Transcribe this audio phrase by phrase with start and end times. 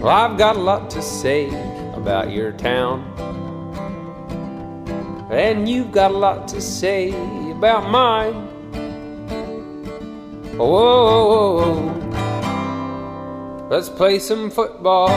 [0.00, 1.48] Well, I've got a lot to say
[1.94, 3.04] about your town.
[5.30, 7.10] And you've got a lot to say
[7.52, 8.32] about mine.
[10.56, 11.92] Whoa,
[13.68, 15.10] let's play some football.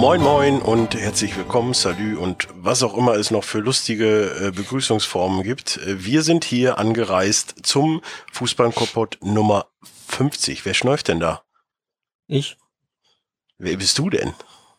[0.00, 4.50] Moin Moin und herzlich willkommen, Salü und was auch immer es noch für lustige äh,
[4.50, 5.76] Begrüßungsformen gibt.
[5.76, 8.00] Äh, wir sind hier angereist zum
[8.32, 9.66] Fußballkompott Nummer
[10.08, 10.64] 50.
[10.64, 11.42] Wer schnäuft denn da?
[12.28, 12.56] Ich,
[13.58, 14.34] Wer bist du denn?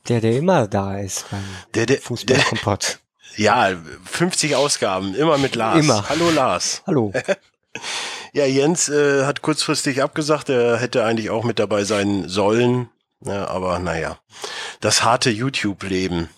[0.08, 1.44] der, der immer da ist beim
[1.76, 3.00] Der, der, der, Fußballkompott.
[3.36, 5.80] ja, 50 Ausgaben, immer mit Lars.
[5.80, 6.08] Immer.
[6.08, 6.82] Hallo Lars.
[6.88, 7.14] Hallo.
[8.32, 12.90] Ja, Jens äh, hat kurzfristig abgesagt, er hätte eigentlich auch mit dabei sein sollen.
[13.22, 14.20] Ja, aber naja,
[14.82, 16.30] das harte YouTube-Leben.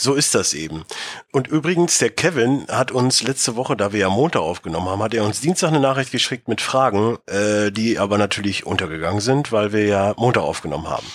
[0.00, 0.84] So ist das eben.
[1.32, 5.12] Und übrigens, der Kevin hat uns letzte Woche, da wir ja Montag aufgenommen haben, hat
[5.12, 9.72] er uns Dienstag eine Nachricht geschickt mit Fragen, äh, die aber natürlich untergegangen sind, weil
[9.72, 11.06] wir ja Montag aufgenommen haben.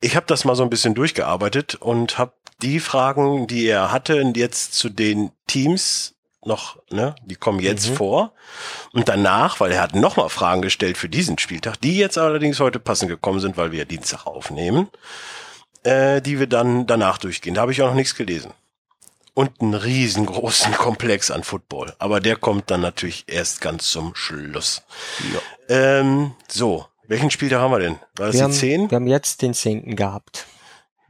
[0.00, 4.22] Ich habe das mal so ein bisschen durchgearbeitet und habe die Fragen, die er hatte,
[4.36, 7.96] jetzt zu den Teams noch, ne, die kommen jetzt Mhm.
[7.96, 8.32] vor.
[8.92, 12.78] Und danach, weil er hat nochmal Fragen gestellt für diesen Spieltag, die jetzt allerdings heute
[12.78, 14.88] passend gekommen sind, weil wir ja Dienstag aufnehmen,
[15.82, 17.54] äh, die wir dann danach durchgehen.
[17.54, 18.52] Da habe ich auch noch nichts gelesen.
[19.34, 21.94] Und einen riesengroßen Komplex an Football.
[21.98, 24.82] Aber der kommt dann natürlich erst ganz zum Schluss.
[25.68, 27.96] Ähm, so, welchen Spieltag haben wir denn?
[28.16, 28.90] War das Wir die haben, 10?
[28.90, 30.46] wir haben jetzt den zehnten gehabt.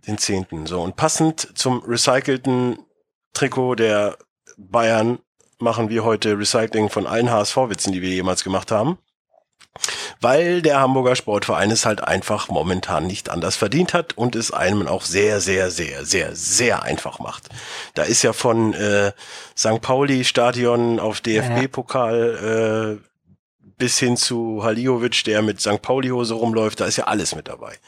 [0.06, 0.66] Den 10.
[0.66, 2.78] So, und passend zum recycelten
[3.34, 4.16] Trikot der
[4.56, 5.19] Bayern
[5.58, 8.98] machen wir heute Recycling von allen HSV-Witzen, die wir jemals gemacht haben.
[10.20, 14.88] Weil der Hamburger Sportverein es halt einfach momentan nicht anders verdient hat und es einem
[14.88, 17.48] auch sehr, sehr, sehr, sehr, sehr einfach macht.
[17.94, 19.12] Da ist ja von äh,
[19.56, 19.80] St.
[19.80, 23.08] Pauli Stadion auf DFB-Pokal äh,
[23.78, 25.80] bis hin zu Haliovic, der mit St.
[25.80, 27.78] Pauli-Hose rumläuft, da ist ja alles mit dabei.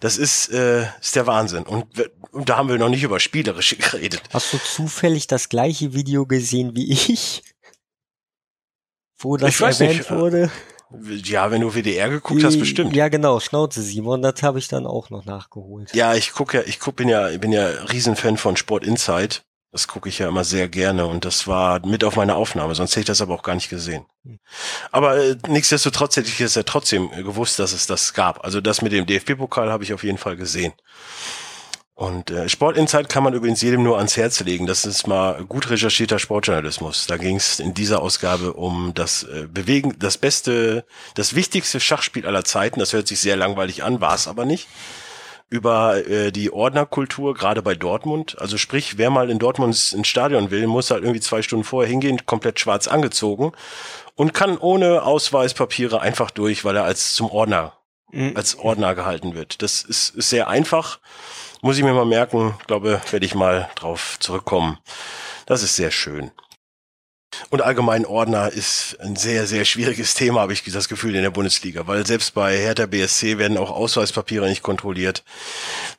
[0.00, 1.64] Das ist, äh, ist der Wahnsinn.
[1.64, 1.86] Und,
[2.30, 4.22] und da haben wir noch nicht über Spielerische geredet.
[4.32, 7.42] Hast du zufällig das gleiche Video gesehen wie ich?
[9.18, 10.50] Wo das Ich erwähnt nicht, äh, wurde?
[11.02, 12.94] Ja, wenn du WDR geguckt hast, bestimmt.
[12.94, 15.94] Ja, genau, Schnauze Simon, das habe ich dann auch noch nachgeholt.
[15.94, 19.44] Ja, ich gucke ja, ich guck, bin ja, bin ja Riesenfan von Sport Insight.
[19.72, 22.92] Das gucke ich ja immer sehr gerne und das war mit auf meiner Aufnahme, sonst
[22.92, 24.06] hätte ich das aber auch gar nicht gesehen.
[24.92, 28.44] Aber äh, nichtsdestotrotz hätte ich es ja trotzdem gewusst, dass es das gab.
[28.44, 30.72] Also das mit dem DFB-Pokal habe ich auf jeden Fall gesehen.
[31.96, 34.66] Und äh, Sport Insight kann man übrigens jedem nur ans Herz legen.
[34.66, 37.06] Das ist mal gut recherchierter Sportjournalismus.
[37.06, 40.84] Da ging es in dieser Ausgabe um das äh, Bewegen, das beste,
[41.14, 42.80] das wichtigste Schachspiel aller Zeiten.
[42.80, 44.66] Das hört sich sehr langweilig an, war es aber nicht
[45.50, 48.36] über äh, die Ordnerkultur, gerade bei Dortmund.
[48.40, 51.88] Also sprich, wer mal in Dortmund ins Stadion will, muss halt irgendwie zwei Stunden vorher
[51.88, 53.52] hingehen, komplett schwarz angezogen
[54.16, 57.74] und kann ohne Ausweispapiere einfach durch, weil er als zum Ordner,
[58.10, 58.32] Mhm.
[58.36, 59.62] als Ordner gehalten wird.
[59.62, 60.98] Das ist, ist sehr einfach.
[61.64, 64.76] Muss ich mir mal merken, glaube, werde ich mal drauf zurückkommen.
[65.46, 66.30] Das ist sehr schön.
[67.48, 71.30] Und allgemein Ordner ist ein sehr, sehr schwieriges Thema, habe ich das Gefühl, in der
[71.30, 75.24] Bundesliga, weil selbst bei Hertha BSC werden auch Ausweispapiere nicht kontrolliert.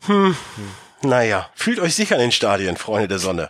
[0.06, 0.38] Hm,
[1.02, 3.50] naja, fühlt euch sicher in den Stadien, Freunde der Sonne.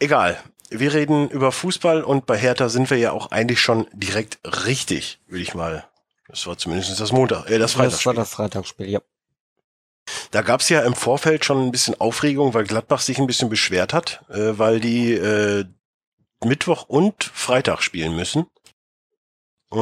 [0.00, 0.42] Egal.
[0.70, 5.20] Wir reden über Fußball und bei Hertha sind wir ja auch eigentlich schon direkt richtig,
[5.28, 5.84] würde ich mal.
[6.26, 8.14] Das war zumindest das Montag, äh, das Das war Freitagsspiel.
[8.14, 9.00] das Freitagsspiel, ja.
[10.32, 13.92] Da gab's ja im Vorfeld schon ein bisschen Aufregung, weil Gladbach sich ein bisschen beschwert
[13.92, 15.66] hat, äh, weil die äh,
[16.42, 18.46] Mittwoch und Freitag spielen müssen.
[19.72, 19.76] Äh,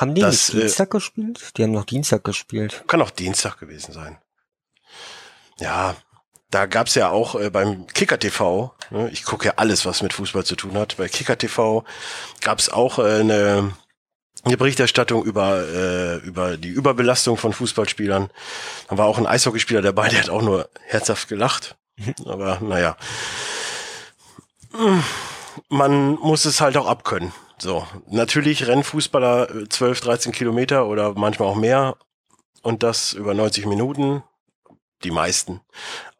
[0.00, 1.52] Haben die Das, nicht äh, Dienstag gespielt?
[1.56, 2.84] Die haben noch Dienstag gespielt.
[2.86, 4.18] kann auch Dienstag gewesen sein.
[5.60, 5.94] Ja,
[6.50, 10.14] da gab's ja auch äh, beim Kicker TV, ne, ich gucke ja alles, was mit
[10.14, 11.84] Fußball zu tun hat, bei Kicker TV
[12.40, 13.76] gab's auch äh, eine,
[14.42, 18.30] eine Berichterstattung über, äh, über die Überbelastung von Fußballspielern.
[18.88, 21.76] Da war auch ein Eishockeyspieler dabei, der hat auch nur herzhaft gelacht.
[22.26, 22.96] Aber naja.
[25.68, 27.32] Man muss es halt auch abkönnen.
[27.58, 31.96] So, natürlich rennen Fußballer äh, 12, 13 Kilometer oder manchmal auch mehr
[32.62, 34.24] und das über 90 Minuten.
[35.02, 35.60] Die meisten.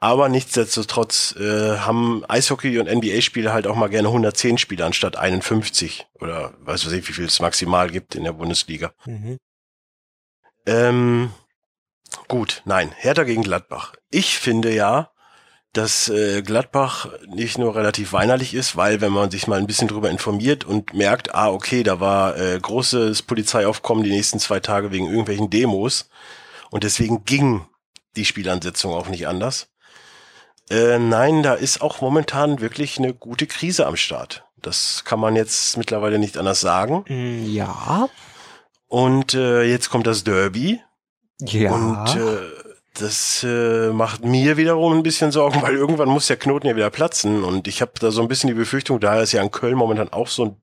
[0.00, 6.06] Aber nichtsdestotrotz äh, haben Eishockey- und NBA-Spiele halt auch mal gerne 110 Spiele anstatt 51
[6.21, 8.93] oder weiß was ich, wie viel es maximal gibt in der Bundesliga.
[9.06, 9.38] Mhm.
[10.67, 11.31] Ähm,
[12.29, 13.94] gut, nein, Hertha gegen Gladbach.
[14.11, 15.11] Ich finde ja,
[15.75, 19.88] dass äh, Gladbach nicht nur relativ weinerlich ist, weil wenn man sich mal ein bisschen
[19.88, 24.93] drüber informiert und merkt, ah, okay, da war äh, großes Polizeiaufkommen die nächsten zwei Tage
[24.93, 26.09] wegen irgendwelchen Demos
[26.71, 27.67] und deswegen ging
[28.16, 29.69] die Spielansetzung auch nicht anders.
[30.70, 34.44] Äh, nein, da ist auch momentan wirklich eine gute Krise am Start.
[34.62, 37.05] Das kann man jetzt mittlerweile nicht anders sagen.
[37.08, 38.08] Mm, Ja,
[38.88, 40.81] Und äh, jetzt kommt das Derby.
[41.40, 41.72] Ja.
[41.72, 42.38] Und äh,
[42.94, 46.90] das äh, macht mir wiederum ein bisschen Sorgen, weil irgendwann muss der Knoten ja wieder
[46.90, 47.44] platzen.
[47.44, 50.12] Und ich habe da so ein bisschen die Befürchtung, da es ja in Köln momentan
[50.12, 50.56] auch so ein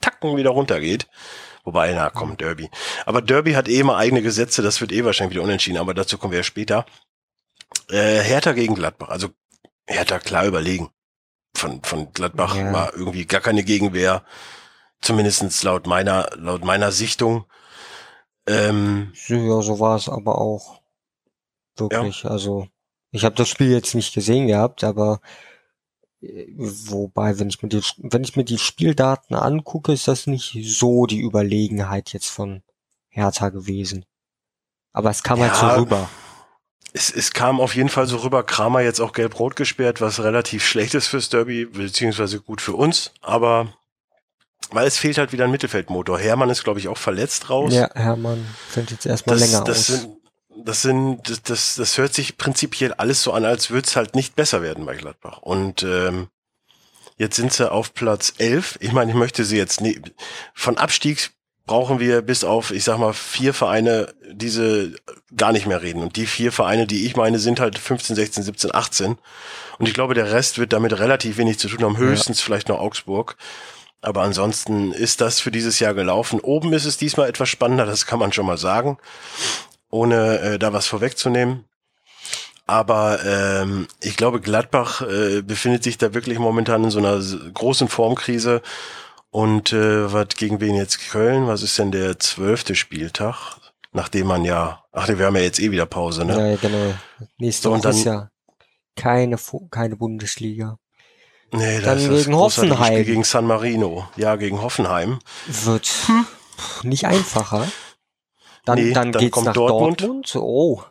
[0.00, 1.08] Tacken wieder runtergeht.
[1.64, 2.70] Wobei, na komm, Derby.
[3.06, 6.18] Aber Derby hat eh immer eigene Gesetze, das wird eh wahrscheinlich wieder unentschieden, aber dazu
[6.18, 6.86] kommen wir ja später.
[7.88, 9.08] Äh, Hertha gegen Gladbach.
[9.08, 9.28] Also
[9.86, 10.90] Hertha klar überlegen.
[11.54, 12.72] Von, von Gladbach Ja.
[12.72, 14.24] war irgendwie gar keine Gegenwehr.
[15.00, 17.44] Zumindestens laut meiner, laut meiner Sichtung.
[18.46, 20.80] Ähm, Ja, so war es aber auch.
[21.76, 22.24] Wirklich.
[22.24, 22.68] Also,
[23.10, 25.20] ich habe das Spiel jetzt nicht gesehen gehabt, aber
[26.56, 31.06] wobei, wenn ich mir die, wenn ich mir die Spieldaten angucke, ist das nicht so
[31.06, 32.62] die Überlegenheit jetzt von
[33.08, 34.04] Hertha gewesen.
[34.92, 35.76] Aber es kam halt so Ja.
[35.76, 36.08] rüber.
[36.92, 40.64] es, es kam auf jeden Fall so rüber, Kramer jetzt auch gelb-rot gesperrt, was relativ
[40.66, 43.72] schlecht ist fürs Derby, beziehungsweise gut für uns, aber
[44.72, 46.18] weil es fehlt halt wieder ein Mittelfeldmotor.
[46.18, 47.72] Hermann ist, glaube ich, auch verletzt raus.
[47.74, 49.86] Ja, Hermann fällt jetzt erstmal das, länger das aus.
[49.86, 50.16] Sind,
[50.64, 54.14] das sind, das, das, das hört sich prinzipiell alles so an, als würde es halt
[54.14, 55.38] nicht besser werden bei Gladbach.
[55.38, 56.28] Und ähm,
[57.16, 58.78] jetzt sind sie auf Platz 11.
[58.80, 60.00] Ich meine, ich möchte sie jetzt nie,
[60.54, 61.30] von Abstieg
[61.66, 64.92] brauchen wir bis auf, ich sag mal, vier Vereine, diese
[65.36, 66.02] gar nicht mehr reden.
[66.02, 69.18] Und die vier Vereine, die ich meine, sind halt 15, 16, 17, 18.
[69.78, 71.96] Und ich glaube, der Rest wird damit relativ wenig zu tun haben.
[71.96, 73.36] Höchstens vielleicht noch Augsburg.
[74.02, 76.40] Aber ansonsten ist das für dieses Jahr gelaufen.
[76.40, 78.98] Oben ist es diesmal etwas spannender, das kann man schon mal sagen,
[79.90, 81.64] ohne äh, da was vorwegzunehmen.
[82.66, 87.20] Aber ähm, ich glaube, Gladbach äh, befindet sich da wirklich momentan in so einer
[87.52, 88.62] großen Formkrise.
[89.30, 91.46] Und äh, was gegen wen jetzt Köln?
[91.48, 93.56] Was ist denn der zwölfte Spieltag?
[93.92, 96.50] Nachdem man ja, ach nee, wir haben ja jetzt eh wieder Pause, ne?
[96.52, 96.94] Ja, genau.
[97.38, 98.30] Nächste So, und Woche ist dann- ja
[98.96, 99.36] keine,
[99.70, 100.78] keine Bundesliga.
[101.52, 102.92] Nee, das Dann ist das gegen großartige Hoffenheim.
[102.94, 104.08] Spiel gegen San Marino.
[104.16, 105.18] Ja, gegen Hoffenheim.
[105.46, 107.66] Wird pff, nicht einfacher.
[108.64, 110.00] Dann, Nee, dann, dann geht's kommt nach Dortmund.
[110.02, 110.36] Dortmund.
[110.36, 110.82] Oh,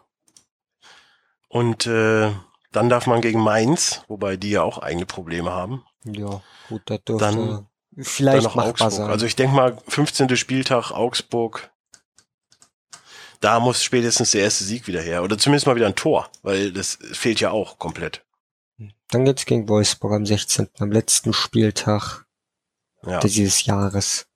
[1.48, 2.31] Und äh,
[2.71, 5.83] dann darf man gegen Mainz, wobei die ja auch eigene Probleme haben.
[6.06, 7.68] ja, gut, das dürfte Dann- Dann
[8.06, 8.92] vielleicht noch machbar Augsburg.
[8.92, 9.10] sein.
[9.10, 10.36] Also ich denke mal, 15.
[10.38, 11.71] Spieltag Augsburg.
[13.42, 15.24] Da muss spätestens der erste Sieg wieder her.
[15.24, 18.24] Oder zumindest mal wieder ein Tor, weil das fehlt ja auch komplett.
[19.12, 20.69] Dann geht's gegen Wolfsburg am 16.
[20.80, 22.25] am letzten Spieltag
[23.06, 24.27] Ja, dieses Jahres.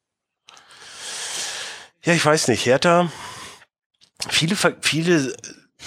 [2.04, 2.66] Ja ich weiß nicht.
[2.66, 3.12] Hertha,
[4.30, 5.36] viele, viele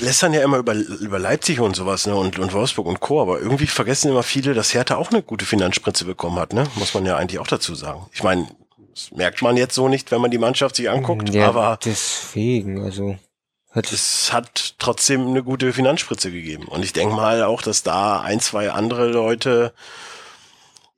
[0.01, 3.41] lässern ja immer über, über Leipzig und sowas, ne, und, und Wolfsburg und Co., aber
[3.41, 6.67] irgendwie vergessen immer viele, dass Hertha auch eine gute Finanzspritze bekommen hat, ne?
[6.75, 8.07] Muss man ja eigentlich auch dazu sagen.
[8.13, 8.49] Ich meine,
[8.91, 12.83] das merkt man jetzt so nicht, wenn man die Mannschaft sich anguckt, ja, aber deswegen,
[12.83, 13.17] also
[13.75, 16.67] es hat trotzdem eine gute Finanzspritze gegeben.
[16.67, 19.75] Und ich denke mal auch, dass da ein, zwei andere Leute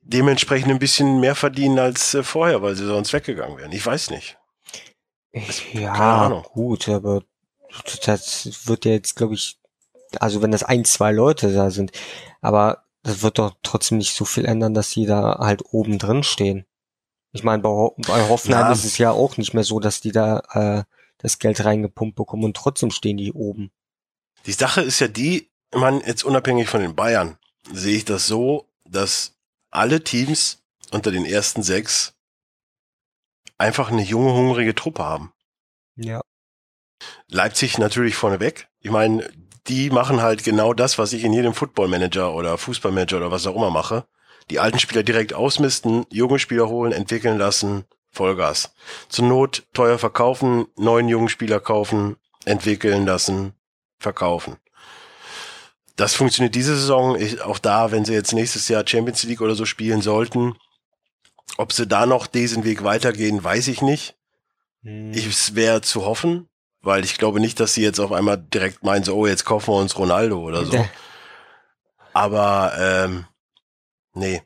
[0.01, 3.71] dementsprechend ein bisschen mehr verdienen als äh, vorher, weil sie sonst weggegangen wären.
[3.73, 4.37] Ich weiß nicht.
[5.73, 7.23] Ja gut, aber
[8.05, 9.57] das wird ja jetzt, glaube ich,
[10.19, 11.91] also wenn das ein, zwei Leute da sind,
[12.41, 16.23] aber das wird doch trotzdem nicht so viel ändern, dass die da halt oben drin
[16.23, 16.65] stehen.
[17.31, 18.71] Ich meine, bei, Ho bei Hoffenheim Ja.
[18.71, 20.83] ist es ja auch nicht mehr so, dass die da äh,
[21.19, 23.71] das Geld reingepumpt bekommen und trotzdem stehen die oben.
[24.45, 27.37] Die Sache ist ja die, man, jetzt unabhängig von den Bayern,
[27.71, 29.33] sehe ich das so, dass
[29.69, 32.15] alle Teams unter den ersten sechs
[33.59, 35.31] einfach eine junge, hungrige Truppe haben.
[35.95, 36.21] Ja.
[37.27, 38.67] Leipzig natürlich vorneweg.
[38.79, 39.29] Ich meine,
[39.67, 43.55] die machen halt genau das, was ich in jedem Footballmanager oder Fußballmanager oder was auch
[43.55, 44.05] immer mache.
[44.49, 48.73] Die alten Spieler direkt ausmisten, junge Spieler holen, entwickeln lassen, Vollgas.
[49.09, 53.53] Zur Not teuer verkaufen, neuen jungen Spieler kaufen, entwickeln lassen,
[53.99, 54.57] verkaufen.
[55.95, 57.15] Das funktioniert diese Saison.
[57.15, 60.55] Ich, auch da, wenn sie jetzt nächstes Jahr Champions League oder so spielen sollten,
[61.59, 64.15] ob sie da noch diesen Weg weitergehen, weiß ich nicht.
[64.81, 65.11] Hm.
[65.13, 66.47] Ich, es wäre zu hoffen,
[66.81, 69.73] weil ich glaube nicht, dass sie jetzt auf einmal direkt meinen, so, oh, jetzt kaufen
[69.73, 70.87] wir uns Ronaldo oder so.
[72.13, 73.25] Aber ähm,
[74.13, 74.41] nee.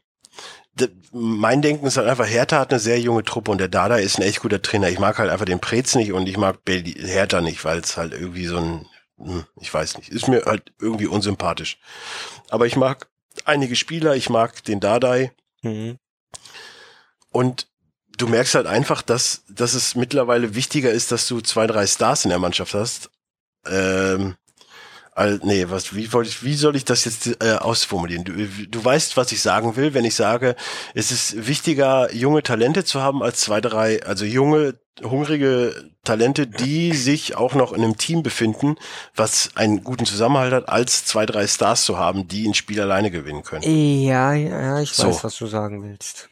[0.73, 3.97] D mein Denken ist halt einfach, Hertha hat eine sehr junge Truppe und der Dada
[3.97, 4.89] ist ein echt guter Trainer.
[4.89, 7.95] Ich mag halt einfach den Prez nicht und ich mag Berli Hertha nicht, weil es
[7.95, 8.87] halt irgendwie so ein,
[9.19, 11.77] hm, ich weiß nicht, ist mir halt irgendwie unsympathisch.
[12.49, 13.07] Aber ich mag
[13.45, 15.31] einige Spieler, ich mag den Dardai
[15.63, 15.97] Mhm.
[17.33, 17.67] Und
[18.17, 22.23] du merkst halt einfach, dass, dass es mittlerweile wichtiger ist, dass du zwei, drei Stars
[22.23, 23.09] in der Mannschaft hast.
[23.65, 24.35] Ähm,
[25.15, 28.23] all, nee, was, wie, wollte ich, wie soll ich das jetzt äh, ausformulieren?
[28.23, 30.55] Du, du weißt, was ich sagen will, wenn ich sage,
[30.93, 36.93] es ist wichtiger, junge Talente zu haben, als zwei, drei, also junge, hungrige Talente, die
[36.93, 38.75] sich auch noch in einem Team befinden,
[39.15, 43.09] was einen guten Zusammenhalt hat, als zwei, drei Stars zu haben, die ein Spiel alleine
[43.09, 43.63] gewinnen können.
[43.63, 45.07] Ja, ja, ich So.
[45.07, 46.29] weiß, was du sagen willst.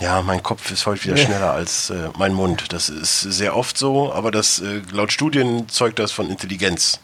[0.00, 2.72] Ja, mein Kopf ist heute wieder schneller als äh, mein Mund.
[2.72, 6.98] Das ist sehr oft so, aber das äh, laut Studien zeugt das von Intelligenz.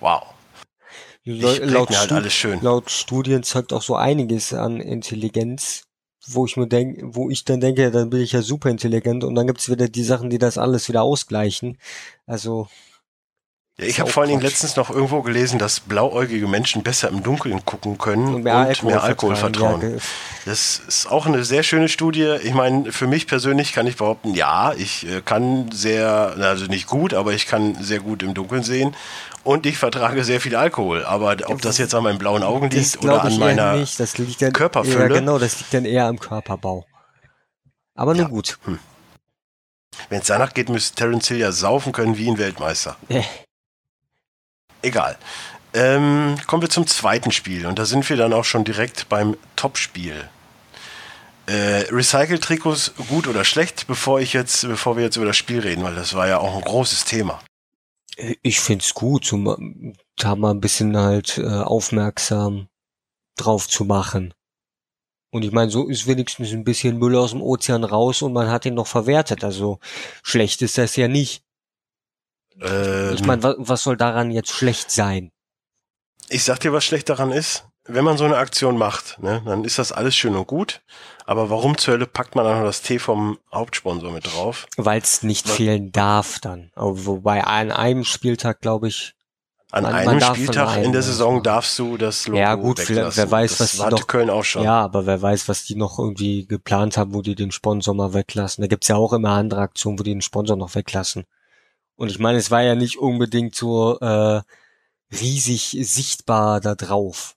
[0.00, 0.22] Wow.
[1.24, 2.60] Ich laut, halt alles schön.
[2.62, 5.82] laut Studien zeugt auch so einiges an Intelligenz,
[6.26, 9.34] wo ich mir denke, wo ich dann denke, dann bin ich ja super intelligent und
[9.34, 11.76] dann gibt's wieder die Sachen, die das alles wieder ausgleichen.
[12.24, 12.68] Also
[13.80, 17.22] ja, ich habe vor allen Dingen letztens noch irgendwo gelesen, dass blauäugige Menschen besser im
[17.22, 19.80] Dunkeln gucken können und mehr, und Alkohol, mehr Alkohol vertrauen.
[19.82, 20.00] Ja,
[20.46, 22.38] das ist auch eine sehr schöne Studie.
[22.42, 26.88] Ich meine, für mich persönlich kann ich behaupten, ja, ich äh, kann sehr, also nicht
[26.88, 28.96] gut, aber ich kann sehr gut im Dunkeln sehen
[29.44, 31.04] und ich vertrage sehr viel Alkohol.
[31.04, 34.00] Aber ob das jetzt an meinen blauen Augen liegt oder an meiner nicht.
[34.00, 35.02] Das liegt dann, Körperfülle.
[35.02, 36.84] Ja, genau, das liegt dann eher am Körperbau.
[37.94, 38.28] Aber nur ja.
[38.28, 38.58] gut.
[38.64, 38.78] Hm.
[40.08, 42.96] Wenn es danach geht, müsste Terence Hill ja saufen können wie ein Weltmeister.
[44.88, 45.18] Egal.
[45.74, 49.36] Ähm, kommen wir zum zweiten Spiel und da sind wir dann auch schon direkt beim
[49.54, 50.30] Topspiel.
[51.44, 55.84] Äh, Recycle-Trikots gut oder schlecht, bevor ich jetzt, bevor wir jetzt über das Spiel reden,
[55.84, 57.38] weil das war ja auch ein großes Thema.
[58.40, 59.58] Ich find's gut, so,
[60.16, 62.68] da mal ein bisschen halt äh, aufmerksam
[63.36, 64.32] drauf zu machen.
[65.30, 68.50] Und ich meine, so ist wenigstens ein bisschen Müll aus dem Ozean raus und man
[68.50, 69.44] hat ihn noch verwertet.
[69.44, 69.80] Also
[70.22, 71.42] schlecht ist das ja nicht.
[72.60, 75.30] Ähm, ich meine, was, was soll daran jetzt schlecht sein?
[76.28, 77.64] Ich sag dir, was schlecht daran ist.
[77.90, 80.82] Wenn man so eine Aktion macht, ne, dann ist das alles schön und gut.
[81.24, 84.66] Aber warum zur Hölle packt man dann noch das T vom Hauptsponsor mit drauf?
[84.76, 85.56] Weil es nicht Was?
[85.56, 86.70] fehlen darf dann.
[86.74, 89.14] Aber wobei an einem Spieltag, glaube ich,
[89.70, 93.22] an man, einem man Spieltag in der Saison darfst du das Logo Ja gut, weglassen.
[93.22, 94.62] wer weiß, das was die noch, Köln auch schon.
[94.62, 98.14] Ja, aber wer weiß, was die noch irgendwie geplant haben, wo die den Sponsor mal
[98.14, 98.62] weglassen.
[98.62, 101.24] Da gibt's ja auch immer andere Aktionen, wo die den Sponsor noch weglassen.
[101.98, 104.40] Und ich meine, es war ja nicht unbedingt so äh,
[105.12, 107.34] riesig sichtbar da drauf.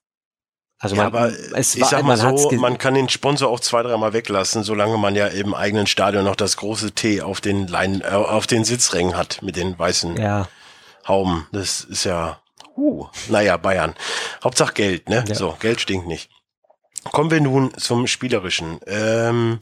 [0.77, 3.49] Also man, ja, aber es ich war, sag mal man so, man kann den Sponsor
[3.49, 7.41] auch zwei, dreimal weglassen, solange man ja im eigenen Stadion noch das große T auf
[7.41, 10.47] den Leinen, äh, auf den Sitzrängen hat mit den weißen ja.
[11.07, 11.47] Hauben.
[11.51, 12.39] Das ist ja,
[12.77, 13.95] uh, naja, Bayern.
[14.43, 15.25] Hauptsache Geld, ne?
[15.27, 15.33] Ja.
[15.33, 16.29] So, Geld stinkt nicht.
[17.11, 18.79] Kommen wir nun zum Spielerischen.
[18.85, 19.57] Ähm,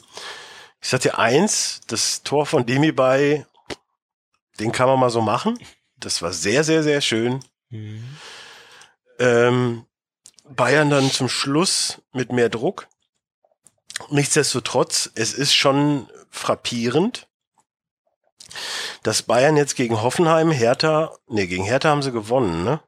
[0.82, 3.46] ich sag dir eins, das Tor von Demi bei
[4.60, 5.58] den kann man mal so machen.
[5.98, 7.39] Das war sehr, sehr, sehr schön.
[7.70, 8.04] Mhm.
[9.20, 9.86] Ähm,
[10.50, 12.88] Bayern dann zum Schluss mit mehr Druck.
[14.10, 17.28] Nichtsdestotrotz, es ist schon frappierend,
[19.04, 22.82] dass Bayern jetzt gegen Hoffenheim, Hertha, nee, gegen Hertha haben sie gewonnen, ne?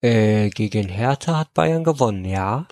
[0.00, 2.66] Äh, gegen Hertha hat Bayern gewonnen, ja.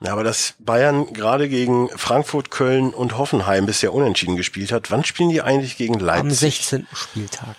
[0.00, 5.04] Ja, aber dass Bayern gerade gegen Frankfurt, Köln und Hoffenheim bisher unentschieden gespielt hat, wann
[5.04, 6.22] spielen die eigentlich gegen Leipzig?
[6.22, 6.86] Am 16.
[6.92, 7.56] Spieltag.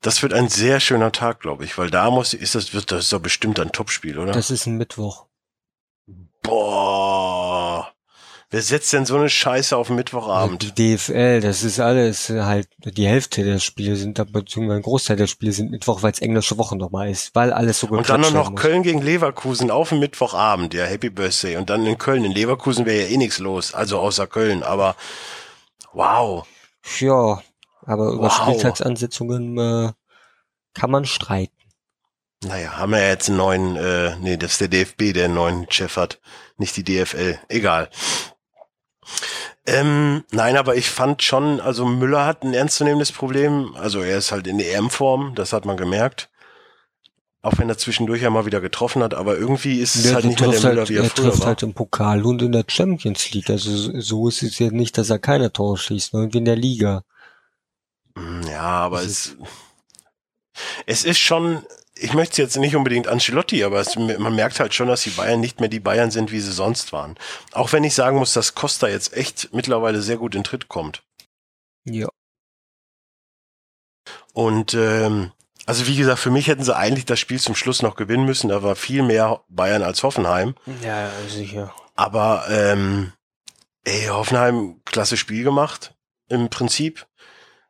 [0.00, 3.04] Das wird ein sehr schöner Tag, glaube ich, weil da muss, ist das, wird, das
[3.04, 4.32] ist doch bestimmt ein Topspiel, oder?
[4.32, 5.26] Das ist ein Mittwoch.
[6.42, 7.93] Boah.
[8.54, 10.78] Wer setzt denn so eine Scheiße auf Mittwochabend?
[10.78, 15.26] Die DFL, das ist alles halt, die Hälfte der Spiele sind, beziehungsweise ein Großteil der
[15.26, 18.52] Spiele sind Mittwoch, weil es englische Woche nochmal ist, weil alles so Und dann noch
[18.52, 18.60] muss.
[18.60, 21.56] Köln gegen Leverkusen auf dem Mittwochabend, ja, Happy Birthday.
[21.56, 24.94] Und dann in Köln, in Leverkusen wäre ja eh nichts los, also außer Köln, aber
[25.92, 26.46] wow.
[27.00, 27.42] Ja,
[27.84, 28.32] aber über wow.
[28.32, 29.92] Spieltagsansetzungen äh,
[30.74, 31.50] kann man streiten.
[32.44, 35.34] Naja, haben wir ja jetzt einen neuen, äh, nee, das ist der DFB, der einen
[35.34, 36.20] neuen Chef hat,
[36.56, 37.40] nicht die DFL.
[37.48, 37.90] Egal.
[39.66, 43.74] Ähm, nein, aber ich fand schon, also Müller hat ein ernstzunehmendes Problem.
[43.76, 46.30] Also er ist halt in der EM-Form, das hat man gemerkt.
[47.42, 50.40] Auch wenn er zwischendurch ja mal wieder getroffen hat, aber irgendwie ist es halt nicht
[50.40, 51.48] mehr der Müller, halt, wie er, er früher trifft war.
[51.48, 53.50] halt im Pokal und in der Champions League.
[53.50, 56.56] Also so ist es ja nicht, dass er keine Tore schießt, nur irgendwie in der
[56.56, 57.04] Liga.
[58.16, 59.36] Hm, ja, aber es,
[60.86, 61.62] es ist schon,
[61.96, 65.40] ich möchte jetzt nicht unbedingt Ancelotti, aber es, man merkt halt schon, dass die Bayern
[65.40, 67.16] nicht mehr die Bayern sind, wie sie sonst waren.
[67.52, 71.02] Auch wenn ich sagen muss, dass Costa jetzt echt mittlerweile sehr gut in Tritt kommt.
[71.84, 72.08] Ja.
[74.32, 75.32] Und ähm,
[75.66, 78.48] also wie gesagt, für mich hätten sie eigentlich das Spiel zum Schluss noch gewinnen müssen.
[78.48, 80.54] Da war viel mehr Bayern als Hoffenheim.
[80.82, 81.74] Ja, sicher.
[81.94, 83.12] Aber ähm,
[83.84, 85.94] ey, Hoffenheim klasse Spiel gemacht
[86.28, 87.06] im Prinzip.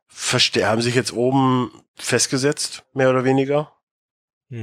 [0.07, 3.71] Verste haben sich jetzt oben festgesetzt, mehr oder weniger.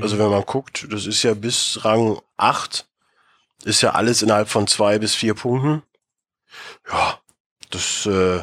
[0.00, 2.86] Also wenn man guckt, das ist ja bis Rang 8,
[3.64, 5.82] ist ja alles innerhalb von zwei bis vier Punkten.
[6.88, 7.20] Ja,
[7.70, 8.42] das äh,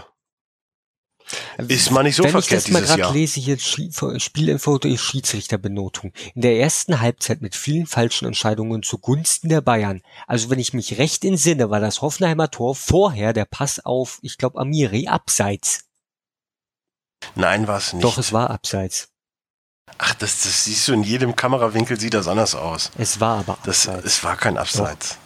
[1.67, 6.11] ist mal nicht so Wenn verkehrt ich das mal gerade lese, hier Spielinfo durch Schiedsrichterbenotung.
[6.33, 10.01] In der ersten Halbzeit mit vielen falschen Entscheidungen zugunsten der Bayern.
[10.27, 14.37] Also wenn ich mich recht entsinne, war das Hoffenheimer Tor vorher der Pass auf, ich
[14.37, 15.85] glaube, Amiri abseits.
[17.35, 18.03] Nein, war es nicht.
[18.03, 19.09] Doch, es war abseits.
[19.97, 22.91] Ach, das, das siehst du in jedem Kamerawinkel sieht das anders aus.
[22.97, 25.17] Es war aber das, Es war kein Abseits.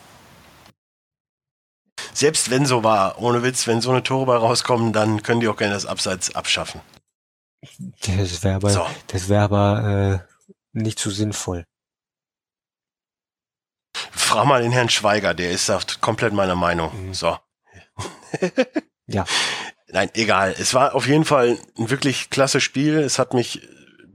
[1.98, 2.03] Doch.
[2.13, 5.48] selbst wenn so war, ohne Witz, wenn so eine Tore bei rauskommen, dann können die
[5.48, 6.82] auch gerne das Abseits abschaffen.
[8.05, 8.86] Das wäre aber, So.
[9.08, 11.65] das wäre aber äh, nicht so sinnvoll.
[14.12, 17.08] Frag mal den Herrn Schweiger, der ist da komplett meiner Meinung.
[17.10, 17.13] Mhm.
[17.13, 17.38] So.
[19.08, 19.25] Ja.
[19.88, 20.55] Nein, egal.
[20.58, 22.98] Es war auf jeden Fall ein wirklich klasse Spiel.
[23.00, 23.62] Es hat mich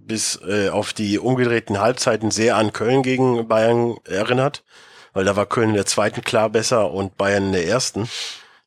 [0.08, 4.64] bis äh, auf die umgedrehten Halbzeiten sehr an Köln gegen Bayern erinnert,
[5.12, 8.08] weil da war Köln in der zweiten klar besser und Bayern in der ersten.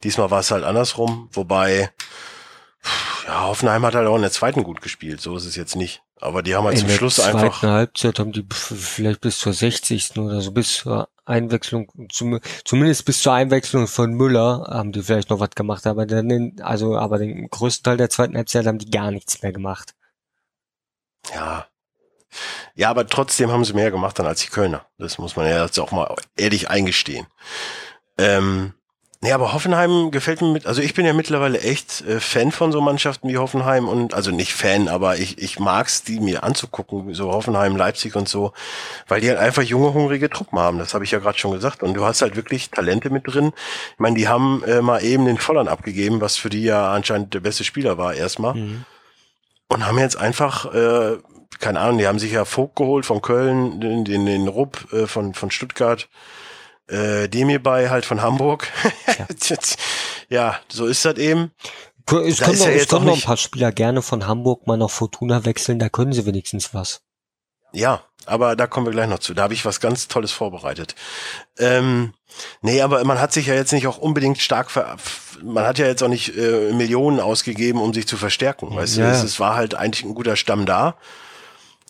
[0.04, 1.92] Diesmal war es halt andersrum, wobei
[3.28, 6.02] ja, Hoffenheim hat halt auch in der zweiten gut gespielt, so ist es jetzt nicht.
[6.20, 9.40] Aber die haben halt In zum der Schluss zweiten einfach Halbzeit haben die vielleicht bis
[9.40, 10.18] zur 60.
[10.18, 15.30] oder so, bis zur Einwechslung, zum, zumindest bis zur Einwechslung von Müller haben die vielleicht
[15.30, 18.80] noch was gemacht, aber dann, in, also, aber den größten Teil der zweiten Halbzeit haben
[18.80, 19.96] die gar nichts mehr gemacht.
[21.34, 21.68] Ja.
[22.76, 24.86] Ja, aber trotzdem haben sie mehr gemacht dann als die Kölner.
[24.98, 27.28] Das muss man ja jetzt auch mal ehrlich eingestehen.
[28.18, 28.74] Ähm,
[29.20, 32.72] nee, aber Hoffenheim gefällt mir mit, also ich bin ja mittlerweile echt äh, Fan von
[32.72, 37.14] so Mannschaften wie Hoffenheim und, also nicht Fan, aber ich, ich mag's, die mir anzugucken,
[37.14, 38.54] so Hoffenheim, Leipzig und so,
[39.10, 40.80] weil die halt einfach junge, hungrige Truppen haben.
[40.80, 41.84] Das habe ich ja gerade schon gesagt.
[41.84, 43.52] Und du hast halt wirklich Talente mit drin.
[43.94, 47.34] Ich meine, die haben äh, mal eben den Volland abgegeben, was für die ja anscheinend
[47.34, 48.86] der beste Spieler war erstmal Mhm.
[49.72, 51.18] Und haben jetzt einfach, äh,
[51.60, 55.08] keine Ahnung, die haben sich ja Vogt geholt von Köln, den, den, den Rupp äh,
[55.08, 56.10] von, von Stuttgart,
[56.88, 58.68] äh, Demirbay halt von Hamburg.
[59.18, 59.28] Ja.
[60.30, 61.52] ja, so ist das eben.
[62.26, 64.68] Es Da können, noch, ja es jetzt können noch ein paar Spieler gerne von Hamburg
[64.68, 67.04] mal nach Fortuna wechseln, da können sie wenigstens was.
[67.74, 69.34] Ja, aber da kommen wir gleich noch zu.
[69.34, 70.96] Da habe ich was ganz Tolles vorbereitet.
[71.58, 72.14] Ähm,
[72.62, 74.98] nee, aber man hat sich ja jetzt nicht auch unbedingt stark ver
[75.44, 78.76] man hat ja jetzt auch nicht äh, Millionen ausgegeben, um sich zu verstärken.
[78.76, 80.98] Weißt Ja, du, es, es war halt eigentlich ein guter Stamm da.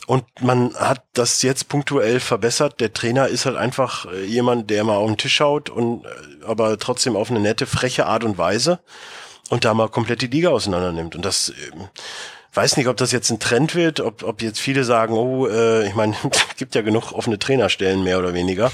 [0.08, 2.80] Und man hat das jetzt punktuell verbessert.
[2.80, 6.10] Der Trainer ist halt einfach äh, jemand, der mal auf den Tisch schaut und äh,
[6.46, 8.80] aber trotzdem auf eine nette, freche Art und Weise
[9.50, 11.16] und da mal komplett die Liga auseinander nimmt.
[11.16, 11.90] Und das ähm,
[12.54, 15.88] weiß nicht, ob das jetzt ein Trend wird, ob, ob jetzt viele sagen, oh, äh,
[15.88, 16.16] ich meine,
[16.50, 18.72] es gibt ja genug offene Trainerstellen mehr oder weniger.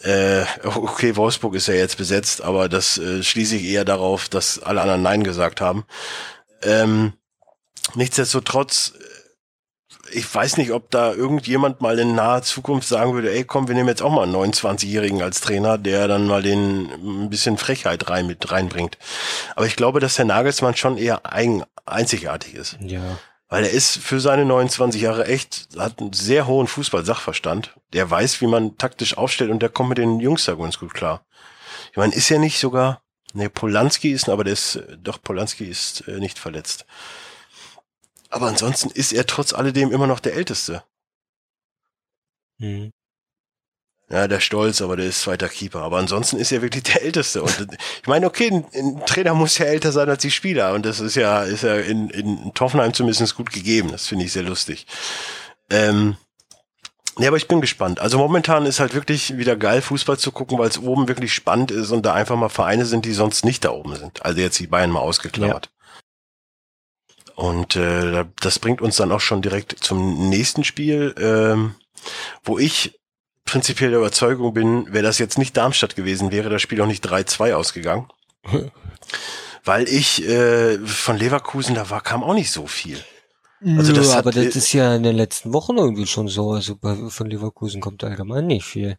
[0.00, 4.62] Äh, okay, Wolfsburg ist ja jetzt besetzt, aber das äh, schließe ich eher darauf, dass
[4.62, 5.84] alle anderen Nein gesagt haben.
[6.62, 7.14] Ähm,
[7.94, 8.92] nichtsdestotrotz,
[10.12, 13.74] ich weiß nicht, ob da irgendjemand mal in naher Zukunft sagen würde, ey, komm, wir
[13.74, 16.90] nehmen jetzt auch mal einen 29-Jährigen als Trainer, der dann mal den
[17.24, 18.98] ein bisschen Frechheit rein mit reinbringt.
[19.56, 22.78] Aber ich glaube, dass Herr Nagelsmann schon eher eigen, einzigartig ist.
[22.80, 23.18] Ja.
[23.48, 27.74] Weil er ist für seine 29 Jahre echt, hat einen sehr hohen Fußball-Sachverstand.
[27.94, 30.92] Der weiß, wie man taktisch aufstellt und der kommt mit den Jungs da ganz gut
[30.92, 31.24] klar.
[31.90, 36.06] Ich meine, ist ja nicht sogar, ne, Polanski ist, aber der ist, doch, Polanski ist
[36.08, 36.84] äh, nicht verletzt.
[38.30, 40.82] Aber ansonsten ist er trotz alledem immer noch der Älteste.
[42.58, 42.92] Mhm.
[44.10, 45.80] Ja, der Stolz, aber der ist zweiter Keeper.
[45.80, 47.42] Aber ansonsten ist er wirklich der Älteste.
[47.42, 50.72] Und ich meine, okay, ein, ein Trainer muss ja älter sein als die Spieler.
[50.72, 53.90] Und das ist ja, ist ja in, in Toffenheim zumindest gut gegeben.
[53.90, 54.86] Das finde ich sehr lustig.
[55.68, 56.16] Ähm,
[57.18, 58.00] nee, aber ich bin gespannt.
[58.00, 61.70] Also momentan ist halt wirklich wieder geil, Fußball zu gucken, weil es oben wirklich spannend
[61.70, 64.24] ist und da einfach mal Vereine sind, die sonst nicht da oben sind.
[64.24, 65.70] Also jetzt die Bayern mal ausgeklammert.
[67.38, 71.76] Und äh, das bringt uns dann auch schon direkt zum nächsten Spiel, ähm,
[72.42, 72.98] wo ich
[73.44, 77.06] prinzipiell der Überzeugung bin, wäre das jetzt nicht Darmstadt gewesen, wäre das Spiel auch nicht
[77.08, 78.08] 3-2 ausgegangen.
[79.64, 82.98] Weil ich äh, von Leverkusen, da war, kam auch nicht so viel.
[83.76, 86.50] Also das das hat- aber das ist ja in den letzten Wochen irgendwie schon so.
[86.50, 88.96] Also bei, von Leverkusen kommt allgemein nicht viel.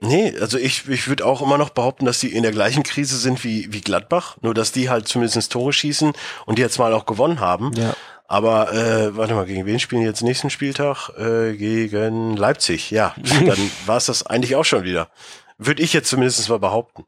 [0.00, 3.16] Nee, also ich, ich würde auch immer noch behaupten, dass die in der gleichen Krise
[3.16, 6.12] sind wie, wie Gladbach, nur dass die halt zumindest Tore schießen
[6.46, 7.72] und die jetzt mal auch gewonnen haben.
[7.74, 7.94] Ja.
[8.28, 11.08] Aber äh, warte mal, gegen wen spielen die jetzt nächsten Spieltag?
[11.18, 13.14] Äh, gegen Leipzig, ja.
[13.46, 15.08] Dann war es das eigentlich auch schon wieder.
[15.56, 17.04] Würde ich jetzt zumindest mal behaupten.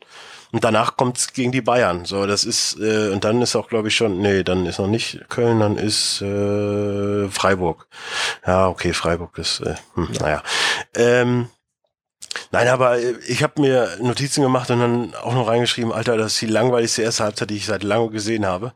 [0.50, 2.04] Und danach kommt's gegen die Bayern.
[2.06, 4.88] So, das ist, äh, und dann ist auch, glaube ich, schon, nee, dann ist noch
[4.88, 7.86] nicht Köln, dann ist äh, Freiburg.
[8.44, 10.42] Ja, okay, Freiburg ist, äh, hm, naja.
[10.96, 11.48] Ähm,
[12.52, 16.34] Nein, aber äh, ich habe mir Notizen gemacht und dann auch noch reingeschrieben, Alter, das
[16.34, 18.72] ist die langweiligste erste Halbzeit, die ich seit langem gesehen habe.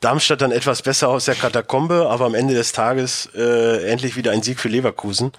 [0.00, 4.32] Darmstadt dann etwas besser aus der Katakombe, aber am Ende des Tages äh, endlich wieder
[4.32, 5.32] ein Sieg für Leverkusen.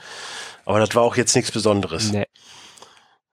[0.65, 2.11] Aber das war auch jetzt nichts Besonderes.
[2.11, 2.27] Nee.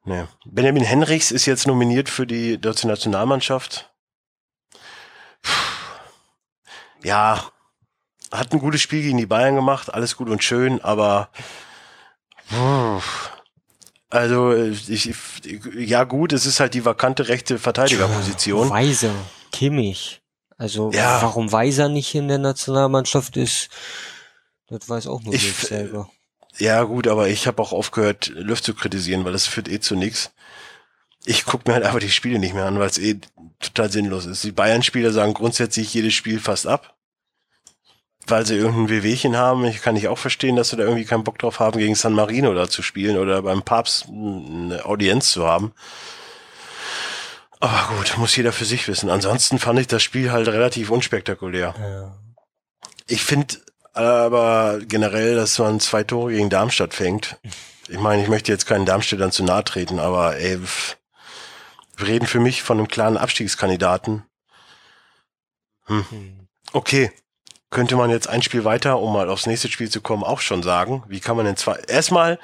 [0.05, 0.25] Nee.
[0.47, 3.91] Benjamin Henrichs ist jetzt nominiert für die deutsche Nationalmannschaft.
[5.43, 5.51] Puh.
[7.05, 7.45] Ja,
[8.33, 11.29] hat ein gutes Spiel gegen die Bayern gemacht, alles gut und schön, aber
[12.49, 13.01] puh.
[14.11, 15.15] Also ich,
[15.77, 18.71] ja gut, es ist halt die vakante rechte Verteidigerposition.
[18.71, 19.13] Weiser,
[19.53, 20.23] Kimmich.
[20.57, 21.23] Also Ja.
[21.23, 23.69] warum Weiser nicht in der Nationalmannschaft ist,
[24.69, 26.11] das weiß auch nur Ich selber.
[26.59, 29.95] Ja gut, aber ich habe auch aufgehört, Löw zu kritisieren, weil das führt eh zu
[29.95, 30.33] nichts.
[31.25, 33.21] ich gucke mir halt einfach die Spiele nicht mehr an, weil es eh
[33.61, 34.43] total sinnlos ist.
[34.45, 36.97] Die Bayern-Spieler sagen grundsätzlich jedes Spiel fast ab,
[38.31, 39.65] weil sie irgendein Wehwehchen haben.
[39.65, 42.13] Ich kann ich auch verstehen, dass sie da irgendwie keinen Bock drauf haben, gegen San
[42.13, 45.73] Marino da zu spielen oder beim Papst eine Audienz zu haben.
[47.61, 49.11] Aber gut, muss jeder für sich wissen.
[49.11, 51.75] Ansonsten fand ich das Spiel halt relativ unspektakulär.
[51.79, 52.17] Ja.
[53.07, 53.57] Ich finde
[53.95, 57.37] aber generell, dass man zwei Tore gegen Darmstadt fängt.
[57.89, 60.61] Ich meine, ich möchte jetzt keinen Darmstädtern zu nahe treten, aber ey,
[61.97, 64.25] wir reden für mich von einem klaren Abstiegskandidaten.
[65.87, 66.05] Hm.
[66.11, 66.49] Hm.
[66.73, 67.11] Okay.
[67.71, 70.63] Könnte man jetzt ein Spiel weiter, um mal aufs nächste Spiel zu kommen, auch schon
[70.63, 71.03] sagen.
[71.07, 72.39] Wie kann man denn zwei, erstmal,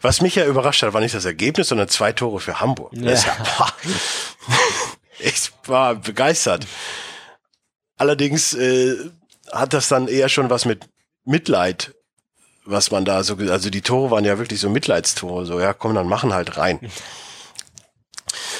[0.00, 2.92] was mich ja überrascht hat, war nicht das Ergebnis, sondern zwei Tore für Hamburg.
[2.94, 3.12] Ja.
[3.12, 3.68] Ja,
[5.18, 6.66] ich war begeistert.
[7.98, 8.96] Allerdings äh,
[9.52, 10.88] hat das dann eher schon was mit
[11.24, 11.94] Mitleid,
[12.64, 15.94] was man da so, also die Tore waren ja wirklich so Mitleidstore, so, ja, komm,
[15.94, 16.80] dann machen halt rein.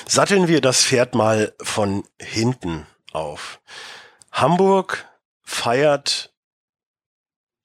[0.06, 3.60] Satteln wir das Pferd mal von hinten auf.
[4.32, 5.06] Hamburg
[5.50, 6.32] feiert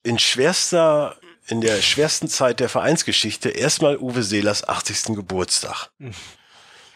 [0.04, 1.17] in schwerster,
[1.48, 5.15] in der schwersten Zeit der Vereinsgeschichte erstmal Uwe Seelers 80.
[5.15, 5.91] Geburtstag.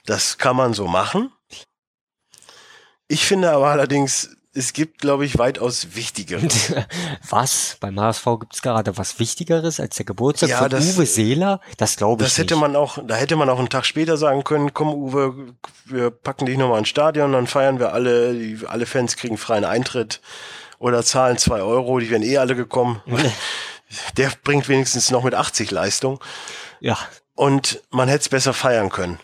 [0.06, 1.32] Das kann man so machen.
[3.08, 6.42] Ich finde aber allerdings, es gibt, glaube ich, weitaus wichtigere.
[7.30, 7.78] Was?
[7.80, 11.62] Beim HSV gibt's gerade was Wichtigeres als der Geburtstag Ja, von das- Uwe Seeler?
[11.78, 12.62] Das glaube ich Das hätte nicht.
[12.62, 15.54] man auch, da hätte man auch einen Tag später sagen können, komm Uwe,
[15.86, 19.66] wir packen dich nochmal ins Stadion, dann feiern wir alle, die, alle Fans kriegen freien
[19.66, 20.20] Eintritt
[20.80, 23.02] oder zahlen zwei Euro, die wären eh alle gekommen.
[24.18, 26.20] Der bringt wenigstens noch mit 80 Leistung
[26.80, 26.98] ja,
[27.36, 29.20] und man hätte es besser feiern können.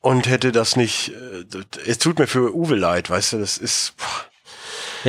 [0.00, 1.44] Und hätte das nicht, äh,
[1.86, 4.06] es tut mir für Uwe leid, weißt du, das ist, boah.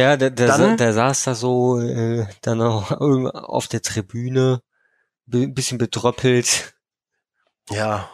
[0.01, 4.61] ja, der, der, Dann- sa- der saß da so äh, dann auch auf der Tribüne,
[5.31, 6.73] ein bisschen betröppelt.
[7.69, 8.09] ja,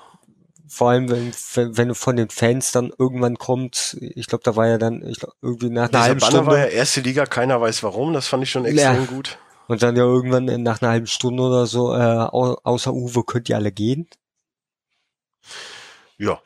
[0.73, 4.67] Vor allem, wenn, wenn, wenn von den Fans dann irgendwann kommt, ich glaube, da war
[4.67, 7.83] ja dann ich glaub, irgendwie nach einer halben Stunde war ja erste Liga, keiner weiß
[7.83, 9.05] warum, das fand ich schon extrem Ja.
[9.05, 9.37] gut.
[9.67, 13.49] und dann ja irgendwann nach einer halben Stunde oder so, äh, au- außer Uwe könnt
[13.49, 14.07] ihr alle gehen.
[16.17, 16.41] Ja.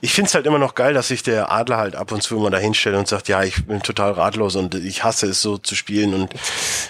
[0.00, 2.50] Ich find's halt immer noch geil, dass sich der Adler halt ab und zu immer
[2.50, 5.74] da hinstellt und sagt, ja, ich bin total ratlos und ich hasse es so zu
[5.74, 6.34] spielen und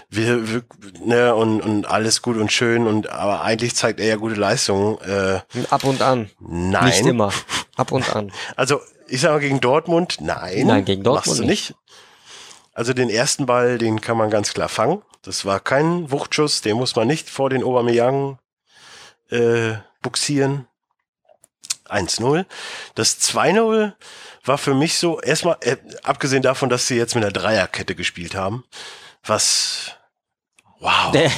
[0.08, 0.62] wir, wir
[1.04, 4.98] ne, und, und alles gut und schön und aber eigentlich zeigt er ja gute Leistungen.
[5.00, 6.30] Äh, Ab und an.
[6.40, 6.84] nein.
[6.86, 7.32] Nicht immer.
[7.76, 8.32] Ab und an.
[8.56, 10.66] Also ich sage mal gegen Dortmund, nein.
[10.66, 11.74] Nein, gegen Dortmund machst du nicht.
[12.72, 15.02] Also den ersten Ball, den kann man ganz klar fangen.
[15.22, 18.38] Das war kein Wuchtschuss, den muss man nicht vor den Aubameyang
[19.30, 20.66] äh, buxieren.
[21.90, 22.44] 1-0.
[22.94, 23.92] Das 2-0
[24.44, 28.34] war für mich so, erstmal, äh, abgesehen davon, dass sie jetzt mit einer Dreierkette gespielt
[28.34, 28.64] haben,
[29.24, 29.92] was,
[30.80, 31.12] wow.
[31.12, 31.30] Nee.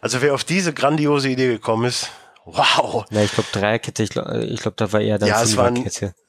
[0.00, 2.10] Also wer auf diese grandiose Idee gekommen ist,
[2.44, 3.04] wow.
[3.10, 5.88] Na, ich glaube Dreierkette, ich glaube, ich glaub, da war eher dann Ja, es waren-.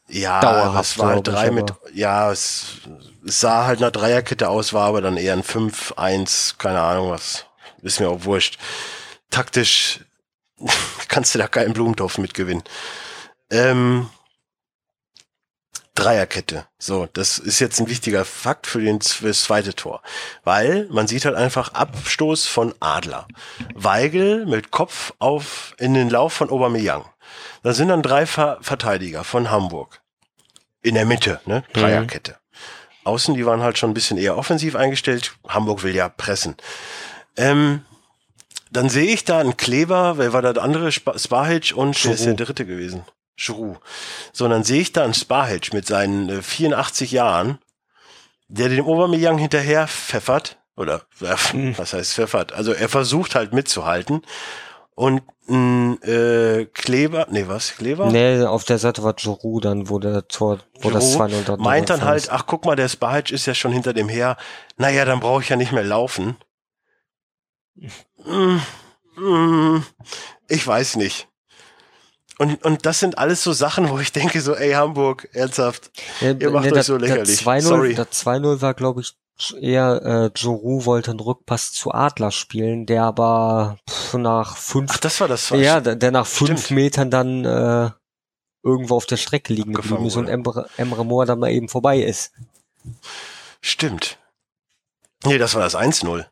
[0.09, 2.65] Ja, Dauerhaft, es war halt ich, drei mit, ja, es,
[3.25, 7.45] es sah halt nach Dreierkette aus, war aber dann eher ein 5-1, keine Ahnung was.
[7.81, 8.57] Ist mir auch wurscht.
[9.29, 10.01] Taktisch
[11.07, 12.63] kannst du da keinen Blumentopf mitgewinnen.
[13.53, 14.09] Ähm,
[15.95, 16.65] Dreierkette.
[16.79, 20.01] So, das ist jetzt ein wichtiger Fakt für, den, für das zweite Tor.
[20.43, 23.27] Weil man sieht halt einfach Abstoß von Adler.
[23.75, 27.05] Weigel mit Kopf auf in den Lauf von Aubameyang.
[27.61, 30.01] Da sind dann drei Ver Verteidiger von Hamburg.
[30.81, 31.63] In der Mitte, ne?
[31.73, 32.37] Dreierkette.
[33.03, 35.35] Außen, die waren halt schon ein bisschen eher offensiv eingestellt.
[35.47, 36.55] Hamburg will ja pressen.
[37.37, 37.85] Ähm,
[38.71, 40.91] dann sehe ich da einen Kleber, wer war da der andere?
[40.91, 42.47] Spa Spahic und wer ist der Giroud.
[42.49, 43.05] dritte gewesen?
[43.35, 43.79] Giroud.
[44.31, 47.59] So, und dann sehe ich da einen Spahic mit seinen äh, 84 Jahren,
[48.47, 50.57] der dem Aubameyang hinterher pfeffert.
[50.75, 51.35] Oder, äh,
[51.77, 52.53] was heißt pfeffert?
[52.53, 54.21] Also er versucht halt mitzuhalten.
[54.95, 57.75] Und ein äh, Kleber, nee, was?
[57.75, 58.11] Kleber?
[58.11, 61.59] Nee, auf der Seite war Giroud dann, wo der Tor, wo das Giroud 2-0 dort
[61.59, 64.37] meint dann halt, ach guck mal, der Spahic ist ja schon hinter dem her.
[64.77, 66.37] Naja, dann brauche ich ja nicht mehr laufen.
[68.25, 68.61] Hm,
[69.15, 69.83] hm,
[70.47, 71.27] Ich weiß nicht.
[72.39, 75.91] Und, und das sind alles so Sachen, wo ich denke so, ey Hamburg, ernsthaft.
[76.19, 77.39] Ja, ihr macht euch das- so lächerlich.
[77.39, 77.93] 2-0, Sorry.
[77.95, 79.13] das 2-0 war, glaube ich,
[79.59, 84.97] eher, äh, Giroud wollte einen Rückpass zu Adler spielen, der aber pff, nach fünf, Ach,
[84.97, 85.49] das war das.
[85.49, 86.71] ja, der, der nach fünf Stimmt.
[86.71, 87.89] Metern dann, äh,
[88.63, 90.27] irgendwo auf der Strecke liegen Abgefangen geblieben ist und.
[90.27, 92.31] Emre, Emre Moore dann mal eben vorbei ist.
[93.61, 94.17] Stimmt.
[95.25, 96.25] Nee, das war das 1-0.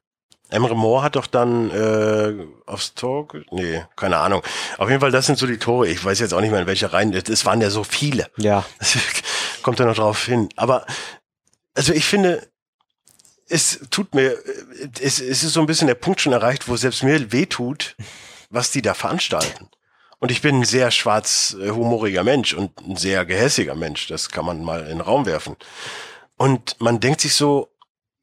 [0.52, 4.44] Emre Moore hat doch dann äh, aufs Tor, nee, keine Ahnung.
[4.78, 5.88] Auf jeden Fall, das sind so die Tore.
[5.88, 7.14] Ich weiß jetzt auch nicht mehr, in welcher Reihen.
[7.14, 8.30] Es waren ja so viele.
[8.38, 8.98] Ja, Das
[9.64, 10.50] kommt ja noch drauf hin.
[10.58, 10.86] Aber
[11.74, 12.48] also ich finde,
[13.48, 14.38] es tut mir,
[15.00, 17.96] es, es ist so ein bisschen der Punkt schon erreicht, wo selbst mir weh tut,
[18.50, 19.70] was die da veranstalten.
[20.20, 24.08] Und ich bin ein sehr schwarz äh, Mensch und ein sehr gehässiger Mensch.
[24.08, 25.56] Das kann man mal in den Raum werfen.
[26.38, 27.71] Und man denkt sich so,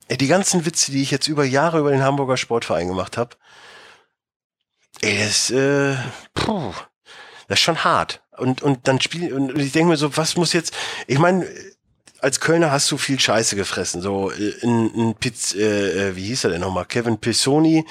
[0.09, 3.37] ey, die ganzen Witze, die ich jetzt über Jahre über den Hamburger Sportverein gemacht habe,
[5.01, 5.95] ey, das, äh,
[6.35, 6.73] puh,
[7.47, 8.23] das ist schon hart.
[8.37, 10.75] Und, und dann spiel, und ich denke mir so, was muss jetzt,
[11.07, 11.47] ich meine,
[12.21, 14.03] als Kölner hast du viel Scheiße gefressen.
[14.03, 14.31] So
[14.63, 16.85] ein, ein Piz, äh, wie hieß er denn nochmal?
[16.85, 17.85] Kevin Pisoni.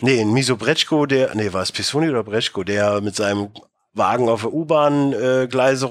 [0.00, 3.50] Nee, ein Miso Bretschko, der, nee, war es Pisoni oder Bretschko, der mit seinem
[3.92, 5.88] Wagen auf der U-Bahn-Gleise äh,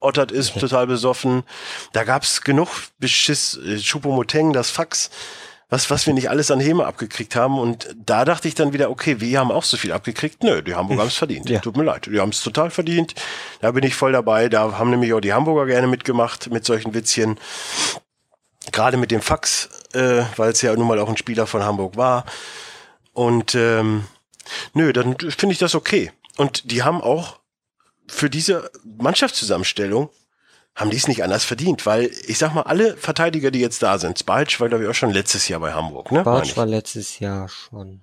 [0.00, 1.42] rumgeottert ist, total besoffen.
[1.92, 5.10] Da gab's genug Beschiss, äh, Chupomoteng, das Fax
[5.70, 7.58] was, was wir nicht alles an Häme abgekriegt haben.
[7.58, 10.42] Und da dachte ich dann wieder, okay, wir haben auch so viel abgekriegt.
[10.42, 11.50] Nö, die Hamburger haben es verdient.
[11.50, 11.60] Ja.
[11.60, 12.06] Tut mir leid.
[12.06, 13.14] Die haben es total verdient.
[13.60, 14.48] Da bin ich voll dabei.
[14.48, 17.38] Da haben nämlich auch die Hamburger gerne mitgemacht mit solchen Witzchen.
[18.72, 21.96] Gerade mit dem Fax, äh, weil es ja nun mal auch ein Spieler von Hamburg
[21.96, 22.24] war.
[23.12, 24.06] Und ähm,
[24.72, 26.12] nö, dann finde ich das okay.
[26.38, 27.40] Und die haben auch
[28.08, 30.10] für diese Mannschaftszusammenstellung
[30.74, 33.98] haben die es nicht anders verdient, weil ich sag mal, alle Verteidiger, die jetzt da
[33.98, 36.20] sind, Spalch war glaube ich auch schon letztes Jahr bei Hamburg, ne?
[36.20, 38.02] Spalch war letztes Jahr schon.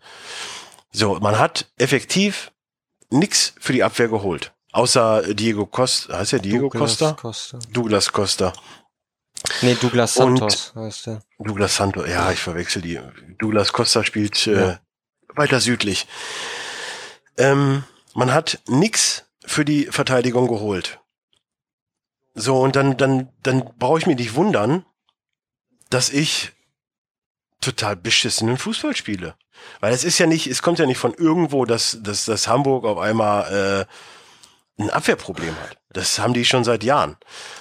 [0.91, 2.51] So, man hat effektiv
[3.09, 4.51] nix für die Abwehr geholt.
[4.73, 7.13] Außer Diego Costa, heißt er Diego Douglas Costa?
[7.13, 7.59] Costa?
[7.71, 8.53] Douglas Costa.
[9.61, 11.21] Nee, Douglas Santos Und heißt er.
[11.39, 12.99] Douglas Santos, ja, ich verwechsel die.
[13.39, 14.79] Douglas Costa spielt äh, ja.
[15.35, 16.07] weiter südlich.
[17.37, 20.99] Ähm, man hat nix für die Verteidigung geholt.
[22.34, 24.86] So, und dann, dann, dann brauche ich mich nicht wundern,
[25.89, 26.51] dass ich
[27.62, 29.36] total beschissenen Fußball spiele.
[29.79, 32.86] Weil es ist ja nicht, es kommt ja nicht von irgendwo, dass, dass, dass Hamburg
[32.86, 33.88] auf einmal
[34.77, 35.77] äh, ein Abwehrproblem hat.
[35.89, 37.15] Das haben die schon seit Jahren.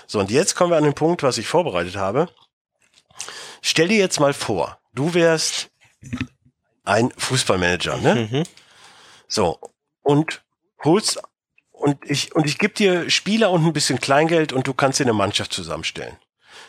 [0.06, 2.28] So, und jetzt kommen wir an den Punkt, was ich vorbereitet habe.
[3.62, 5.70] Stell dir jetzt mal vor, du wärst
[6.84, 8.28] ein Fußballmanager, ne?
[8.30, 8.42] Mhm.
[9.28, 9.58] So,
[10.02, 10.42] und
[10.82, 11.22] holst
[11.84, 15.04] und ich, und ich gebe dir Spieler und ein bisschen Kleingeld und du kannst dir
[15.04, 16.16] eine Mannschaft zusammenstellen.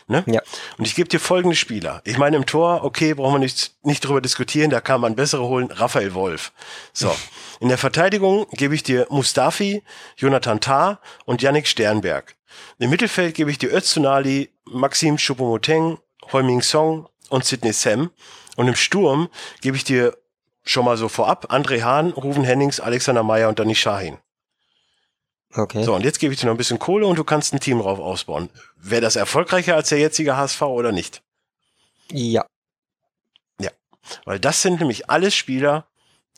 [0.08, 0.22] Ne?
[0.26, 0.42] Ja.
[0.76, 2.02] Und ich gebe dir folgende Spieler.
[2.04, 5.44] Ich meine, im Tor, okay, brauchen wir nicht, nicht drüber diskutieren, da kann man bessere
[5.44, 6.52] holen, Raphael Wolf.
[6.92, 7.16] So.
[7.60, 9.82] In der Verteidigung gebe ich dir Mustafi,
[10.18, 12.36] Jonathan Tah und Yannick Sternberg.
[12.78, 15.96] Im Mittelfeld gebe ich dir Öztunali, Maxim Choupo-Moteng,
[16.30, 18.10] Heuming Song und Sidney Sam.
[18.56, 19.30] Und im Sturm
[19.62, 20.14] gebe ich dir
[20.62, 24.18] schon mal so vorab André Hahn, Ruven Hennings, Alexander Meyer und Danny Shahin.
[25.56, 25.82] Okay.
[25.82, 27.78] So, und jetzt gebe ich dir noch ein bisschen Kohle und du kannst ein Team
[27.78, 28.50] drauf ausbauen.
[28.76, 31.22] Wäre das erfolgreicher als der jetzige HSV oder nicht?
[32.10, 32.44] Ja.
[33.60, 33.70] Ja.
[34.24, 35.86] Weil das sind nämlich alles Spieler,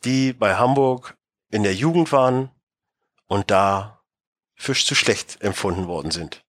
[0.05, 1.17] die bei Hamburg
[1.51, 2.51] in der Jugend waren
[3.27, 4.01] und da
[4.55, 6.43] Fisch zu schlecht empfunden worden sind.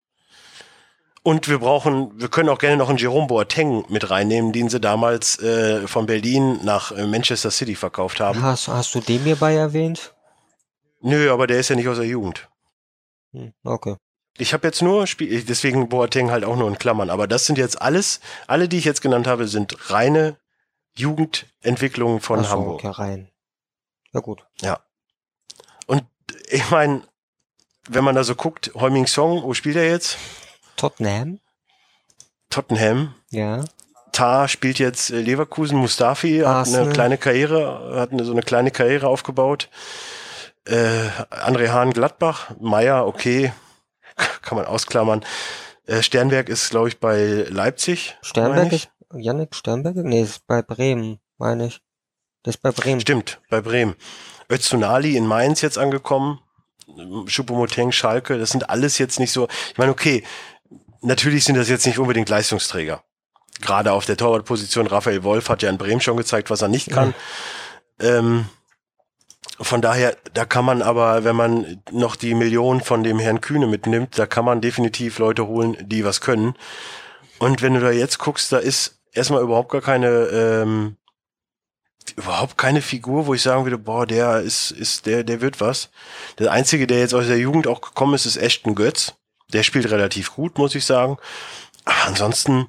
[1.23, 4.81] Und wir brauchen, wir können auch gerne noch einen Jerome Boateng mit reinnehmen, den sie
[4.81, 8.41] damals äh, von Berlin nach äh, Manchester City verkauft haben.
[8.41, 10.15] Hast, hast du den hierbei erwähnt?
[11.01, 12.48] Nö, aber der ist ja nicht aus der Jugend.
[13.33, 13.97] Hm, okay.
[14.39, 17.11] Ich habe jetzt nur Spiel, deswegen Boateng halt auch nur in Klammern.
[17.11, 20.37] Aber das sind jetzt alles, alle, die ich jetzt genannt habe, sind reine
[20.97, 22.85] Jugendentwicklungen von so, Hamburg.
[22.85, 23.31] Okay, rein.
[24.13, 24.47] Ja gut.
[24.61, 24.81] Ja.
[25.87, 26.05] Und
[26.49, 27.03] ich meine,
[27.89, 30.19] wenn man da so guckt, Heuming Song, wo spielt er jetzt?
[30.77, 31.41] Tottenham.
[32.51, 33.15] Tottenham.
[33.31, 33.65] Ja.
[34.13, 38.71] Tar spielt jetzt äh, Leverkusen, Mustafi hat eine kleine Karriere, hat eine, so eine kleine
[38.71, 39.69] Karriere aufgebaut.
[40.69, 43.53] Äh, André Hahn Gladbach, Meier, okay,
[44.43, 45.25] kann man ausklammern.
[45.87, 48.17] Äh, Sternberg ist, glaube ich, bei Leipzig.
[48.21, 49.97] Sternberg ist, Janik Sternberg?
[49.97, 51.81] Nee, ist bei Bremen, meine ich.
[52.43, 53.01] Das ist bei Bremen.
[53.01, 53.95] Stimmt, bei Bremen.
[54.51, 56.41] Özunali in Mainz jetzt angekommen.
[57.27, 59.49] Schupomoteng, Schalke, das sind alles jetzt nicht so.
[59.71, 60.25] Ich meine, okay,
[61.01, 63.03] natürlich sind das jetzt nicht unbedingt Leistungsträger.
[63.61, 66.91] Gerade auf der Torwartposition, Raphael Wolf hat ja in Bremen schon gezeigt, was er nicht
[66.91, 67.15] kann.
[68.01, 68.19] Ja.
[68.19, 68.49] Ähm,
[69.61, 73.67] von daher, da kann man aber, wenn man noch die Million von dem Herrn Kühne
[73.67, 76.55] mitnimmt, da kann man definitiv Leute holen, die was können.
[77.39, 80.97] Und wenn du da jetzt guckst, da ist erstmal überhaupt gar keine, ähm,
[82.17, 85.91] überhaupt keine Figur, wo ich sagen würde, boah, der ist, ist, der, der wird was.
[86.39, 89.15] Der einzige, der jetzt aus der Jugend auch gekommen ist, ist Ashton Götz.
[89.53, 91.17] Der spielt relativ gut, muss ich sagen.
[91.85, 92.69] Aber ansonsten.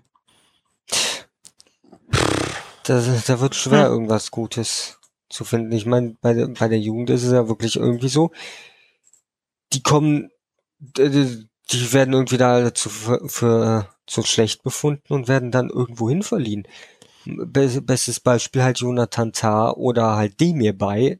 [2.83, 3.91] Da, da wird schwer, hm.
[3.91, 4.98] irgendwas Gutes
[5.29, 5.71] zu finden.
[5.71, 8.31] Ich meine, bei, der bei der Jugend ist es ja wirklich irgendwie so,
[9.73, 10.29] die kommen,
[10.79, 16.23] die werden irgendwie da zu, für, für zu schlecht befunden und werden dann irgendwo hin
[16.23, 16.67] verliehen.
[17.25, 21.19] Bestes Beispiel halt Jonathan Tah oder halt Demir bei,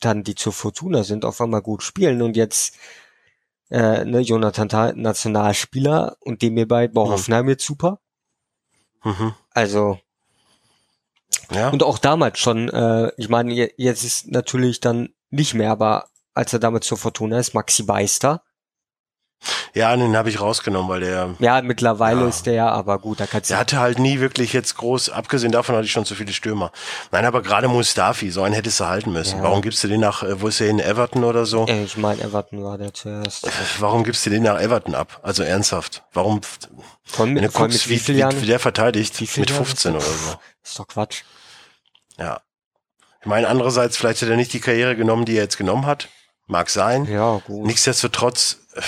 [0.00, 2.76] dann die zur Fortuna sind, auf einmal gut spielen und jetzt
[3.70, 7.10] äh, ne, Jonathan Tah, Nationalspieler und Demir bei bei mhm.
[7.10, 8.00] Hoffenheim jetzt super.
[9.04, 9.34] Mhm.
[9.50, 9.98] Also
[11.52, 11.70] ja.
[11.70, 16.52] Und auch damals schon, äh, ich meine, jetzt ist natürlich dann nicht mehr, aber als
[16.52, 18.42] er damit zur Fortuna ist, Maxi Beister.
[19.74, 21.34] Ja, den habe ich rausgenommen, weil der.
[21.38, 22.28] Ja, mittlerweile ja.
[22.28, 23.52] ist der ja, aber gut, da kannst du.
[23.52, 26.72] Der hatte halt nie wirklich jetzt groß, abgesehen davon hatte ich schon zu viele Stürmer.
[27.10, 29.38] Nein, aber gerade Mustafi, so einen hättest du halten müssen.
[29.38, 29.44] Ja.
[29.44, 31.66] Warum gibst du den nach, äh, wo ist der in Everton oder so?
[31.66, 33.48] Ja, ich meine, Everton war der zuerst.
[33.80, 35.20] Warum gibst du den nach Everton ab?
[35.22, 36.04] Also ernsthaft.
[36.12, 36.40] Warum?
[37.02, 40.36] Von, wenn du guckst, wie, wie, wie, der verteidigt, mit 15 oder so.
[40.64, 41.22] Ist doch Quatsch.
[42.18, 42.40] Ja.
[43.20, 46.08] Ich meine, andererseits, vielleicht hat er nicht die Karriere genommen, die er jetzt genommen hat.
[46.46, 47.06] Mag sein.
[47.06, 47.66] Ja, gut.
[47.66, 48.82] Nichtsdestotrotz, äh,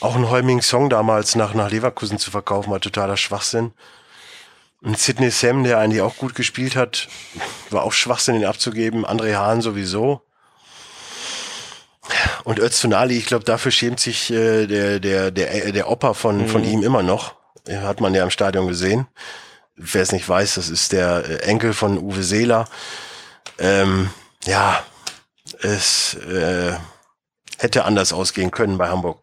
[0.00, 3.72] auch ein Heuming Song damals nach, nach Leverkusen zu verkaufen, war totaler Schwachsinn.
[4.82, 7.08] Und Sidney Sam, der eigentlich auch gut gespielt hat,
[7.70, 9.06] war auch Schwachsinn, ihn abzugeben.
[9.06, 10.22] André Hahn sowieso.
[12.44, 16.48] Und Öztunali, ich glaube, dafür schämt sich äh, der, der, der, der Opa von, mhm.
[16.48, 17.34] von ihm immer noch.
[17.68, 19.08] Hat man ja im Stadion gesehen.
[19.76, 22.68] Wer es nicht weiß, das ist der äh, Enkel von Uwe Seeler.
[23.58, 24.10] Ähm,
[24.44, 24.82] ja,
[25.60, 26.74] es äh,
[27.58, 29.22] hätte anders ausgehen können bei Hamburg.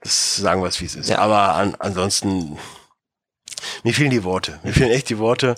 [0.00, 1.08] Das sagen wir es, wie es ist.
[1.08, 1.18] Ja.
[1.18, 2.58] Aber an, ansonsten,
[3.82, 4.60] mir fehlen die Worte.
[4.62, 5.54] Mir fehlen echt die Worte.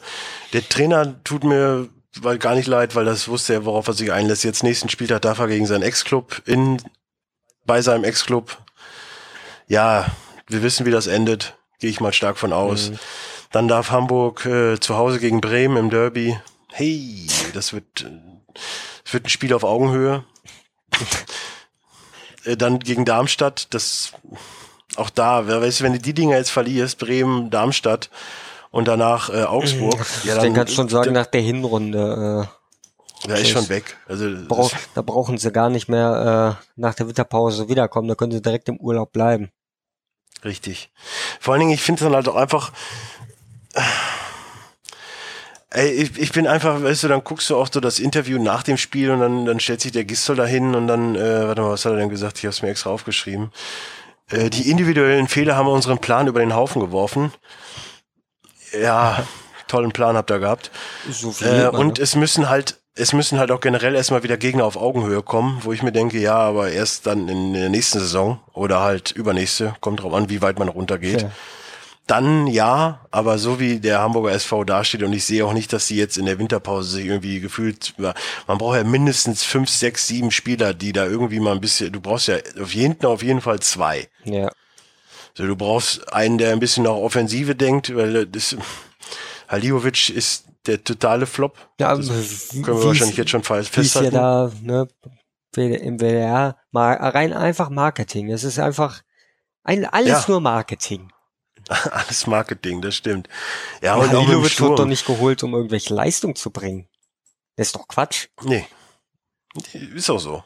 [0.53, 4.13] Der Trainer tut mir weil gar nicht leid, weil das wusste er, worauf er sich
[4.13, 4.45] einlässt.
[4.45, 6.83] Jetzt nächsten Spieltag darf er gegen seinen Ex-Club in,
[7.65, 8.57] bei seinem Ex-Club.
[9.69, 10.07] Ja,
[10.49, 11.57] wir wissen, wie das endet.
[11.79, 12.91] Gehe ich mal stark von aus.
[12.91, 12.99] Mhm.
[13.53, 16.39] Dann darf Hamburg äh, zu Hause gegen Bremen im Derby.
[16.73, 18.09] Hey, das wird,
[19.05, 20.25] das wird ein Spiel auf Augenhöhe.
[22.47, 24.13] Äh, dann gegen Darmstadt, das
[24.97, 28.09] auch da, wer weiß, wenn du die Dinger jetzt verlierst, Bremen, Darmstadt
[28.71, 30.07] und danach äh, Augsburg.
[30.25, 32.49] Ja, dann, kannst du schon sagen, nach der Hinrunde.
[33.25, 33.99] Äh, der ist schon weg.
[34.09, 38.09] Also brauch, da brauchen sie gar nicht mehr äh, nach der Winterpause wiederkommen.
[38.09, 39.51] Da können sie direkt im Urlaub bleiben.
[40.43, 40.91] Richtig.
[41.39, 42.73] Vor allen Dingen, ich finde es dann halt auch einfach.
[45.73, 48.65] Ey, ich, ich bin einfach, weißt du, dann guckst du auch so das Interview nach
[48.65, 51.71] dem Spiel und dann, dann stellt sich der Gistol dahin und dann, äh, warte mal,
[51.71, 52.39] was hat er denn gesagt?
[52.39, 53.53] Ich habe es mir extra aufgeschrieben.
[54.31, 57.33] Äh, die individuellen Fehler haben unseren Plan über den Haufen geworfen.
[58.83, 59.25] Ja,
[59.69, 60.73] tollen Plan habt ihr gehabt.
[61.09, 62.03] So viel äh, und ne?
[62.03, 65.73] es müssen halt, es müssen halt auch generell erstmal wieder Gegner auf Augenhöhe kommen, wo
[65.73, 70.03] ich mir denke, ja, aber erst dann in der nächsten Saison oder halt übernächste, kommt
[70.03, 71.23] drauf an, wie weit man runtergeht.
[71.23, 71.31] Ja
[72.07, 75.87] dann ja, aber so wie der Hamburger SV dasteht und ich sehe auch nicht, dass
[75.87, 80.33] sie jetzt in der Winterpause sich irgendwie gefühlt, man braucht ja mindestens fünf, sechs, sieben
[80.33, 83.61] Spieler, die da irgendwie mal ein bisschen, du brauchst ja auf jeden, auf jeden Fall
[83.61, 84.09] zwei.
[84.25, 84.51] Ja.
[85.35, 88.57] So, du brauchst einen, der ein bisschen auch Offensive denkt, weil das,
[89.49, 91.57] Haliovic ist der totale Flop.
[91.79, 92.09] Ja, das
[92.53, 93.81] können wir wahrscheinlich jetzt schon festhalten.
[93.81, 94.89] Ist ja da, ne,
[95.57, 98.31] im WDR, rein einfach Marketing.
[98.31, 99.03] Es ist einfach
[99.65, 100.25] ein, alles ja.
[100.29, 101.11] nur Marketing.
[101.91, 103.29] Alles Marketing, das stimmt.
[103.81, 106.89] Ja, und Halilovic wird doch nicht geholt, um irgendwelche Leistung zu bringen.
[107.57, 108.27] Das ist doch Quatsch.
[108.43, 108.67] Nee.
[109.95, 110.43] Ist auch so.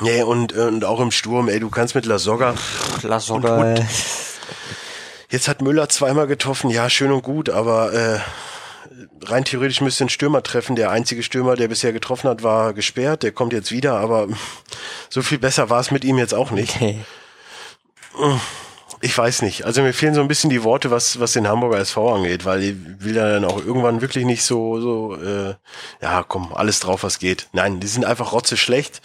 [0.00, 2.54] Nee, und, und auch im Sturm, ey, du kannst mit La Soga.
[3.02, 3.74] La Soga.
[5.30, 8.20] Jetzt hat Müller zweimal getroffen, ja, schön und gut, aber äh,
[9.22, 10.76] rein theoretisch müsste ein Stürmer treffen.
[10.76, 13.22] Der einzige Stürmer, der bisher getroffen hat, war gesperrt.
[13.22, 14.28] Der kommt jetzt wieder, aber
[15.08, 16.76] so viel besser war es mit ihm jetzt auch nicht.
[16.76, 17.00] Okay.
[19.02, 19.64] Ich weiß nicht.
[19.64, 22.62] Also mir fehlen so ein bisschen die Worte, was, was den Hamburger SV angeht, weil
[22.62, 25.54] ich will ja dann auch irgendwann wirklich nicht so, so, äh,
[26.02, 27.48] ja, komm, alles drauf, was geht.
[27.52, 29.00] Nein, die sind einfach rotze schlecht.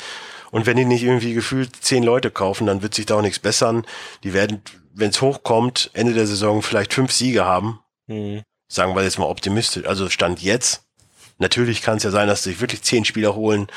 [0.52, 3.40] Und wenn die nicht irgendwie gefühlt zehn Leute kaufen, dann wird sich da auch nichts
[3.40, 3.86] bessern.
[4.24, 4.62] Die werden,
[4.94, 7.80] wenn es hochkommt, Ende der Saison vielleicht fünf Siege haben.
[8.08, 8.44] Mhm.
[8.68, 9.86] Sagen wir jetzt mal optimistisch.
[9.86, 10.84] Also Stand jetzt.
[11.38, 13.68] Natürlich kann es ja sein, dass sich wirklich zehn Spieler holen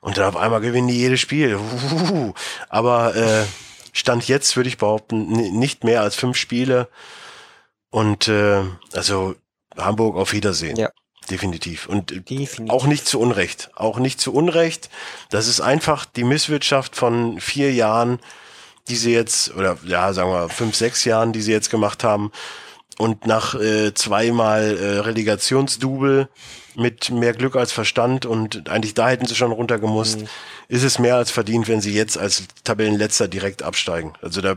[0.00, 1.56] und dann auf einmal gewinnen die jedes Spiel.
[1.56, 2.34] Uhuhu.
[2.68, 3.44] Aber äh,
[4.08, 5.26] Stand jetzt würde ich behaupten,
[5.58, 6.88] nicht mehr als fünf Spiele.
[7.90, 8.62] Und äh,
[8.94, 9.34] also
[9.76, 10.76] Hamburg auf Wiedersehen.
[10.76, 10.90] Ja.
[11.28, 11.86] Definitiv.
[11.86, 12.70] Und Definitiv.
[12.70, 13.70] auch nicht zu Unrecht.
[13.74, 14.88] Auch nicht zu Unrecht.
[15.28, 18.18] Das ist einfach die Misswirtschaft von vier Jahren,
[18.88, 22.32] die sie jetzt, oder ja, sagen wir fünf, sechs Jahren, die sie jetzt gemacht haben.
[22.98, 26.28] Und nach äh, zweimal äh, Relegationsdouble
[26.74, 30.28] mit mehr Glück als Verstand und eigentlich da hätten sie schon runtergemusst, mhm.
[30.68, 34.14] ist es mehr als verdient, wenn sie jetzt als Tabellenletzter direkt absteigen.
[34.20, 34.56] Also da,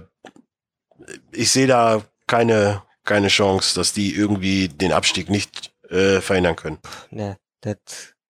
[1.32, 6.80] ich sehe da keine, keine Chance, dass die irgendwie den Abstieg nicht äh, verhindern können.
[7.10, 7.76] Ne, das,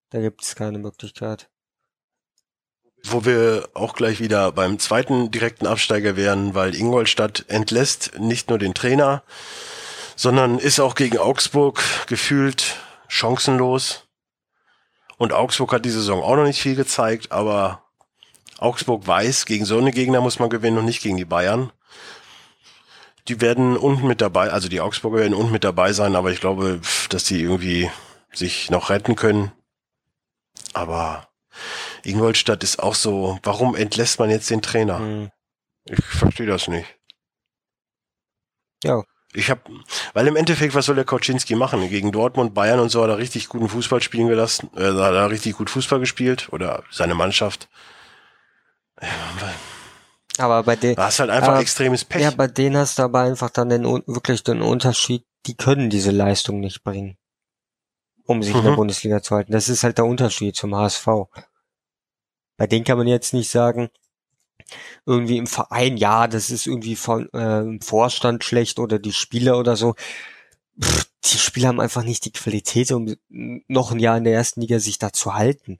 [0.09, 1.49] da gibt es keine Möglichkeit.
[3.03, 8.59] Wo wir auch gleich wieder beim zweiten direkten Absteiger wären, weil Ingolstadt entlässt nicht nur
[8.59, 9.23] den Trainer,
[10.21, 12.75] sondern ist auch gegen Augsburg gefühlt
[13.07, 14.07] chancenlos.
[15.17, 17.89] Und Augsburg hat die Saison auch noch nicht viel gezeigt, aber
[18.59, 21.73] Augsburg weiß, gegen so eine Gegner muss man gewinnen und nicht gegen die Bayern.
[23.29, 26.39] Die werden unten mit dabei, also die Augsburger werden unten mit dabei sein, aber ich
[26.39, 27.89] glaube, dass die irgendwie
[28.31, 29.51] sich noch retten können.
[30.73, 31.29] Aber
[32.03, 34.99] Ingolstadt ist auch so, warum entlässt man jetzt den Trainer?
[34.99, 35.31] Hm.
[35.85, 36.95] Ich verstehe das nicht.
[38.83, 39.01] Ja.
[39.33, 39.61] Ich habe,
[40.13, 41.87] weil im Endeffekt, was soll der Koczynski machen?
[41.89, 45.29] Gegen Dortmund, Bayern und so hat er richtig guten Fußball spielen gelassen, äh, hat er
[45.29, 47.69] richtig gut Fußball gespielt oder seine Mannschaft.
[50.37, 52.21] Aber bei denen, hast halt einfach Aber- extremes Pech.
[52.21, 56.11] ja, bei denen hast du aber einfach dann den, wirklich den Unterschied, die können diese
[56.11, 57.17] Leistung nicht bringen,
[58.25, 58.77] um sich in der Mhm.
[58.77, 59.51] Bundesliga zu halten.
[59.51, 61.07] Das ist halt der Unterschied zum HSV.
[62.57, 63.89] Bei denen kann man jetzt nicht sagen,
[65.05, 69.57] irgendwie im Verein, ja, das ist irgendwie von, äh, im Vorstand schlecht oder die Spieler
[69.59, 69.95] oder so.
[70.81, 74.61] Pff, die Spieler haben einfach nicht die Qualität, um noch ein Jahr in der ersten
[74.61, 75.79] Liga sich da zu halten.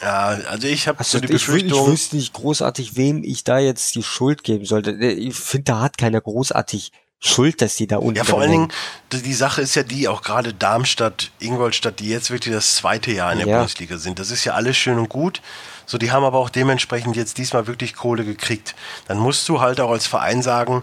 [0.00, 3.22] ja, also ich habe Also so die ich, wü- ich Befürchtung, wüsste nicht großartig, wem
[3.22, 4.92] ich da jetzt die Schuld geben sollte.
[4.92, 6.92] Ich finde, da hat keiner großartig
[7.22, 8.72] Schuld, dass die da unten ja vor allen Dingen,
[9.12, 13.12] die, die Sache ist ja die, auch gerade Darmstadt, Ingolstadt, die jetzt wirklich das zweite
[13.12, 13.56] Jahr in der Ja.
[13.58, 14.18] Bundesliga sind.
[14.18, 15.42] Das ist ja alles schön und gut.
[15.84, 18.74] So, die haben aber auch dementsprechend jetzt diesmal wirklich Kohle gekriegt.
[19.06, 20.82] Dann musst du halt auch als Verein sagen,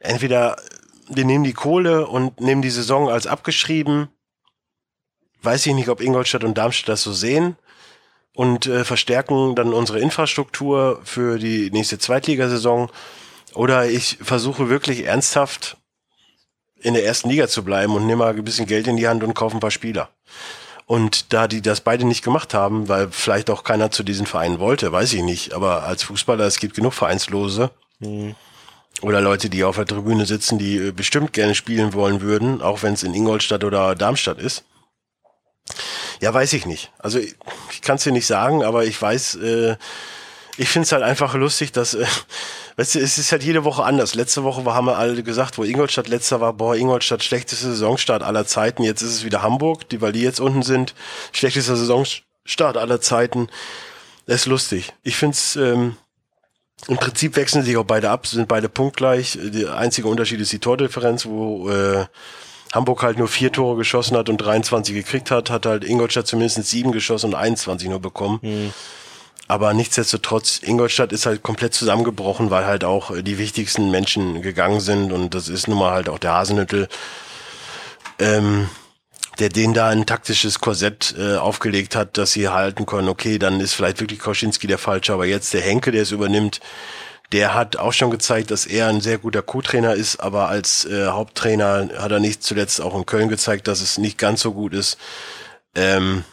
[0.00, 0.56] entweder
[1.08, 4.08] wir nehmen die Kohle und nehmen die Saison als abgeschrieben.
[5.42, 7.56] Weiß ich nicht, ob Ingolstadt und Darmstadt das so sehen
[8.34, 12.90] und äh, verstärken dann unsere Infrastruktur für die nächste Zweitligasaison.
[13.56, 15.76] Oder ich versuche wirklich ernsthaft
[16.80, 19.24] in der ersten Liga zu bleiben und nehme mal ein bisschen Geld in die Hand
[19.24, 20.10] und kaufe ein paar Spieler.
[20.84, 24.60] Und da die das beide nicht gemacht haben, weil vielleicht auch keiner zu diesen Vereinen
[24.60, 25.52] wollte, weiß ich nicht.
[25.52, 28.34] Aber als Fußballer, es gibt genug Vereinslose Mhm.
[29.00, 32.82] oder Leute, die auf der Tribüne sitzen, die äh, bestimmt gerne spielen wollen würden, auch
[32.82, 34.64] wenn es in Ingolstadt oder Darmstadt ist.
[36.20, 36.92] Ja, weiß ich nicht.
[36.98, 37.34] Also ich,
[37.72, 39.76] ich kann es dir nicht sagen, aber ich weiß, äh,
[40.58, 42.06] ich finde es halt einfach lustig, dass, äh,
[42.76, 44.14] weißt du, es ist halt jede Woche anders.
[44.14, 48.46] Letzte Woche haben wir alle gesagt, wo Ingolstadt letzter war, boah, Ingolstadt schlechteste Saisonstart aller
[48.46, 48.82] Zeiten.
[48.82, 50.94] Jetzt ist es wieder Hamburg, die, weil die jetzt unten sind,
[51.32, 53.48] schlechtester Saisonstart aller Zeiten.
[54.26, 54.92] Das ist lustig.
[55.02, 55.96] Ich finde es, ähm,
[56.88, 59.38] im Prinzip wechseln sich auch beide ab, sind beide punktgleich.
[59.40, 62.04] Der einzige Unterschied ist die Tordifferenz, wo äh,
[62.74, 66.62] Hamburg halt nur vier Tore geschossen hat und 23 gekriegt hat, hat halt Ingolstadt zumindest
[66.64, 68.38] sieben geschossen und 21 nur bekommen.
[68.42, 68.72] Mhm.
[69.48, 74.80] Aber nichtsdestotrotz, Ingolstadt ist halt komplett zusammengebrochen, weil halt auch äh, die wichtigsten Menschen gegangen
[74.80, 76.88] sind und das ist nun mal halt auch der Hasenhüttel,
[78.18, 78.68] ähm,
[79.38, 83.60] der denen da ein taktisches Korsett äh, aufgelegt hat, dass sie halten können, okay, dann
[83.60, 86.60] ist vielleicht wirklich Koschinski der Falsche, aber jetzt der Henke, der es übernimmt,
[87.32, 91.06] der hat auch schon gezeigt, dass er ein sehr guter Co-Trainer ist, aber als äh,
[91.06, 94.72] Haupttrainer hat er nicht zuletzt auch in Köln gezeigt, dass es nicht ganz so gut
[94.72, 94.96] ist.
[95.74, 96.24] Ähm,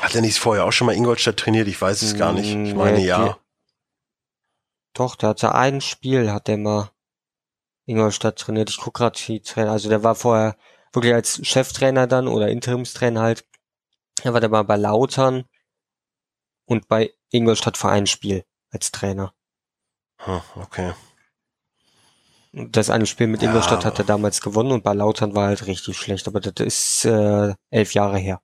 [0.00, 1.68] hat er nicht vorher auch schon mal Ingolstadt trainiert?
[1.68, 2.48] Ich weiß es gar nicht.
[2.48, 3.38] Ich Nee, meine ja.
[4.92, 6.90] Doch, der hatte ein Spiel, hat der mal
[7.86, 8.70] Ingolstadt trainiert.
[8.70, 10.56] Ich guck gerade die Trainer, also der war vorher
[10.92, 13.44] wirklich als Cheftrainer dann oder Interimstrainer halt.
[14.22, 15.44] Er war der mal bei Lautern
[16.66, 19.34] und bei Ingolstadt für ein Spiel als Trainer.
[20.18, 20.94] Hm, okay.
[22.52, 25.66] Das eine Spiel mit Ja, Ingolstadt hat er damals gewonnen und bei Lautern war halt
[25.66, 28.40] richtig schlecht, aber das ist äh, elf Jahre her.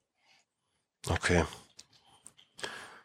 [1.09, 1.44] Okay.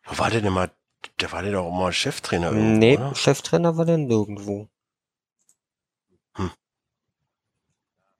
[0.06, 0.72] War der denn mal?
[1.20, 3.16] Der war der doch auch mal Cheftrainer irgendwo, nee, oder?
[3.16, 4.68] Cheftrainer war der nirgendwo.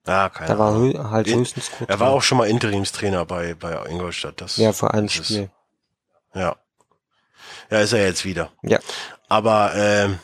[0.06, 0.92] Ja, keine Da war Ahnung.
[0.92, 1.88] hö halt In- höchstens gut.
[1.88, 4.40] Er war auch schon mal Interimstrainer bei, bei Ingolstadt.
[4.40, 5.50] Das, ja für ein das ist- Spiel.
[6.34, 6.56] Ja.
[7.70, 8.52] Ja, ist er jetzt wieder.
[8.62, 8.78] Ja.
[9.28, 10.20] Aber, ähm,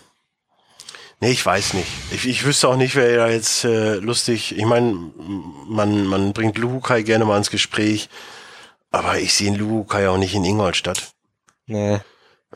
[1.20, 1.88] nee, ich weiß nicht.
[2.12, 4.56] Ich, ich wüsste auch nicht, wer da jetzt äh, lustig.
[4.56, 4.92] Ich meine,
[5.66, 8.08] man, man bringt Luhukai gerne mal ins Gespräch,
[8.92, 11.12] aber ich sehe Luhukai auch nicht in Ingolstadt.
[11.66, 12.00] Nee.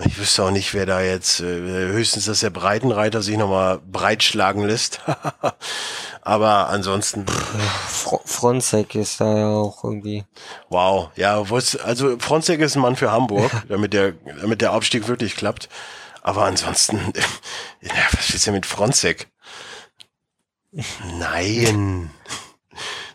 [0.04, 4.66] Ich wüsste auch nicht, wer da jetzt, äh, höchstens, dass der Breitenreiter sich nochmal breitschlagen
[4.66, 5.00] lässt.
[6.20, 7.24] Aber ansonsten,
[7.88, 10.24] Fro Fronzek ist da ja auch irgendwie.
[10.68, 11.08] wow.
[11.16, 11.42] Ja,
[11.84, 15.70] also Fronzek ist ein Mann für Hamburg, damit der, damit der Aufstieg wirklich klappt.
[16.20, 16.98] Aber ansonsten,
[17.80, 19.28] ja, was ist denn mit Fronzek?
[21.18, 22.10] Nein.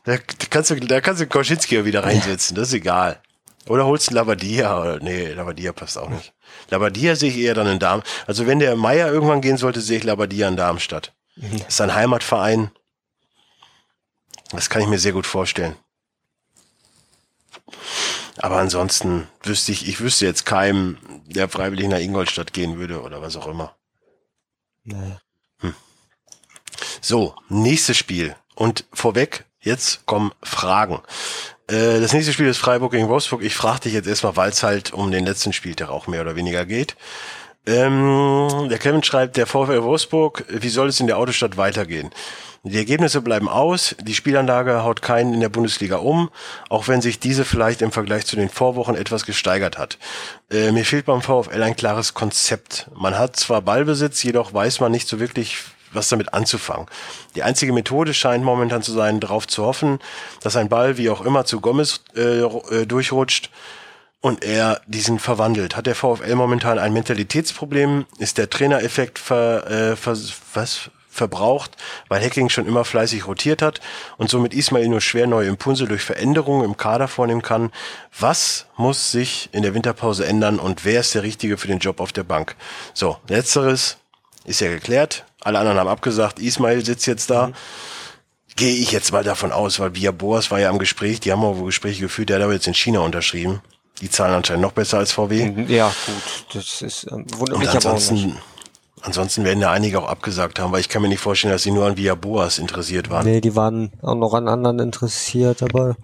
[0.04, 0.18] Da,
[0.50, 3.22] kannst du, da kannst du Koschinski ja wieder reinsetzen, das ist egal.
[3.68, 6.34] Oder holst du Labadia, nee, Labadia passt auch nicht.
[6.70, 8.02] Labadia sehe ich eher dann in Darm.
[8.26, 11.14] Also wenn der Meier irgendwann gehen sollte, sehe ich Labadia in Darmstadt.
[11.36, 12.72] Das ist ein Heimatverein.
[14.52, 15.76] Das kann ich mir sehr gut vorstellen.
[18.38, 20.98] Aber ansonsten wüsste ich, ich wüsste jetzt keinem,
[21.28, 23.76] der freiwillig nach Ingolstadt gehen würde oder was auch immer.
[24.84, 25.18] Nee.
[27.02, 28.36] So, nächstes Spiel.
[28.56, 31.00] Und vorweg, jetzt kommen Fragen.
[31.68, 33.44] Äh, das nächste Spiel ist Freiburg gegen Wolfsburg.
[33.44, 36.36] Ich frage dich jetzt erstmal, weil es halt um den letzten Spieltag auch mehr oder
[36.36, 36.96] weniger geht.
[37.66, 42.10] Ähm, der Kevin schreibt, der VfL Wolfsburg, wie soll es in der Autostadt weitergehen?
[42.64, 46.30] Die Ergebnisse bleiben aus, die Spielanlage haut keinen in der Bundesliga um,
[46.70, 49.98] auch wenn sich diese vielleicht im Vergleich zu den Vorwochen etwas gesteigert hat.
[50.52, 52.90] Äh, mir fehlt beim VfL ein klares Konzept.
[52.96, 55.58] Man hat zwar Ballbesitz, jedoch weiß man nicht so wirklich,
[55.94, 56.88] was damit anzufangen.
[57.36, 60.00] Die einzige Methode scheint momentan zu sein, darauf zu hoffen,
[60.42, 63.50] dass ein Ball wie auch immer zu Gomez äh, äh durchrutscht
[64.22, 65.76] und er diesen verwandelt.
[65.76, 68.06] Hat der VfL momentan ein Mentalitätsproblem?
[68.20, 70.18] Ist der Trainereffekt ver, äh, ver,
[70.54, 71.76] was, verbraucht,
[72.08, 73.82] weil Hacking schon immer fleißig rotiert hat
[74.18, 77.72] und somit Ismail nur schwer neue Impulse durch Veränderungen im Kader vornehmen kann.
[78.18, 82.00] Was muss sich in der Winterpause ändern und wer ist der Richtige für den Job
[82.00, 82.56] auf der Bank?
[82.94, 83.98] So, letzteres
[84.46, 85.26] ist ja geklärt.
[85.42, 86.40] Alle anderen haben abgesagt.
[86.40, 87.48] Ismail sitzt jetzt da.
[87.48, 87.54] Mhm.
[88.56, 91.44] Gehe ich jetzt mal davon aus, weil Via Boas war ja am Gespräch, die haben
[91.44, 93.62] auch Gespräche geführt, der hat aber jetzt in China unterschrieben.
[94.02, 95.52] Die zahlen anscheinend noch besser als VW.
[95.52, 97.70] Mhm, ja, gut, das ist ähm, wunderlich.
[97.70, 98.38] Und ansonsten,
[99.02, 101.72] ansonsten werden ja einige auch abgesagt haben, weil ich kann mir nicht vorstellen, dass sie
[101.72, 103.26] nur an Via Boas interessiert waren.
[103.26, 105.96] Nee, die waren auch noch an anderen interessiert, aber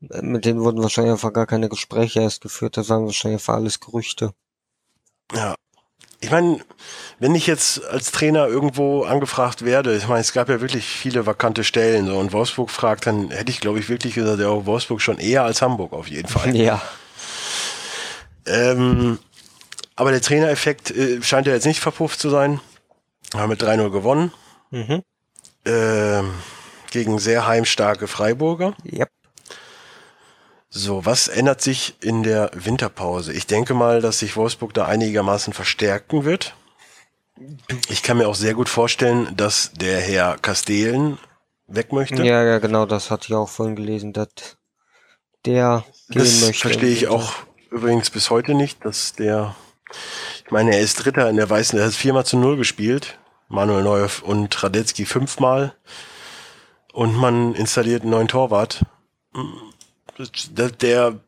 [0.00, 3.80] mit denen wurden wahrscheinlich einfach gar keine Gespräche erst geführt, das waren wahrscheinlich einfach alles
[3.80, 4.32] Gerüchte.
[5.34, 5.54] Ja,
[6.20, 6.60] ich meine,
[7.18, 11.24] wenn ich jetzt als Trainer irgendwo angefragt werde, ich meine, es gab ja wirklich viele
[11.26, 15.00] vakante Stellen, so und Wolfsburg fragt, dann hätte ich, glaube ich, wirklich gesagt, ja, Wolfsburg
[15.00, 16.54] schon eher als Hamburg auf jeden Fall.
[16.60, 16.82] Ja.
[18.46, 19.18] Ähm,
[19.96, 22.60] aber der Trainereffekt äh, scheint ja jetzt nicht verpufft zu sein.
[23.32, 24.32] Wir haben mit 3-0 gewonnen.
[24.70, 25.02] Mhm.
[25.66, 26.34] Ähm,
[26.90, 28.74] gegen sehr heimstarke Freiburger.
[28.90, 29.10] Yep.
[30.72, 33.32] So, was ändert sich in der Winterpause?
[33.32, 36.54] Ich denke mal, dass sich Wolfsburg da einigermaßen verstärken wird.
[37.88, 41.18] Ich kann mir auch sehr gut vorstellen, dass der Herr Castelen
[41.66, 42.24] weg möchte.
[42.24, 44.28] Ja, ja, genau, das hatte ich auch vorhin gelesen, dass
[45.44, 46.68] der gehen das möchte.
[46.68, 47.32] Verstehe ich auch
[47.70, 49.56] übrigens bis heute nicht, dass der,
[50.44, 53.18] ich meine, er ist Dritter in der Weißen, er hat viermal zu null gespielt.
[53.48, 55.74] Manuel Neuer und Radetzky fünfmal.
[56.92, 58.84] Und man installiert einen neuen Torwart
[60.52, 61.20] der,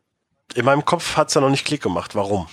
[0.55, 2.15] in meinem Kopf hat's da noch nicht Klick gemacht.
[2.15, 2.47] Warum?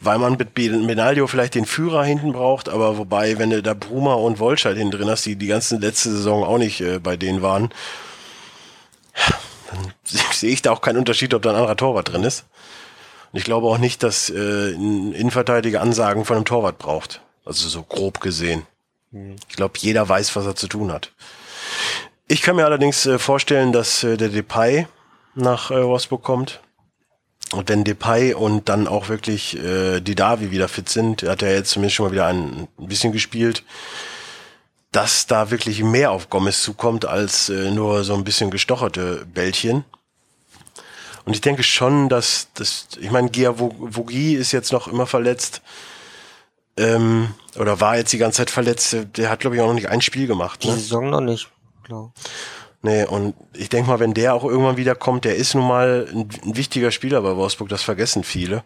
[0.00, 4.14] Weil man mit Benaglio vielleicht den Führer hinten braucht, aber wobei, wenn du da Bruma
[4.14, 7.40] und Wolscheid hinten drin hast, die die ganze letzte Saison auch nicht äh, bei denen
[7.42, 7.72] waren,
[9.70, 9.92] dann
[10.32, 12.44] sehe ich da auch keinen Unterschied, ob da ein anderer Torwart drin ist.
[13.32, 17.22] Und ich glaube auch nicht, dass äh, ein Innenverteidiger Ansagen von einem Torwart braucht.
[17.44, 18.66] Also so grob gesehen.
[19.10, 19.36] Mhm.
[19.48, 21.12] Ich glaube, jeder weiß, was er zu tun hat.
[22.28, 24.86] Ich kann mir allerdings äh, vorstellen, dass äh, der Depay
[25.34, 26.60] nach äh, Wolfsburg kommt.
[27.52, 31.54] Und wenn Depay und dann auch wirklich äh, die Davi wieder fit sind, hat er
[31.54, 33.62] jetzt zumindest schon mal wieder ein, bisschen gespielt,
[34.90, 39.84] dass da wirklich mehr auf Gomez zukommt als äh, nur so ein bisschen gestocherte Bällchen.
[41.24, 45.62] Und ich denke schon, dass das, ich meine, Gia Vogi ist jetzt noch immer verletzt.
[46.76, 48.96] Ähm, oder war jetzt die ganze Zeit verletzt.
[49.16, 50.64] Der hat, glaube ich, auch noch nicht ein Spiel gemacht.
[50.64, 50.72] Ne?
[50.72, 51.50] Die Saison noch nicht,
[51.84, 52.12] glaube
[52.82, 56.08] Nee, und ich denke mal, wenn der auch irgendwann wieder kommt, der ist nun mal
[56.12, 58.64] ein, ein, wichtiger Spieler bei Wolfsburg, das vergessen viele.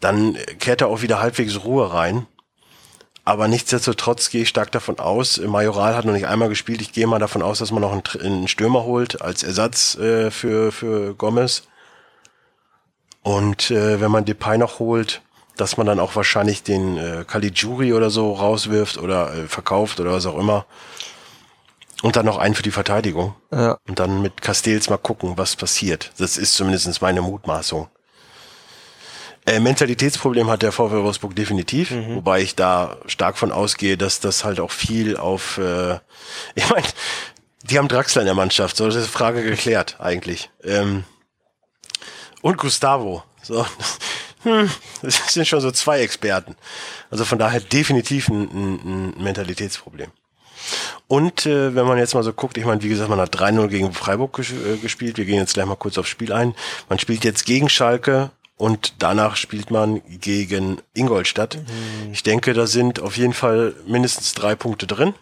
[0.00, 2.26] Dann kehrt er auch wieder halbwegs Ruhe rein.
[3.24, 7.08] Aber nichtsdestotrotz gehe ich stark davon aus, Majoral hat noch nicht einmal gespielt, ich gehe
[7.08, 11.14] mal davon aus, dass man noch einen, einen Stürmer holt als Ersatz äh, für, für
[11.14, 11.64] Gomez.
[13.22, 15.22] Und äh, wenn man Depay noch holt,
[15.56, 20.12] dass man dann auch wahrscheinlich den äh, Caligiuri oder so rauswirft oder äh, verkauft oder
[20.12, 20.66] was auch immer.
[22.02, 23.34] Und dann noch einen für die Verteidigung.
[23.50, 23.78] Ja.
[23.88, 26.12] Und dann mit Castells mal gucken, was passiert.
[26.18, 27.88] Das ist zumindest meine Mutmaßung.
[29.46, 32.16] Äh, Mentalitätsproblem hat der VfL Wolfsburg definitiv, mhm.
[32.16, 35.94] wobei ich da stark von ausgehe, dass das halt auch viel auf, äh,
[36.56, 36.86] ich meine,
[37.62, 40.50] die haben Draxler in der Mannschaft, so das ist die Frage geklärt eigentlich.
[40.64, 41.04] Ähm,
[42.42, 43.64] und Gustavo, so,
[44.42, 44.68] hm,
[45.02, 46.56] das sind schon so zwei Experten.
[47.10, 50.10] Also von daher definitiv ein, ein, ein Mentalitätsproblem.
[51.08, 53.68] Und äh, wenn man jetzt mal so guckt, ich meine, wie gesagt, man hat 3-0
[53.68, 55.18] gegen Freiburg ges äh, gespielt.
[55.18, 56.54] Wir gehen jetzt gleich mal kurz aufs Spiel ein.
[56.88, 61.56] Man spielt jetzt gegen Schalke und danach spielt man gegen Ingolstadt.
[61.56, 62.12] Mhm.
[62.12, 65.14] Ich denke, da sind auf jeden Fall mindestens drei Punkte drin.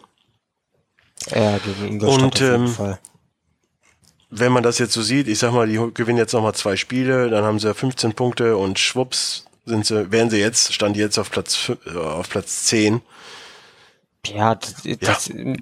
[1.29, 2.99] Ja, gegen Ingolstadt und, auf jeden ähm, Fall.
[4.31, 7.29] Wenn man das jetzt so sieht, ich sag mal, die gewinnen jetzt nochmal zwei Spiele,
[7.29, 11.31] dann haben sie 15 Punkte und schwupps sind sie, wären sie jetzt, stand jetzt auf
[11.31, 13.01] Platz, äh, auf Platz 10.
[14.25, 15.53] Ja, das, das ja.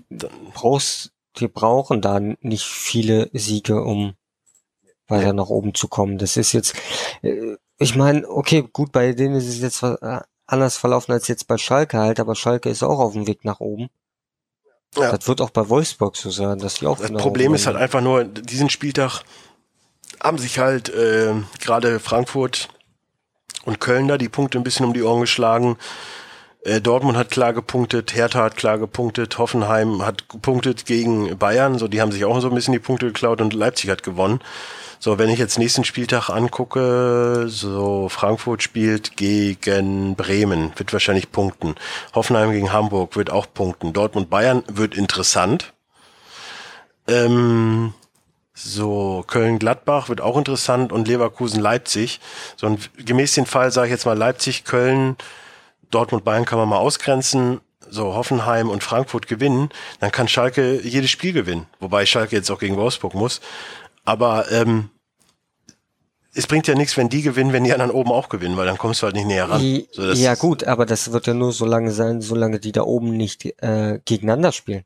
[0.54, 4.16] brauchst, wir brauchen da nicht viele Siege, um
[5.08, 5.34] weiter ja.
[5.34, 6.18] nach oben zu kommen.
[6.18, 6.76] Das ist jetzt,
[7.22, 11.48] äh, ich meine, okay, gut, bei denen ist es jetzt äh, anders verlaufen als jetzt
[11.48, 13.90] bei Schalke halt, aber Schalke ist auch auf dem Weg nach oben.
[14.96, 15.16] Ja.
[15.16, 17.00] Das wird auch bei Wolfsburg so sein, dass die auch.
[17.00, 19.24] Das Problem ist halt einfach nur, diesen Spieltag
[20.22, 22.70] haben sich halt äh, gerade Frankfurt
[23.66, 25.78] und Köln da die Punkte ein bisschen um die Ohren geschlagen.
[26.66, 31.90] Äh, Dortmund hat klar gepunktet, Hertha hat klar gepunktet, Hoffenheim hat gepunktet gegen Bayern, so
[31.90, 34.40] die haben sich auch so ein bisschen die Punkte geklaut und Leipzig hat gewonnen.
[35.00, 41.76] So, wenn ich jetzt nächsten Spieltag angucke, so Frankfurt spielt gegen Bremen, wird wahrscheinlich punkten.
[42.16, 43.92] Hoffenheim gegen Hamburg wird auch punkten.
[43.92, 45.74] Dortmund Bayern wird interessant.
[47.10, 47.94] Ähm,
[48.54, 52.22] so, Köln-Gladbach wird auch interessant und Leverkusen-Leipzig.
[52.56, 55.18] So, und gemäß den Fall sage ich jetzt mal Leipzig, Köln,
[55.94, 57.62] Dortmund, Bayern kann man mal ausgrenzen.
[57.90, 59.70] So, Hoffenheim und Frankfurt gewinnen,
[60.00, 61.68] dann kann Schalke jedes Spiel gewinnen.
[61.80, 63.42] Wobei Schalke jetzt auch gegen Wolfsburg muss.
[64.06, 64.90] Aber ähm,
[66.34, 68.78] es bringt ja nichts, wenn die gewinnen, wenn die anderen oben auch gewinnen, weil dann
[68.78, 69.84] kommst du halt nicht näher ran.
[69.92, 73.16] So, ja gut, aber das wird ja nur so lange sein, solange die da oben
[73.16, 74.86] nicht äh, gegeneinander spielen.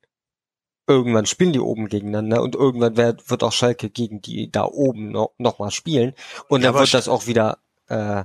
[0.88, 5.12] Irgendwann spielen die oben gegeneinander und irgendwann wird, wird auch Schalke gegen die da oben
[5.12, 6.14] noch, noch mal spielen
[6.48, 8.24] und dann ja, wird das auch wieder äh,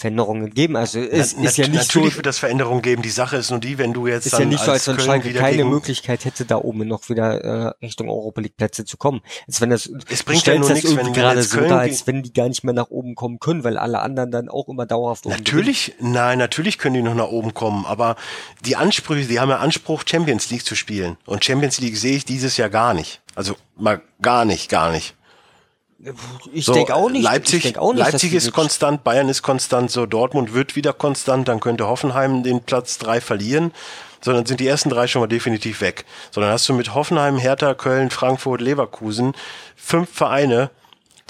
[0.00, 0.76] Veränderungen geben.
[0.76, 3.02] Also es Na, ist ja nicht natürlich so, wird es Veränderungen geben.
[3.02, 5.32] Die Sache ist nur die, wenn du jetzt ist ja nicht so, als wenn Schalke
[5.34, 9.20] keine Möglichkeit hätte, da oben noch wieder äh, Richtung Europa League Plätze zu kommen.
[9.46, 12.32] Als wenn das es bringt ja nur nichts, wenn gerade so da, als wenn die
[12.32, 15.36] gar nicht mehr nach oben kommen können, weil alle anderen dann auch immer dauerhaft oben
[15.36, 16.12] Natürlich, gewinnen.
[16.12, 18.16] nein, natürlich können die noch nach oben kommen, aber
[18.64, 22.24] die Ansprüche, die haben ja Anspruch Champions League zu spielen und Champions League sehe ich
[22.24, 23.20] dieses Jahr gar nicht.
[23.34, 25.14] Also mal gar nicht, gar nicht.
[26.52, 27.22] Ich so, denke auch nicht.
[27.22, 31.46] Leipzig, denk auch nicht, Leipzig ist konstant, Bayern ist konstant, so Dortmund wird wieder konstant,
[31.48, 33.72] dann könnte Hoffenheim den Platz drei verlieren.
[34.22, 36.04] Sondern sind die ersten drei schon mal definitiv weg.
[36.30, 39.32] Sondern hast du mit Hoffenheim, Hertha, Köln, Frankfurt, Leverkusen
[39.76, 40.70] fünf Vereine,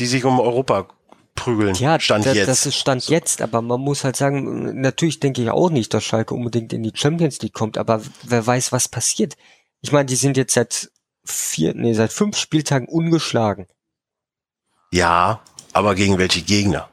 [0.01, 0.89] die sich um Europa
[1.37, 1.75] prügeln.
[1.77, 2.49] Ja, Stand da, jetzt.
[2.49, 3.13] das ist Stand so.
[3.13, 6.83] jetzt, aber man muss halt sagen, natürlich denke ich auch nicht, dass Schalke unbedingt in
[6.83, 9.37] die Champions League kommt, aber wer weiß, was passiert.
[9.81, 10.91] Ich meine, die sind jetzt seit
[11.25, 13.67] vier, nee, seit fünf Spieltagen ungeschlagen.
[14.93, 15.41] Ja,
[15.73, 16.89] aber gegen welche Gegner?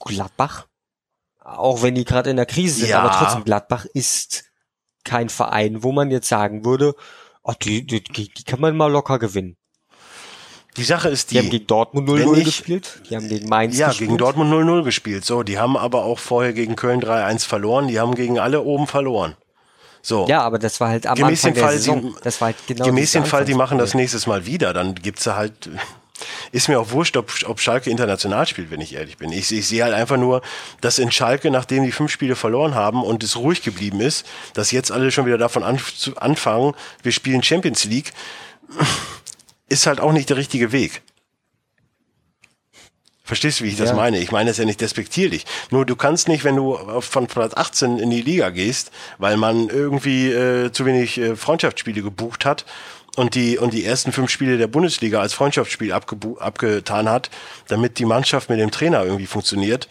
[0.00, 0.66] Gladbach.
[1.40, 3.02] Auch wenn die gerade in der Krise sind, ja.
[3.02, 4.44] aber trotzdem Gladbach ist
[5.04, 6.94] kein Verein, wo man jetzt sagen würde,
[7.42, 9.56] oh, die, die, die kann man mal locker gewinnen.
[10.76, 11.34] Die Sache ist die.
[11.34, 13.02] Die haben gegen Dortmund 0-0 gespielt.
[13.08, 14.08] Die haben gegen Mainz ja, gespielt.
[14.08, 15.24] Ja, gegen Dortmund 0-0 gespielt.
[15.24, 17.86] So, die haben aber auch vorher gegen Köln 3-1 verloren.
[17.86, 19.36] Die haben gegen alle oben verloren.
[20.02, 20.26] So.
[20.26, 22.02] Ja, aber das war halt am gemäß Anfang den Fall, der Saison.
[22.02, 24.72] Die, das war halt genau Gemäß den Fall, die machen das nächstes Mal wieder.
[24.72, 25.70] Dann gibt's da halt
[26.52, 29.32] ist mir auch wurscht, ob, ob Schalke international spielt, wenn ich ehrlich bin.
[29.32, 30.42] Ich, ich sehe halt einfach nur,
[30.80, 34.70] dass in Schalke, nachdem die fünf Spiele verloren haben und es ruhig geblieben ist, dass
[34.70, 38.12] jetzt alle schon wieder davon an, zu, anfangen, wir spielen Champions League,
[39.68, 41.02] ist halt auch nicht der richtige Weg.
[43.26, 44.18] Verstehst du, wie ich das meine?
[44.18, 45.46] Ich meine es ja nicht despektierlich.
[45.70, 49.70] Nur du kannst nicht, wenn du von Platz 18 in die Liga gehst, weil man
[49.70, 52.66] irgendwie äh, zu wenig äh, Freundschaftsspiele gebucht hat
[53.16, 57.30] und die, und die ersten fünf Spiele der Bundesliga als Freundschaftsspiel abgetan hat,
[57.68, 59.88] damit die Mannschaft mit dem Trainer irgendwie funktioniert.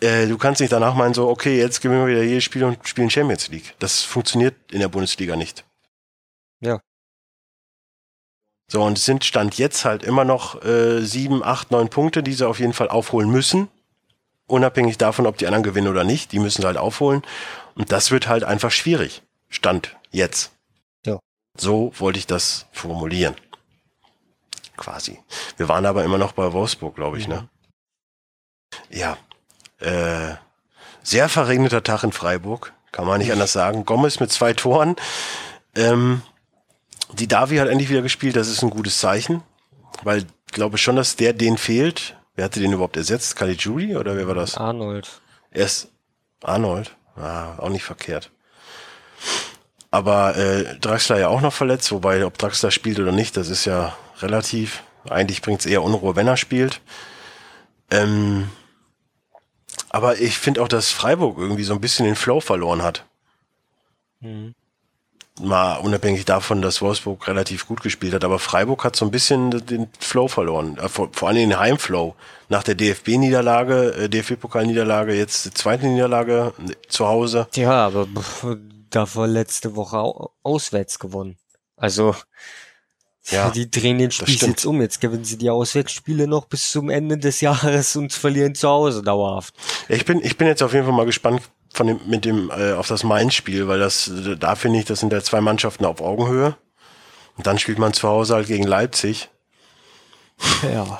[0.00, 2.86] Äh, du kannst nicht danach meinen, so, okay, jetzt gewinnen wir wieder jedes Spiel und
[2.88, 3.74] spielen Champions League.
[3.78, 5.64] Das funktioniert in der Bundesliga nicht.
[6.60, 6.80] Ja.
[8.68, 12.32] So, und es sind Stand jetzt halt immer noch äh, sieben, acht, neun Punkte, die
[12.32, 13.68] sie auf jeden Fall aufholen müssen.
[14.46, 17.22] Unabhängig davon, ob die anderen gewinnen oder nicht, die müssen sie halt aufholen.
[17.74, 19.22] Und das wird halt einfach schwierig.
[19.48, 20.52] Stand jetzt.
[21.56, 23.34] So wollte ich das formulieren.
[24.76, 25.18] Quasi.
[25.56, 27.48] Wir waren aber immer noch bei Wolfsburg, glaube ich, ne?
[28.88, 29.18] Ja.
[29.78, 30.36] Äh,
[31.02, 33.84] sehr verregneter Tag in Freiburg, kann man nicht anders sagen.
[33.84, 34.96] Gomez mit zwei Toren.
[35.74, 36.22] Ähm,
[37.12, 39.42] die Davi hat endlich wieder gespielt, das ist ein gutes Zeichen,
[40.02, 42.16] weil ich glaube schon, dass der den fehlt.
[42.34, 43.36] Wer hatte den überhaupt ersetzt?
[43.36, 44.56] Caligiuri oder wer war das?
[44.56, 45.20] Arnold.
[45.50, 45.88] Erst
[46.42, 46.96] Arnold.
[47.16, 48.30] Ah, auch nicht verkehrt.
[49.90, 53.64] Aber äh, Draxler ja auch noch verletzt, wobei ob Draxler spielt oder nicht, das ist
[53.64, 54.82] ja relativ.
[55.08, 56.80] Eigentlich bringt es eher Unruhe, wenn er spielt.
[57.90, 58.48] Ähm,
[59.88, 63.04] aber ich finde auch, dass Freiburg irgendwie so ein bisschen den Flow verloren hat.
[64.20, 64.54] Mhm.
[65.40, 69.50] Mal unabhängig davon, dass Wolfsburg relativ gut gespielt hat, aber Freiburg hat so ein bisschen
[69.66, 70.76] den Flow verloren.
[70.78, 72.14] Äh, vor, vor allem den Heimflow.
[72.48, 77.48] Nach der DFB-Niederlage, äh, DFB-Pokal-Niederlage, jetzt die zweite Niederlage äh, zu Hause.
[77.54, 78.06] Ja, aber
[78.90, 79.98] davor letzte Woche
[80.42, 81.38] auswärts gewonnen.
[81.76, 82.14] Also
[83.28, 84.80] ja, die drehen den Spieß jetzt um.
[84.80, 89.02] Jetzt gewinnen sie die Auswärtsspiele noch bis zum Ende des Jahres und verlieren zu Hause
[89.02, 89.54] dauerhaft.
[89.88, 92.72] Ich bin, ich bin jetzt auf jeden Fall mal gespannt von dem, mit dem, äh,
[92.72, 96.56] auf das Mainz-Spiel, weil das, da finde ich, das sind ja zwei Mannschaften auf Augenhöhe.
[97.36, 99.30] Und dann spielt man zu Hause halt gegen Leipzig.
[100.62, 100.98] Ja.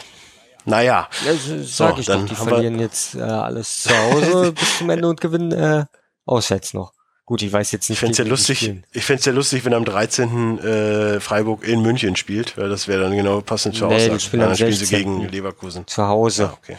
[0.65, 1.09] Naja.
[1.25, 1.33] Ja,
[1.65, 5.21] sag so, ich doch, die verlieren jetzt äh, alles zu Hause bis zum Ende und
[5.21, 5.87] gewinnen äh,
[6.27, 6.93] auswärts noch.
[7.31, 7.95] Gut, ich weiß jetzt nicht.
[7.95, 10.59] Ich fände es ja lustig, ich fände ja lustig, wenn am 13.
[10.59, 14.15] Äh, Freiburg in München spielt, weil das wäre dann genau passend zur nee, Aussage.
[14.15, 15.87] Die spielen dann spielen sie gegen Leverkusen.
[15.87, 16.49] Zu Hause.
[16.49, 16.77] Ah, okay.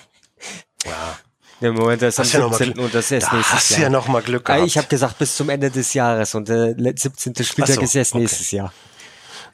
[0.84, 1.20] Ja.
[1.62, 2.74] Der Moment ist am Hast ja noch mal 17.
[2.74, 3.80] Glück- und das ist Da nächstes hast Jahr.
[3.84, 4.68] ja noch mal Glück Ah, gehabt.
[4.68, 7.34] Ich habe gesagt bis zum Ende des Jahres und der le- 17.
[7.46, 8.20] Spieltag so, ist erst okay.
[8.20, 8.74] nächstes Jahr.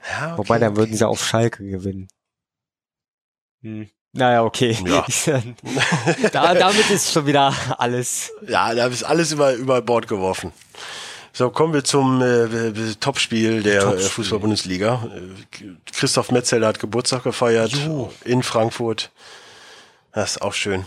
[0.09, 0.77] ja, okay, Wobei, dann okay.
[0.79, 2.07] würden sie auf Schalke gewinnen.
[3.61, 3.87] Hm.
[4.17, 4.77] Naja, okay.
[4.85, 5.05] Ja.
[6.31, 8.31] da, damit ist schon wieder alles.
[8.47, 10.51] Ja, da ist alles über, über Bord geworfen.
[11.33, 15.07] So, kommen wir zum äh, Topspiel der äh, Fußball-Bundesliga.
[15.15, 18.11] Äh, Christoph Metzeler hat Geburtstag gefeiert Jo.
[18.25, 19.11] in Frankfurt.
[20.13, 20.85] Das ist auch schön.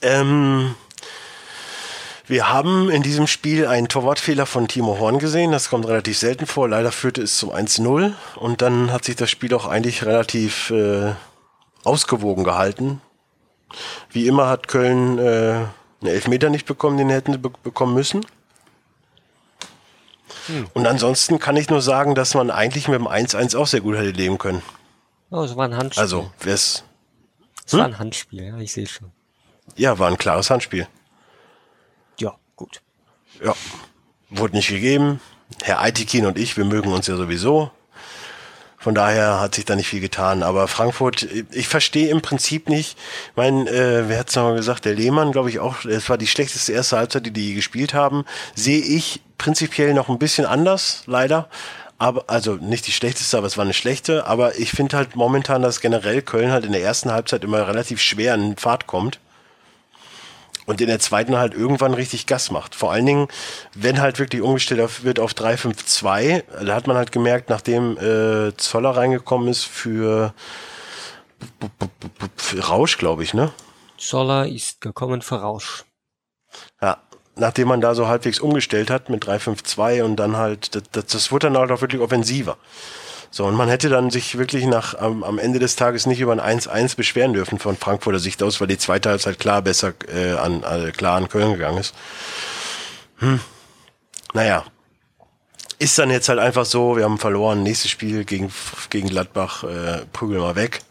[0.00, 0.74] Ähm,
[2.26, 5.52] wir haben in diesem Spiel einen Torwartfehler von Timo Horn gesehen.
[5.52, 6.66] Das kommt relativ selten vor.
[6.66, 8.14] Leider führte es zum 1-0.
[8.36, 11.12] Und dann hat sich das Spiel auch eigentlich relativ äh,
[11.84, 13.00] ausgewogen gehalten.
[14.10, 15.70] Wie immer hat Köln äh, einen
[16.02, 18.24] Elfmeter nicht bekommen, den hätten sie be bekommen müssen.
[20.74, 23.96] Und ansonsten kann ich nur sagen, dass man eigentlich mit dem 1-1 auch sehr gut
[23.96, 24.62] hätte leben können.
[25.30, 26.02] Oh, es war ein Handspiel.
[26.02, 26.84] Also, wär's,
[27.66, 29.10] es war ein Handspiel, ja, ich sehe schon.
[29.76, 30.86] ja, war ein klares Handspiel.
[32.20, 32.82] Ja, gut.
[33.42, 33.54] Ja,
[34.28, 35.20] wurde nicht gegeben.
[35.62, 37.70] Herr Aitikin und ich, wir mögen uns ja sowieso.
[38.84, 40.42] Von daher hat sich da nicht viel getan.
[40.42, 42.98] Aber Frankfurt, ich verstehe im Prinzip nicht.
[43.30, 44.84] Ich meine, äh, wer hat's nochmal gesagt?
[44.84, 45.86] Der Lehmann, glaube ich auch.
[45.86, 48.26] Es war die schlechteste erste Halbzeit, die die gespielt haben.
[48.54, 51.48] Sehe ich prinzipiell noch ein bisschen anders, leider.
[51.96, 54.26] Aber, also nicht die schlechteste, aber es war eine schlechte.
[54.26, 58.02] Aber ich finde halt momentan, dass generell Köln halt in der ersten Halbzeit immer relativ
[58.02, 59.18] schwer in Fahrt kommt
[60.66, 62.74] und in der zweiten halt irgendwann richtig Gas macht.
[62.74, 63.28] Vor allen Dingen,
[63.74, 68.90] wenn halt wirklich umgestellt wird auf 3-5-2, da hat man halt gemerkt, nachdem äh, Zoller
[68.90, 70.34] reingekommen ist für,
[72.36, 73.52] für Rausch, glaube ich, ne?
[73.98, 75.84] Zoller ist gekommen für Rausch.
[76.80, 76.98] Ja,
[77.36, 81.32] nachdem man da so halbwegs umgestellt hat mit 3-5-2 und dann halt, das, das, das
[81.32, 82.56] wurde dann halt auch wirklich offensiver.
[83.34, 86.40] So, und man hätte dann sich wirklich nach am, am Ende des Tages nicht über
[86.40, 90.34] ein 1-1 beschweren dürfen von Frankfurter Sicht aus, weil die zweite Halbzeit klar besser äh,
[90.34, 91.96] an, äh, klar an Köln gegangen ist.
[93.16, 93.40] Hm.
[94.34, 94.64] Naja.
[95.80, 98.52] Ist dann jetzt halt einfach so, wir haben verloren, nächstes Spiel gegen,
[98.90, 100.82] gegen Gladbach, äh, prügel mal weg.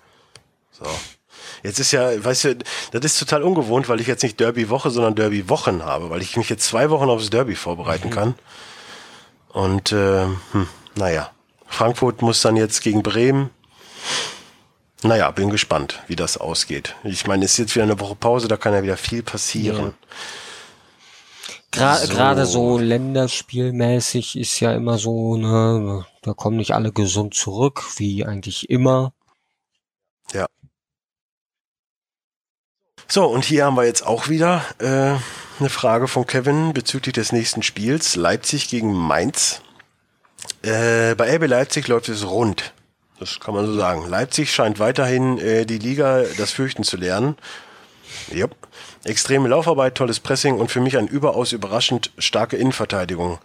[0.74, 0.86] So.
[1.64, 2.56] Jetzt ist ja, weißt du,
[2.92, 6.50] das ist total ungewohnt, weil ich jetzt nicht Derby-Woche, sondern Derby-Wochen habe, weil ich mich
[6.50, 8.36] jetzt zwei Wochen aufs Derby vorbereiten kann.
[9.54, 11.33] Und äh, hm, naja,
[11.74, 13.50] Frankfurt muss dann jetzt gegen Bremen.
[15.02, 16.96] Naja, bin gespannt, wie das ausgeht.
[17.04, 19.94] Ich meine, es ist jetzt wieder eine Woche Pause, da kann ja wieder viel passieren.
[21.72, 21.80] So.
[21.80, 28.24] Gerade so länderspielmäßig ist ja immer so, ne, da kommen nicht alle gesund zurück, wie
[28.24, 29.12] eigentlich immer.
[30.32, 30.46] Ja.
[33.08, 35.18] So, und hier haben wir jetzt auch wieder äh,
[35.60, 38.16] eine Frage von Kevin bezüglich des nächsten Spiels.
[38.16, 39.62] Leipzig gegen Mainz.
[40.64, 42.74] Äh, bei RB Leipzig läuft es rund.
[43.20, 44.08] Das kann man so sagen.
[44.10, 47.36] Leipzig scheint weiterhin äh, die Liga das Fürchten zu lernen.
[48.32, 48.56] Jupp.
[49.04, 53.40] Extreme Laufarbeit, tolles Pressing und für mich eine überaus überraschend starke Innenverteidigung.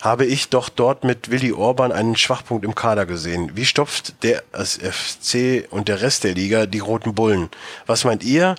[0.00, 3.52] Habe ich doch dort mit Willi Orban einen Schwachpunkt im Kader gesehen.
[3.54, 7.48] Wie stopft der das FC und der Rest der Liga die roten Bullen?
[7.86, 8.56] Was meint ihr?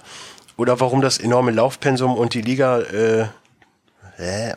[0.56, 3.28] Oder warum das enorme Laufpensum und die Liga äh,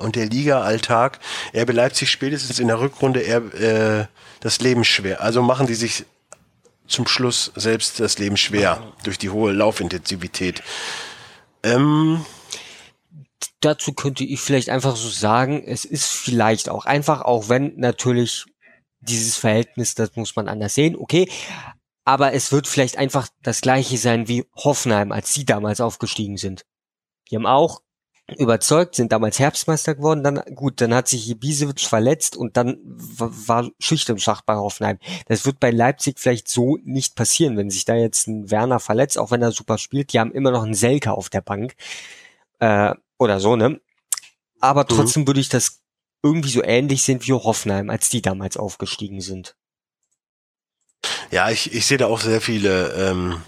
[0.00, 1.20] und der Liga-Alltag
[1.54, 4.06] RB Leipzig spätestens in der Rückrunde er, äh,
[4.40, 5.20] das Leben schwer.
[5.20, 6.04] Also machen die sich
[6.86, 10.62] zum Schluss selbst das Leben schwer durch die hohe Laufintensivität.
[11.62, 12.24] Ähm,
[13.60, 18.46] Dazu könnte ich vielleicht einfach so sagen, es ist vielleicht auch einfach, auch wenn natürlich
[19.00, 21.30] dieses Verhältnis, das muss man anders sehen, okay.
[22.04, 26.64] Aber es wird vielleicht einfach das gleiche sein wie Hoffenheim, als sie damals aufgestiegen sind.
[27.30, 27.82] Die haben auch
[28.38, 33.70] überzeugt, sind damals Herbstmeister geworden, dann gut, dann hat sich Ibisevic verletzt und dann war
[33.78, 34.98] Schicht im Schacht bei Hoffenheim.
[35.26, 39.18] Das wird bei Leipzig vielleicht so nicht passieren, wenn sich da jetzt ein Werner verletzt,
[39.18, 41.74] auch wenn er super spielt, die haben immer noch einen Selke auf der Bank.
[42.58, 43.80] Äh, oder so, ne?
[44.60, 45.80] Aber trotzdem würde ich das
[46.22, 49.56] irgendwie so ähnlich sehen wie Hoffenheim, als die damals aufgestiegen sind.
[51.30, 53.40] ja, ich, ich sehe da auch sehr viele, ähm,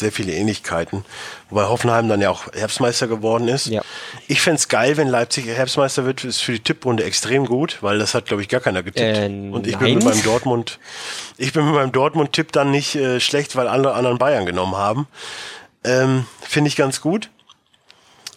[0.00, 1.04] sehr viele Ähnlichkeiten.
[1.50, 3.66] Wobei Hoffenheim dann ja auch Herbstmeister geworden ist.
[3.66, 3.82] Ja.
[4.26, 8.14] Ich fänd's geil, wenn Leipzig Herbstmeister wird, ist für die Tipprunde extrem gut, weil das
[8.14, 9.18] hat, glaube ich, gar keiner getippt.
[9.18, 10.14] Äh, Und ich bin mit nein.
[10.14, 10.78] meinem Dortmund,
[11.36, 15.06] ich bin mit meinem Dortmund-Tipp dann nicht äh, schlecht, weil alle anderen Bayern genommen haben.
[15.84, 17.30] Ähm, Finde ich ganz gut.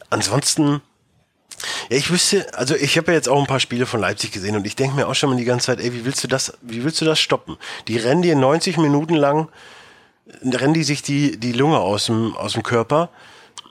[0.09, 0.82] Ansonsten,
[1.89, 4.55] ja, ich wüsste, also ich habe ja jetzt auch ein paar Spiele von Leipzig gesehen
[4.55, 6.53] und ich denke mir auch schon mal die ganze Zeit, ey, wie willst du das,
[6.62, 7.57] wie willst du das stoppen?
[7.88, 9.47] Die rennen dir 90 Minuten lang,
[10.43, 13.09] rennen die sich die, die Lunge aus dem, aus dem Körper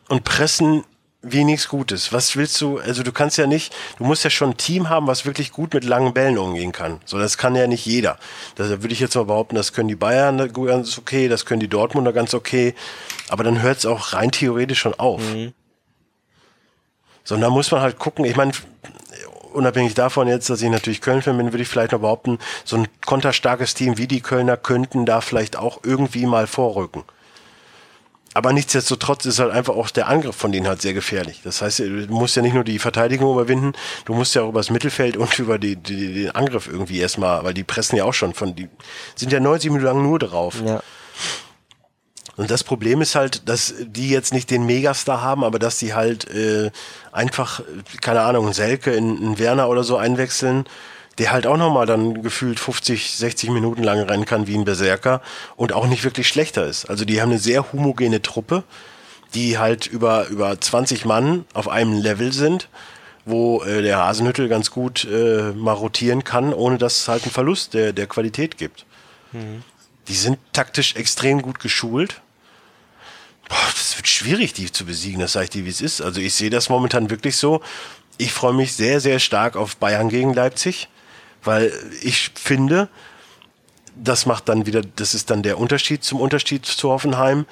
[0.08, 0.84] und pressen
[1.22, 2.12] wie nichts Gutes.
[2.12, 5.06] Was willst du, also du kannst ja nicht, du musst ja schon ein Team haben,
[5.06, 7.00] was wirklich gut mit langen Bällen umgehen kann.
[7.04, 8.18] So, das kann ja nicht jeder.
[8.54, 11.68] Da würde ich jetzt mal behaupten, das können die Bayern ganz okay, das können die
[11.68, 12.74] Dortmunder ganz okay,
[13.28, 15.20] aber dann hört es auch rein theoretisch schon auf.
[15.20, 15.52] Mhm.
[17.24, 18.52] So, und da muss man halt gucken, ich meine,
[19.52, 22.88] unabhängig davon jetzt, dass ich natürlich Köln-Fan bin, würde ich vielleicht noch behaupten, so ein
[23.04, 27.04] konterstarkes Team wie die Kölner könnten da vielleicht auch irgendwie mal vorrücken.
[28.32, 31.40] Aber nichtsdestotrotz ist halt einfach auch der Angriff von denen halt sehr gefährlich.
[31.42, 33.72] Das heißt, du musst ja nicht nur die Verteidigung überwinden,
[34.04, 37.42] du musst ja auch über das Mittelfeld und über die, die, den Angriff irgendwie erstmal,
[37.42, 38.68] weil die pressen ja auch schon von, die
[39.16, 40.62] sind ja 90 Minuten lang nur drauf.
[40.64, 40.80] Ja.
[42.40, 45.92] Und das Problem ist halt, dass die jetzt nicht den Megastar haben, aber dass die
[45.92, 46.70] halt äh,
[47.12, 47.60] einfach,
[48.00, 50.64] keine Ahnung, Selke in, in Werner oder so einwechseln
[51.18, 55.20] der halt auch nochmal dann gefühlt 50, 60 Minuten lang rennen kann wie ein Berserker
[55.54, 56.88] und auch nicht wirklich schlechter ist.
[56.88, 58.64] Also die haben eine sehr homogene Truppe,
[59.34, 62.70] die halt über, über 20 Mann auf einem Level sind,
[63.26, 67.32] wo äh, der Hasenhüttel ganz gut äh, mal rotieren kann, ohne dass es halt einen
[67.32, 68.86] Verlust der, der Qualität gibt.
[69.32, 69.62] Mhm.
[70.08, 72.22] Die sind taktisch extrem gut geschult.
[73.50, 76.00] Boah, das wird schwierig, die zu besiegen, das sage ich dir, wie es ist.
[76.00, 77.60] Also ich sehe das momentan wirklich so.
[78.16, 80.88] Ich freue mich sehr, sehr stark auf Bayern gegen Leipzig.
[81.42, 81.72] Weil
[82.02, 82.88] ich finde,
[83.96, 87.46] das macht dann wieder, das ist dann der Unterschied zum Unterschied zu Hoffenheim,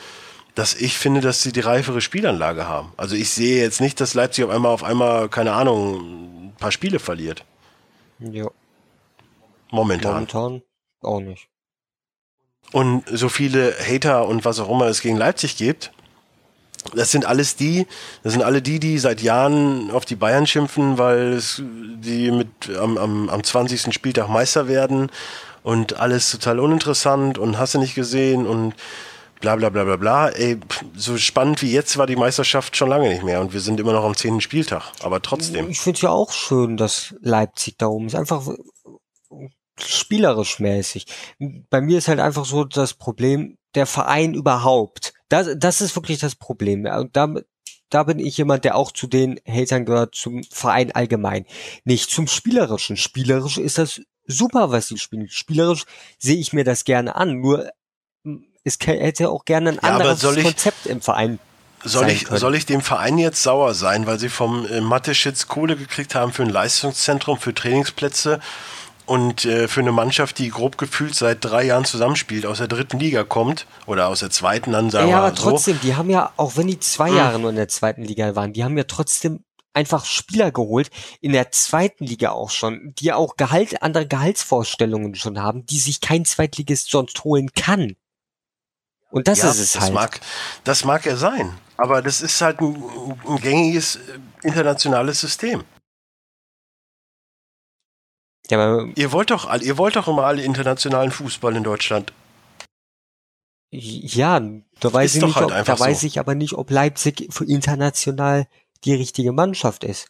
[0.54, 2.92] dass ich finde, dass sie die reifere Spielanlage haben.
[2.96, 6.72] Also ich sehe jetzt nicht, dass Leipzig auf einmal auf einmal, keine Ahnung, ein paar
[6.72, 7.44] Spiele verliert.
[8.18, 8.50] Ja.
[9.70, 10.12] Momentan.
[10.12, 10.62] Momentan
[11.00, 11.48] auch nicht.
[12.72, 15.90] Und so viele Hater und was auch immer es gegen Leipzig gibt,
[16.94, 17.86] das sind alles die,
[18.22, 22.48] das sind alle die, die seit Jahren auf die Bayern schimpfen, weil es, die mit
[22.78, 23.92] am, am, am 20.
[23.92, 25.10] Spieltag Meister werden
[25.62, 28.74] und alles total uninteressant und hast du nicht gesehen und
[29.40, 30.28] bla bla bla bla bla.
[30.28, 30.58] Ey,
[30.96, 33.92] so spannend wie jetzt war die Meisterschaft schon lange nicht mehr und wir sind immer
[33.92, 34.40] noch am 10.
[34.40, 35.68] Spieltag, aber trotzdem.
[35.68, 38.14] Ich finde ja auch schön, dass Leipzig da oben ist.
[38.14, 38.46] Einfach
[39.80, 41.06] spielerisch mäßig.
[41.70, 46.18] Bei mir ist halt einfach so das Problem, der Verein überhaupt das, das ist wirklich
[46.18, 46.86] das Problem.
[46.86, 47.34] Und da,
[47.90, 51.46] da bin ich jemand, der auch zu den Hatern gehört, zum Verein allgemein.
[51.84, 52.96] Nicht zum Spielerischen.
[52.96, 55.28] Spielerisch ist das super, was sie spielen.
[55.28, 55.84] Spielerisch
[56.18, 57.40] sehe ich mir das gerne an.
[57.40, 57.70] Nur
[58.64, 61.38] es hätte auch gerne ein ja, anderes ich, Konzept im Verein.
[61.84, 65.76] Soll ich, soll ich dem Verein jetzt sauer sein, weil sie vom äh, Mathe-Schitz Kohle
[65.76, 68.40] gekriegt haben für ein Leistungszentrum, für Trainingsplätze
[69.08, 72.98] und äh, für eine Mannschaft, die grob gefühlt seit drei Jahren zusammenspielt, aus der dritten
[72.98, 75.50] Liga kommt oder aus der zweiten, dann sagen ja, aber so.
[75.50, 77.16] trotzdem, die haben ja, auch wenn die zwei hm.
[77.16, 80.90] Jahre nur in der zweiten Liga waren, die haben ja trotzdem einfach Spieler geholt,
[81.20, 86.00] in der zweiten Liga auch schon, die auch Gehalt, andere Gehaltsvorstellungen schon haben, die sich
[86.00, 87.96] kein Zweitligist sonst holen kann.
[89.10, 89.94] Und das ja, ist es das halt.
[89.94, 90.20] Mag,
[90.64, 92.82] das mag er sein, aber das ist halt ein,
[93.26, 95.64] ein gängiges äh, internationales System.
[98.50, 102.12] Ja, aber ihr wollt doch, ihr wollt doch immer alle internationalen Fußball in Deutschland.
[103.70, 104.40] Ja,
[104.80, 105.84] da weiß, ich, nicht, halt ob, da so.
[105.84, 108.46] weiß ich aber nicht, ob Leipzig für international
[108.84, 110.06] die richtige Mannschaft ist.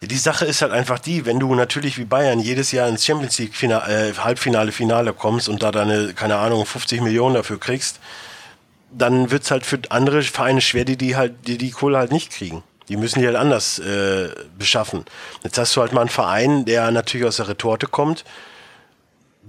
[0.00, 3.38] Die Sache ist halt einfach die, wenn du natürlich wie Bayern jedes Jahr ins Champions
[3.38, 8.00] League Finale, äh, Halbfinale, Finale kommst und da deine, keine Ahnung, 50 Millionen dafür kriegst,
[8.92, 12.30] dann wird's halt für andere Vereine schwer, die die halt, die die Kohle halt nicht
[12.30, 12.62] kriegen.
[12.88, 14.28] Die müssen die halt anders äh,
[14.58, 15.04] beschaffen.
[15.42, 18.24] Jetzt hast du halt mal einen Verein, der natürlich aus der Retorte kommt,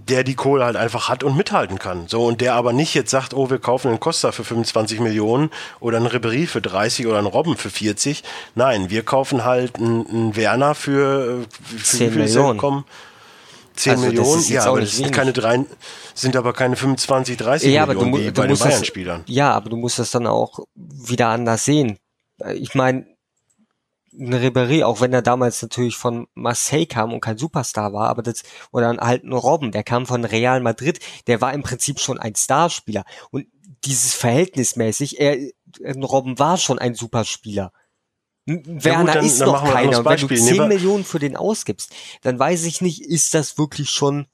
[0.08, 2.08] der die Kohle halt einfach hat und mithalten kann.
[2.08, 5.50] So, und der aber nicht jetzt sagt, oh, wir kaufen einen Costa für 25 Millionen
[5.80, 8.24] oder einen Ribéry für 30 oder einen Robben für 40.
[8.56, 12.58] Nein, wir kaufen halt einen, einen Werner für, äh, für 10 Millionen.
[12.58, 12.86] Kommen?
[13.76, 15.66] 10 also Millionen, ja, aber das sind keine drei,
[16.14, 19.24] sind aber keine 25, 30 ja, Millionen aber du, wie bei den Bayern-Spielern.
[19.28, 21.98] Ja, aber du musst das dann auch wieder anders sehen.
[22.54, 23.06] Ich meine,
[24.18, 28.24] ein Ribéry, auch wenn er damals natürlich von Marseille kam und kein Superstar war, aber
[28.24, 32.20] das, oder halt ein Robben, der kam von Real Madrid, der war im Prinzip schon
[32.20, 33.04] ein Starspieler.
[33.32, 33.48] Und
[33.84, 35.38] dieses verhältnismäßig, er,
[36.02, 37.72] Robben war schon ein Superspieler.
[38.46, 40.00] Werner ja gut, dann, ist dann noch keiner.
[40.00, 41.92] Und wenn du 10 Millionen für den ausgibst,
[42.22, 44.28] dann weiß ich nicht, ist das wirklich schon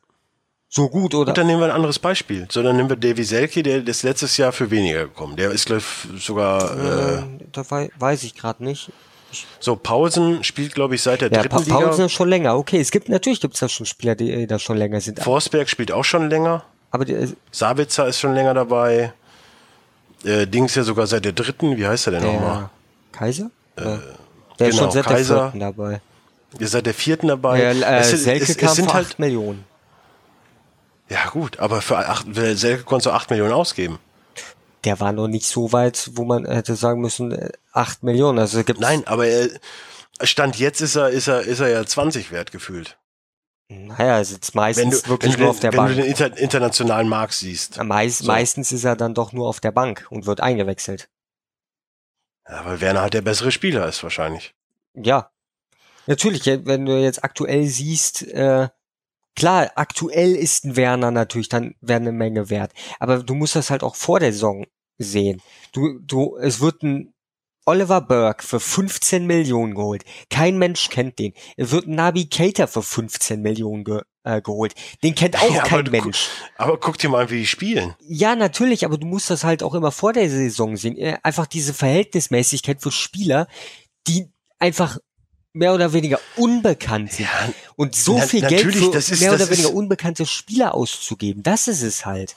[0.67, 1.29] so gut, oder?
[1.29, 2.47] Und dann nehmen wir ein anderes Beispiel.
[2.49, 5.35] So, dann nehmen wir Davy Selke, der ist letztes Jahr für weniger gekommen.
[5.35, 6.77] Der ist, glaube ich, sogar.
[6.77, 8.91] Äh, äh, da weiß ich gerade nicht.
[9.59, 11.87] So, Pausen spielt, glaube ich, seit der ja, dritten pa Liga.
[11.87, 12.57] Pausen schon länger.
[12.57, 15.19] Okay, es gibt natürlich gibt es da schon Spieler, die äh, da schon länger sind.
[15.19, 16.63] Forsberg spielt auch schon länger.
[16.91, 19.13] Aber die, äh, Sabitzer ist schon länger dabei.
[20.23, 21.77] Äh, Dings ja sogar seit der dritten.
[21.77, 22.69] Wie heißt er denn nochmal?
[23.11, 23.49] Kaiser?
[23.75, 23.99] Äh, der
[24.57, 25.35] genau, ist schon seit Kaiser.
[25.35, 26.01] der vierten dabei.
[26.59, 27.61] Ihr seid der vierten dabei.
[27.61, 29.63] Ja, äh, es, Selke es, es sind halt Millionen.
[31.09, 33.99] Ja gut, aber für acht, Selke konntest du acht Millionen ausgeben.
[34.83, 38.39] Der war noch nicht so weit, wo man hätte sagen müssen, äh, acht Millionen.
[38.39, 39.49] Also gibt's Nein, aber er,
[40.23, 42.97] Stand jetzt ist er, ist er, ist er ja 20 wert gefühlt.
[43.69, 45.89] Naja, er sitzt meistens Wenn du, wirklich wenn, nur du, auf der wenn Bank.
[45.91, 47.81] du den inter, internationalen Markt siehst.
[47.81, 48.25] Meist, So.
[48.27, 51.09] Meistens ist er dann doch nur auf der Bank und wird eingewechselt.
[52.47, 54.53] Ja, weil Werner halt der bessere Spieler ist wahrscheinlich.
[54.93, 55.31] Ja.
[56.07, 58.67] Natürlich, wenn du jetzt aktuell siehst, äh,
[59.35, 62.71] klar, aktuell ist ein Werner natürlich dann wäre eine Menge wert.
[62.99, 64.65] Aber du musst das halt auch vor der Saison
[64.97, 65.41] sehen.
[65.73, 67.13] Du, du, es wird ein
[67.65, 70.03] Oliver Burke für 15 Millionen geholt.
[70.29, 71.33] Kein Mensch kennt den.
[71.57, 74.73] Es wird ein Nabi Keita für 15 Millionen ge, äh, geholt.
[75.03, 76.27] Den kennt auch Ja, aber kein du- Mensch.
[76.57, 77.93] Aber guck dir mal an, wie die spielen.
[78.01, 80.97] Ja, natürlich, aber du musst das halt auch immer vor der Saison sehen.
[80.97, 83.47] Äh, Einfach diese Verhältnismäßigkeit für Spieler,
[84.07, 84.27] die
[84.57, 84.97] einfach
[85.53, 87.25] mehr oder weniger unbekannt sind.
[87.25, 91.43] Ja, Und so Na- viel Geld für ist- mehr oder weniger ist- unbekannte Spieler auszugeben,
[91.43, 92.35] das ist es halt.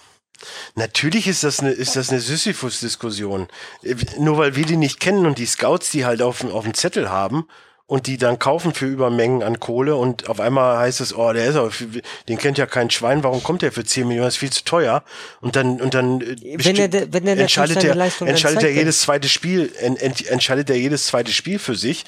[0.74, 3.48] Natürlich ist das eine, ist das eine Sisyphus-Diskussion.
[3.82, 6.64] Äh, Nur weil wir die nicht kennen und die Scouts die halt auf, dem- auf
[6.64, 7.46] dem Zettel haben
[7.86, 11.46] und die dann kaufen für Übermengen an Kohle und auf einmal heißt es, oh, der
[11.46, 11.70] ist aber,
[12.28, 14.64] den kennt ja kein Schwein, warum kommt der für 10 Millionen, das ist viel zu
[14.64, 15.04] teuer.
[15.40, 17.94] Und dann, und dann äh, Wenn er, wenn er entscheidet er,
[18.26, 22.04] entscheidet er jedes zweite Spiel, en, ent, entscheidet er jedes zweite Spiel für sich.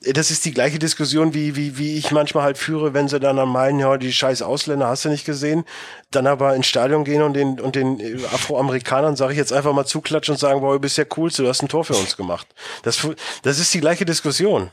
[0.00, 3.38] Das ist die gleiche Diskussion, wie, wie, wie ich manchmal halt führe, wenn sie dann
[3.38, 5.64] an meinen, ja, die scheiß Ausländer hast du nicht gesehen,
[6.12, 9.72] dann aber ins Stadion gehen und den, und den äh, Afroamerikanern, sage ich jetzt einfach
[9.72, 12.16] mal zuklatschen und sagen, boah, du bist ja cool, du hast ein Tor für uns
[12.16, 12.46] gemacht.
[12.84, 13.06] Das,
[13.42, 14.70] das ist die gleiche Diskussion.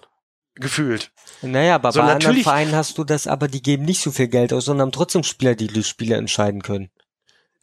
[0.58, 1.12] Gefühlt.
[1.42, 4.30] Naja, aber So, bei anderen Vereinen hast du das, aber die geben nicht so viel
[4.30, 6.92] Geld aus, sondern haben trotzdem Spieler, die die Spiele entscheiden können.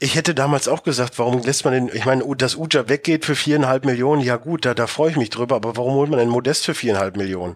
[0.02, 3.36] Ich hätte damals auch gesagt, warum lässt man den, ich meine, dass Uja weggeht für
[3.36, 6.28] viereinhalb Millionen, ja gut, da, da freue ich mich drüber, aber warum holt man den
[6.28, 7.54] Modest für viereinhalb Millionen?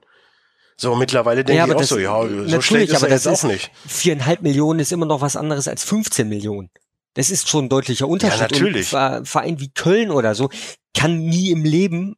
[0.77, 3.73] So, mittlerweile denke ich auch so, ja, so schlecht ist er jetzt auch nicht.
[3.89, 6.71] Viereinhalb Millionen ist immer noch was anderes als 15 Millionen.
[7.15, 8.43] Das ist schon ein deutlicher Unterschied.
[8.43, 8.93] natürlich.
[8.93, 10.49] Und ein Verein wie Köln oder so
[10.95, 12.15] kann nie im Leben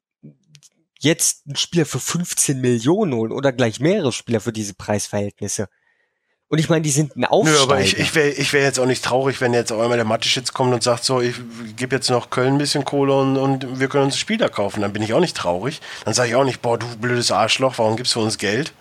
[0.98, 5.68] jetzt einen Spieler für 15 Millionen holen oder gleich mehrere Spieler für diese Preisverhältnisse.
[6.50, 7.58] Und ich meine, die sind ein Aufsteiger.
[7.58, 9.98] Nö, aber ich, ich wäre ich wär jetzt auch nicht traurig, wenn jetzt auf einmal
[9.98, 11.36] der Mathe-Schitz kommt und sagt, so, ich
[11.76, 14.80] gebe jetzt noch Köln ein bisschen Kohle und, und wir können uns Spieler kaufen.
[14.80, 15.80] Dann bin ich auch nicht traurig.
[16.06, 18.72] Dann sage ich auch nicht, boah, du blödes Arschloch, warum gibst du uns Geld?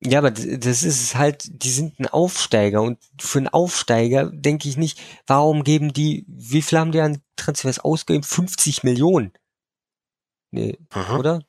[0.00, 4.76] Ja, aber das ist halt, die sind ein Aufsteiger und für einen Aufsteiger denke ich
[4.76, 8.22] nicht, warum geben die, wie viel haben die an Transfers ausgegeben?
[8.22, 9.32] 50 Millionen.
[10.50, 11.18] Nee, Mhm.
[11.18, 11.42] oder?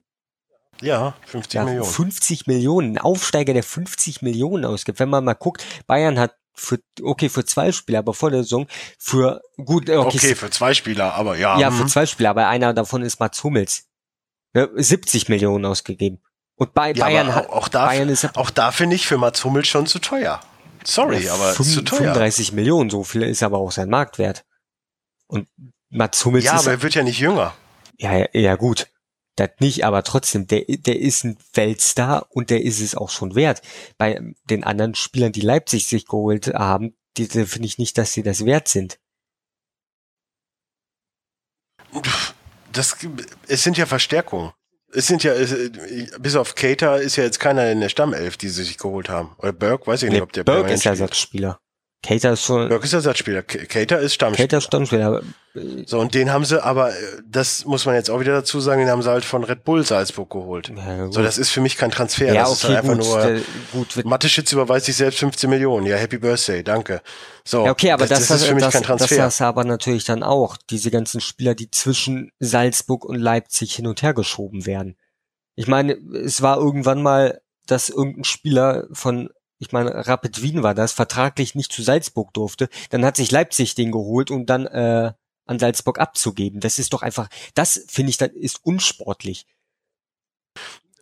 [0.82, 1.89] Ja, 50 Ja, Millionen.
[1.91, 2.91] 50 Millionen.
[2.93, 4.99] Ein Aufsteiger, der 50 Millionen ausgibt.
[4.99, 8.67] Wenn man mal guckt, Bayern hat für, okay, für zwei Spieler, aber vor der Saison
[8.99, 11.59] für, gut, okay, Okay, für zwei Spieler, aber ja.
[11.59, 11.75] ja, mhm.
[11.78, 13.86] für zwei Spieler, aber einer davon ist Mats Hummels.
[14.53, 16.19] Ne, 70 Millionen ausgegeben.
[16.55, 19.43] Und bei Ja, Bayern hat, auch, da, Bayern ist auch da finde ich für Mats
[19.43, 20.39] Hummels schon zu teuer.
[20.84, 21.99] Sorry, Ja, aber fünf- zu teuer.
[21.99, 24.43] 35 Millionen, so viel ist aber auch sein Marktwert.
[25.28, 25.47] Und
[25.89, 27.53] Mats Hummels Ja, ist, aber er wird ja nicht jünger.
[27.97, 28.88] ja, ja, ja gut,
[29.38, 33.35] das nicht, aber trotzdem, der, der ist ein Weltstar und der ist es auch schon
[33.35, 33.61] wert.
[33.97, 34.19] Bei
[34.49, 38.23] den anderen Spielern, die Leipzig sich geholt haben, die, die finde ich nicht, dass sie
[38.23, 38.99] das wert sind.
[42.71, 42.97] Das,
[43.47, 44.51] es sind ja Verstärkungen.
[44.93, 45.53] Es sind ja, es,
[46.19, 49.35] bis auf Cater ist ja jetzt keiner in der Stammelf, die sie sich geholt haben.
[49.38, 50.93] Oder Burke, weiß ich nicht, Nee, ob der Burke ist spielt.
[50.93, 51.59] Ersatzspieler.
[52.04, 53.41] Cater ist schon, Burke ist Ersatzspieler.
[53.41, 54.48] K- Cater ist Stammspieler.
[54.48, 55.22] Cater ist Stammspieler.
[55.56, 56.93] äh, So, und den haben sie, aber äh,
[57.28, 59.84] das muss man jetzt auch wieder dazu sagen, den haben sie halt von Red Bull
[59.84, 60.70] Salzburg geholt.
[60.70, 61.12] Ja.
[61.12, 62.28] So, das ist für mich kein Transfer.
[62.32, 63.41] ja, das ist okay, halt einfach gut, nur, der,
[63.74, 65.88] gut, Mathe-Schitz überweist sich selbst 15 Millionen.
[65.88, 67.02] Ja, Happy Birthday, danke.
[67.43, 69.24] So, Ja, okay, aber das, das, ist für mich das, kein das Transfer.
[69.24, 70.56] hast du aber natürlich dann auch.
[70.70, 74.95] Diese ganzen Spieler, die zwischen Salzburg und Leipzig hin und her geschoben werden.
[75.56, 75.93] Ich meine,
[76.24, 79.30] es war irgendwann mal, dass irgendein Spieler von,
[79.60, 82.70] ich meine, Rapid Wien war das, vertraglich nicht zu Salzburg durfte.
[82.89, 85.14] Dann hat sich Leipzig den geholt, um dann äh,
[85.45, 86.60] an Salzburg abzugeben.
[86.60, 89.47] Das ist doch einfach, das finde ich, dann ist unsportlich.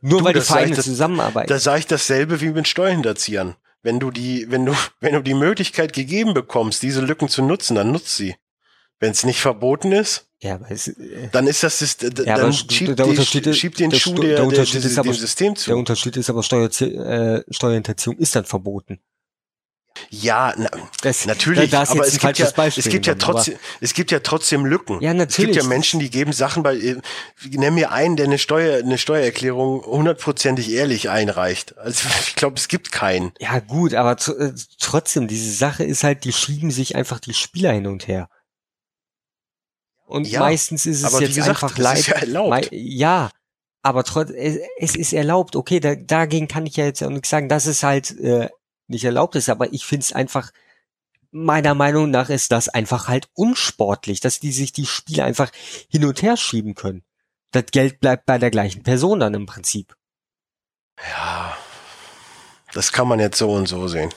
[0.02, 1.50] Nur Du, weil die Vereine das- zusammenarbeiten.
[1.50, 3.56] Da sage ich dasselbe wie mit Steuerhinterziehern.
[3.82, 7.76] Wenn du die, wenn du, wenn du die Möglichkeit gegeben bekommst, diese Lücken zu nutzen,
[7.76, 8.36] dann nutz sie.
[9.00, 12.98] Wenn es nicht verboten ist, ja, es, äh, dann ist das, d- Ja, dann schiebt,
[13.00, 15.16] der die, Unterschied schiebt den der Schuh der, der der, Unterschied der, ist aber- dem
[15.16, 15.70] System zu.
[15.72, 19.00] der Unterschied ist aber Steuerzie äh, Steuerhinterziehung ist dann verboten.
[20.10, 20.70] Ja, na,
[21.04, 24.66] Das, natürlich, da, aber es gibt, ja, es gibt ja trotzdem, es gibt ja trotzdem
[24.66, 25.00] Lücken.
[25.02, 25.52] Ja, Es natürlich.
[25.54, 26.98] gibt ja Menschen, die geben Sachen bei, äh,
[27.52, 31.78] nenn mir einen, der eine Steuer, eine Steuererklärung hundertprozentig ehrlich einreicht.
[31.78, 33.32] Also ich glaube, es gibt keinen.
[33.40, 37.72] Ja, gut, aber äh, trotzdem, diese Sache ist halt, die schieben sich einfach die Spieler
[37.72, 38.28] hin und her.
[40.06, 42.00] Und Ja, meistens ist es jetzt gesagt, einfach leid.
[42.00, 42.70] ist ja erlaubt.
[42.72, 43.32] Ja,
[43.82, 45.56] aber trotz, es, es ist erlaubt.
[45.56, 48.50] Okay, da, dagegen kann ich ja jetzt auch nichts sagen, dass es halt äh,
[48.88, 50.52] nicht erlaubt ist, aber ich finde es einfach
[51.32, 55.52] meiner Meinung nach ist das einfach halt unsportlich, dass die sich die Spiele einfach
[55.90, 57.04] hin und her schieben können.
[57.52, 59.96] Das Geld bleibt bei der gleichen Person dann im Prinzip.
[61.10, 61.58] Ja,
[62.74, 64.14] das kann man jetzt so und so sehen.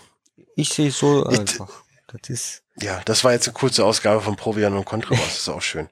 [0.54, 1.82] Ich sehe es so ich, einfach.
[2.06, 5.48] Das ist ja, das war jetzt eine kurze Ausgabe von Provian und Kontrabass, das ist
[5.48, 5.88] auch schön.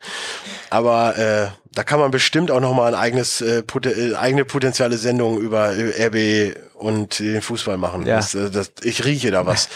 [0.70, 4.44] Aber äh, da kann man bestimmt auch noch mal ein eigenes äh, pot äh, eigene
[4.44, 8.06] potenzielle Sendung über äh, RB und den Fußball machen.
[8.06, 8.16] Ja.
[8.16, 9.68] Das, äh, das, ich rieche da was.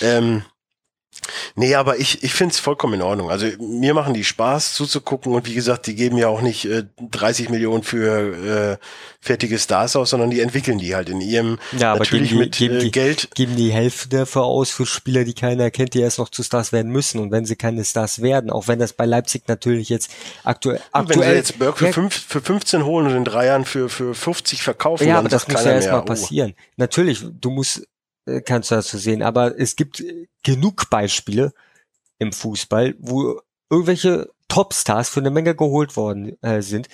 [0.00, 0.44] ähm,
[1.54, 3.30] Nee, aber ich, ich finde es vollkommen in Ordnung.
[3.30, 6.84] Also mir machen die Spaß zuzugucken und wie gesagt, die geben ja auch nicht äh,
[7.10, 8.86] 30 Millionen für äh,
[9.20, 12.56] fertige Stars aus, sondern die entwickeln die halt in ihrem ja, natürlich geben die, mit
[12.56, 13.28] geben äh, die, Geld.
[13.34, 16.72] Geben die Hälfte dafür aus für Spieler, die keiner kennt, die erst noch zu Stars
[16.72, 17.20] werden müssen.
[17.20, 20.10] Und wenn sie keine Stars werden, auch wenn das bei Leipzig natürlich jetzt
[20.44, 21.20] aktuell aktuell.
[21.20, 24.14] Wenn sie jetzt Berg für, fünf, für 15 holen und in drei Jahren für, für
[24.14, 26.04] 50 verkaufen, ja, aber das muss ja erstmal oh.
[26.04, 26.54] passieren.
[26.76, 27.86] Natürlich, du musst
[28.44, 29.22] kannst du dazu sehen.
[29.22, 30.02] Aber es gibt
[30.42, 31.52] genug Beispiele
[32.18, 36.88] im Fußball, wo irgendwelche Topstars für eine Menge geholt worden äh, sind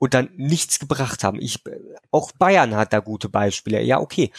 [0.00, 1.38] und dann nichts gebracht haben.
[1.40, 1.62] Ich,
[2.10, 3.82] auch Bayern hat da gute Beispiele.
[3.82, 4.32] Ja, okay.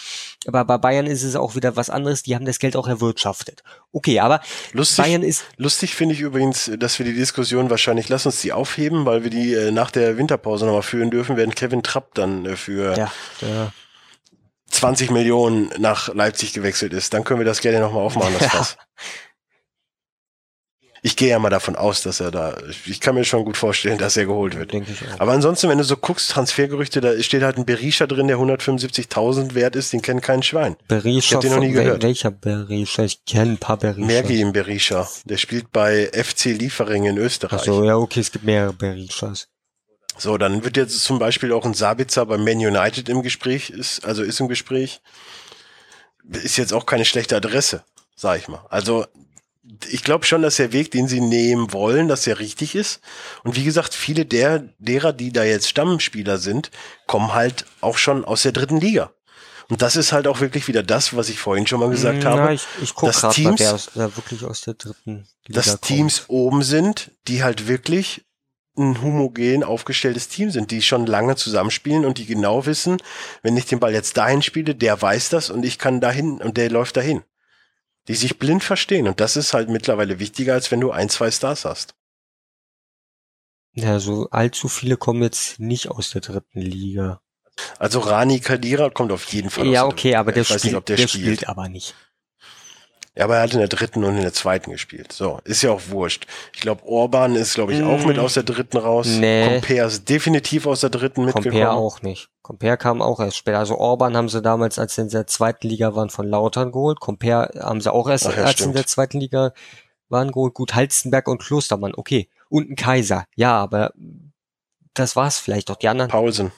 [0.48, 2.24] Aber bei Bayern ist es auch wieder was anderes.
[2.24, 3.62] Die haben das Geld auch erwirtschaftet.
[3.92, 4.42] Okay, aber
[4.74, 5.46] lustig, Bayern ist.
[5.58, 9.30] Lustig finde ich übrigens, dass wir die Diskussion wahrscheinlich, lass uns die aufheben, weil wir
[9.30, 13.12] die äh, nach der Winterpause nochmal führen dürfen, werden Kevin Trapp dann äh, für ja,
[13.42, 13.72] ja.
[14.82, 18.78] 20 Millionen nach Leipzig gewechselt ist, dann können wir das gerne nochmal aufmachen, das Fass.
[21.04, 22.58] Ich gehe ja mal davon aus, dass er da,
[22.88, 24.74] ich kann mir schon gut vorstellen, dass er geholt wird.
[24.74, 25.20] Denke ich auch.
[25.20, 29.54] Aber ansonsten, wenn du so guckst, Transfergerüchte, da steht halt ein Berisha drin, der 175.000
[29.54, 30.78] wert ist, den kennt kein Schwein.
[30.88, 32.02] Berisha, ich hab den noch nie gehört.
[32.02, 33.04] Welcher Berisha?
[33.04, 34.06] Ich kenne ein paar Berisha.
[34.06, 35.08] Mergi Berisha.
[35.26, 37.62] Der spielt bei FC Liefering in Österreich.
[37.62, 39.48] Ach so, ja, okay, es gibt mehrere Berishas.
[40.18, 44.06] So, dann wird jetzt zum Beispiel auch ein Sabitzer bei Man United im Gespräch, ist,
[44.06, 45.02] also ist im Gespräch.
[46.30, 47.84] Ist jetzt auch keine schlechte Adresse,
[48.16, 48.66] sag ich mal.
[48.70, 49.06] Also,
[49.90, 53.00] ich glaube schon, dass der Weg, den sie nehmen wollen, dass der richtig ist.
[53.44, 56.72] Und wie gesagt, viele der, derer, die da jetzt Stammspieler sind,
[57.08, 59.12] kommen halt auch schon aus der dritten Liga.
[59.70, 62.32] Und das ist halt auch wirklich wieder das, was ich vorhin schon mal gesagt Na,
[62.32, 62.54] habe.
[62.54, 65.82] Ich, ich gucke gerade, Teams, wer aus, wer wirklich aus der dritten Liga Dass kommt.
[65.84, 68.26] Teams oben sind, die halt wirklich
[68.78, 73.02] ein homogen aufgestelltes Team sind, die schon lange zusammenspielen und die genau wissen,
[73.42, 76.58] wenn ich den Ball jetzt dahin spiele, der weiß das und ich kann dahin und
[76.58, 77.24] der läuft dahin.
[78.08, 81.30] Die sich blind verstehen und das ist halt mittlerweile wichtiger, als wenn du ein, zwei
[81.30, 81.96] Stars hast.
[83.74, 87.22] Ja, so allzu viele kommen jetzt nicht aus der dritten Liga.
[87.78, 89.68] Also Rani Kadira kommt auf jeden Fall.
[89.68, 91.24] Ja, okay, aber der, spielt, nicht, der, der spielt.
[91.24, 91.94] spielt aber nicht.
[93.16, 95.12] Ja, aber er hat in der dritten und in der zweiten gespielt.
[95.12, 96.28] So, ist ja auch wurscht.
[96.54, 98.22] Ich glaube, Orban ist, glaube ich, auch mit mm.
[98.22, 99.06] aus der dritten raus.
[99.08, 99.60] Nee.
[99.60, 101.52] Compare ist definitiv aus der dritten mitgekommen.
[101.54, 102.30] Compare auch nicht.
[102.42, 103.60] Compare kam auch erst später.
[103.60, 107.02] Also Orban haben sie damals, als sie in der zweiten Liga waren, von Lautern geholt.
[107.02, 109.52] Compare haben sie auch erst, Ach ja, als sie in der zweiten Liga
[110.08, 110.54] waren, geholt.
[110.54, 112.30] Gut, Halstenberg und Klostermann, okay.
[112.48, 113.26] Und ein Kaiser.
[113.36, 113.92] Ja, aber
[114.94, 115.76] das war's vielleicht doch.
[115.76, 116.10] Die anderen.
[116.10, 116.54] Paulsen.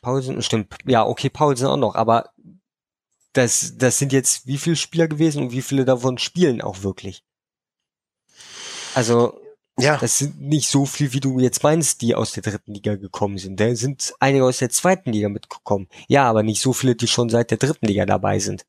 [0.00, 0.76] Paulsen, stimmt.
[0.86, 1.96] Ja, okay, Paulsen auch noch.
[1.96, 2.30] Aber
[3.32, 7.22] das, das sind jetzt wie viele Spieler gewesen und wie viele davon spielen auch wirklich?
[8.94, 9.40] Also,
[9.78, 9.96] ja.
[9.96, 13.38] das sind nicht so viel, wie du jetzt meinst, die aus der dritten Liga gekommen
[13.38, 13.60] sind.
[13.60, 15.88] Da sind einige aus der zweiten Liga mitgekommen.
[16.08, 18.66] Ja, aber nicht so viele, die schon seit der dritten Liga dabei sind.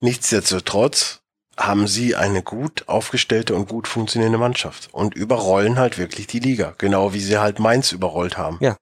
[0.00, 1.20] Nichtsdestotrotz
[1.56, 6.74] haben sie eine gut aufgestellte und gut funktionierende Mannschaft und überrollen halt wirklich die Liga.
[6.78, 8.58] Genau wie sie halt Mainz überrollt haben.
[8.60, 8.76] Ja.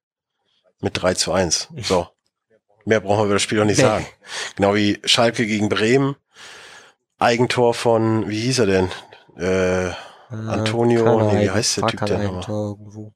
[0.80, 1.68] Mit 3 zu 1.
[1.82, 2.08] So.
[2.84, 3.84] Mehr brauchen wir über das Spiel noch nicht nee.
[3.84, 4.06] sagen.
[4.56, 6.16] Genau wie Schalke gegen Bremen.
[7.18, 8.88] Eigentor von, wie hieß er denn?
[9.36, 9.92] Äh, äh
[10.30, 13.12] Antonio, nee, wie heißt der Typ denn nochmal?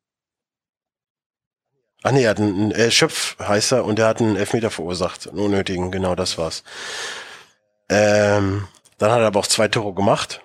[2.06, 5.26] Ach nee, er hat einen, äh, Schöpf heißt er und er hat einen Elfmeter verursacht.
[5.26, 6.62] Einen unnötigen, genau, das war's.
[7.88, 10.43] Ähm, dann hat er aber auch zwei Tore gemacht.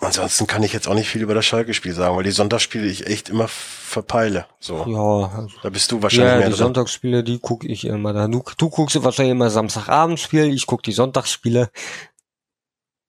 [0.00, 3.06] Ansonsten kann ich jetzt auch nicht viel über das Schalke-Spiel sagen, weil die Sonntagsspiele ich
[3.06, 4.46] echt immer verpeile.
[4.60, 4.84] So.
[4.86, 5.36] Ja.
[5.36, 6.58] Also, da bist du wahrscheinlich ja, mehr die drin.
[6.58, 8.12] Sonntagsspiele, die gucke ich immer.
[8.12, 8.28] Da.
[8.28, 11.70] Du, du guckst wahrscheinlich immer Samstagabendspiel, ich gucke die Sonntagsspiele.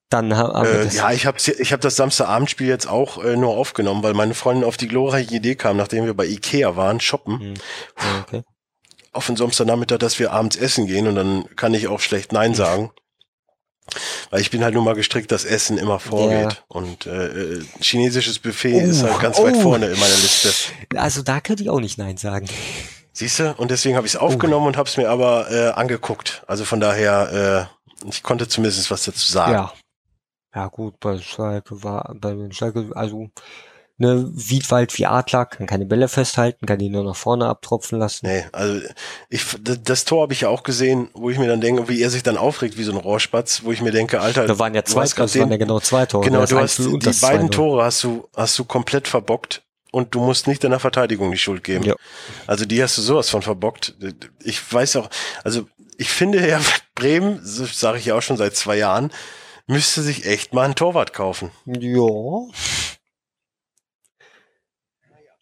[0.08, 4.02] Dann haben äh, Ja, ich habe ich hab das Samstagabendspiel jetzt auch äh, nur aufgenommen,
[4.02, 7.38] weil meine Freundin auf die glorreiche Idee kam, nachdem wir bei Ikea waren, shoppen.
[7.38, 7.54] Hm.
[7.54, 8.42] Ja, okay.
[9.12, 12.54] Auf den Samstagnachmittag, dass wir abends essen gehen und dann kann ich auch schlecht Nein
[12.54, 12.90] sagen.
[14.30, 16.52] Weil ich bin halt nur mal gestrickt, dass Essen immer vorgeht.
[16.52, 16.58] Ja.
[16.68, 19.44] Und äh, äh chinesisches Buffet oh, ist halt ganz oh.
[19.44, 20.52] weit vorne in meiner Liste.
[20.96, 22.46] Also da könnte ich auch nicht Nein sagen.
[23.12, 23.54] Siehst du?
[23.54, 24.68] Und deswegen habe ich es aufgenommen oh.
[24.68, 26.42] und habe es mir aber äh, angeguckt.
[26.46, 27.68] Also von daher,
[28.04, 29.52] äh, ich konnte zumindest was dazu sagen.
[29.52, 29.72] Ja.
[30.54, 33.30] Ja gut, bei Schalke war, bei den Schalke, also
[34.00, 38.26] ne, Wiedwald wie Adler, kann keine Bälle festhalten, kann die nur nach vorne abtropfen lassen.
[38.26, 38.80] Nee, also
[39.28, 42.10] ich, das, Tor habe ich ja auch gesehen, wo ich mir dann denke, wie er
[42.10, 44.84] sich dann aufregt wie so ein Rohrspatz, wo ich mir denke, Alter, Da waren ja
[44.84, 46.24] zwei, das waren den- ja genau zwei Tore.
[46.24, 47.50] genau, du 1-0 hast die beiden 2-0.
[47.50, 49.62] Tore hast du hast du komplett verbockt
[49.92, 51.84] und du musst nicht deiner Verteidigung die Schuld geben.
[51.84, 51.94] Ja.
[52.46, 53.94] Also die hast du sowas von verbockt.
[54.42, 55.10] Ich weiß auch,
[55.44, 55.66] also
[55.98, 56.60] ich finde ja,
[56.94, 59.10] Bremen, sage ich ja auch schon seit zwei Jahren,
[59.66, 61.50] müsste sich echt mal einen Torwart kaufen.
[61.66, 62.06] Ja.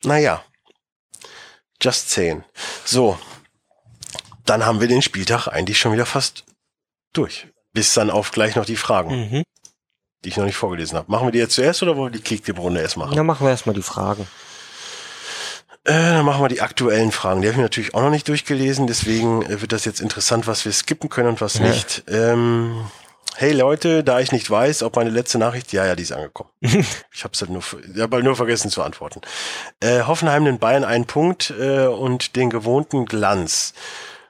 [0.04, 0.44] Naja,
[1.82, 2.44] just saying.
[2.84, 3.18] So,
[4.44, 6.44] dann haben wir den Spieltag eigentlich schon wieder fast
[7.12, 7.48] durch.
[7.72, 9.42] Bis dann auf gleich noch die Fragen, Mhm.
[10.24, 11.10] die ich noch nicht vorgelesen habe.
[11.10, 13.14] Machen wir die jetzt zuerst oder wollen wir die Kicktipp-Runde erst machen?
[13.16, 14.26] Dann machen wir erstmal die Fragen.
[15.84, 17.40] Äh, dann machen wir die aktuellen Fragen.
[17.40, 20.64] Die habe ich natürlich auch noch nicht durchgelesen, deswegen äh, wird das jetzt interessant, was
[20.64, 21.68] wir skippen können und was Ja.
[21.68, 22.04] nicht.
[22.08, 22.86] Ähm,
[23.36, 26.50] hey Leute, da ich nicht weiß, ob meine letzte Nachricht, ja, ja, die ist angekommen.
[26.60, 29.20] ich habe es halt nur, hab halt nur vergessen zu antworten.
[29.80, 33.74] Äh, Hoffenheim den Bayern einen Punkt äh, und den gewohnten Glanz.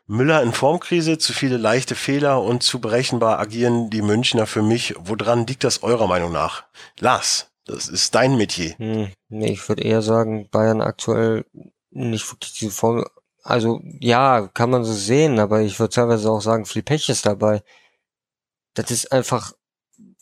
[0.06, 4.94] Müller in Formkrise, zu viele leichte Fehler und zu berechenbar agieren die Münchner für mich.
[4.98, 6.64] Woran liegt das eurer Meinung nach?
[6.98, 8.74] Lars, das ist dein Metier.
[8.78, 11.44] Hm, nee, ich würde eher sagen, Bayern aktuell
[11.90, 13.04] nicht wirklich diese Form.
[13.42, 17.26] Also ja, kann man so sehen, aber ich würde teilweise auch sagen, viel Pech ist
[17.26, 17.62] dabei.
[18.78, 19.54] Das ist einfach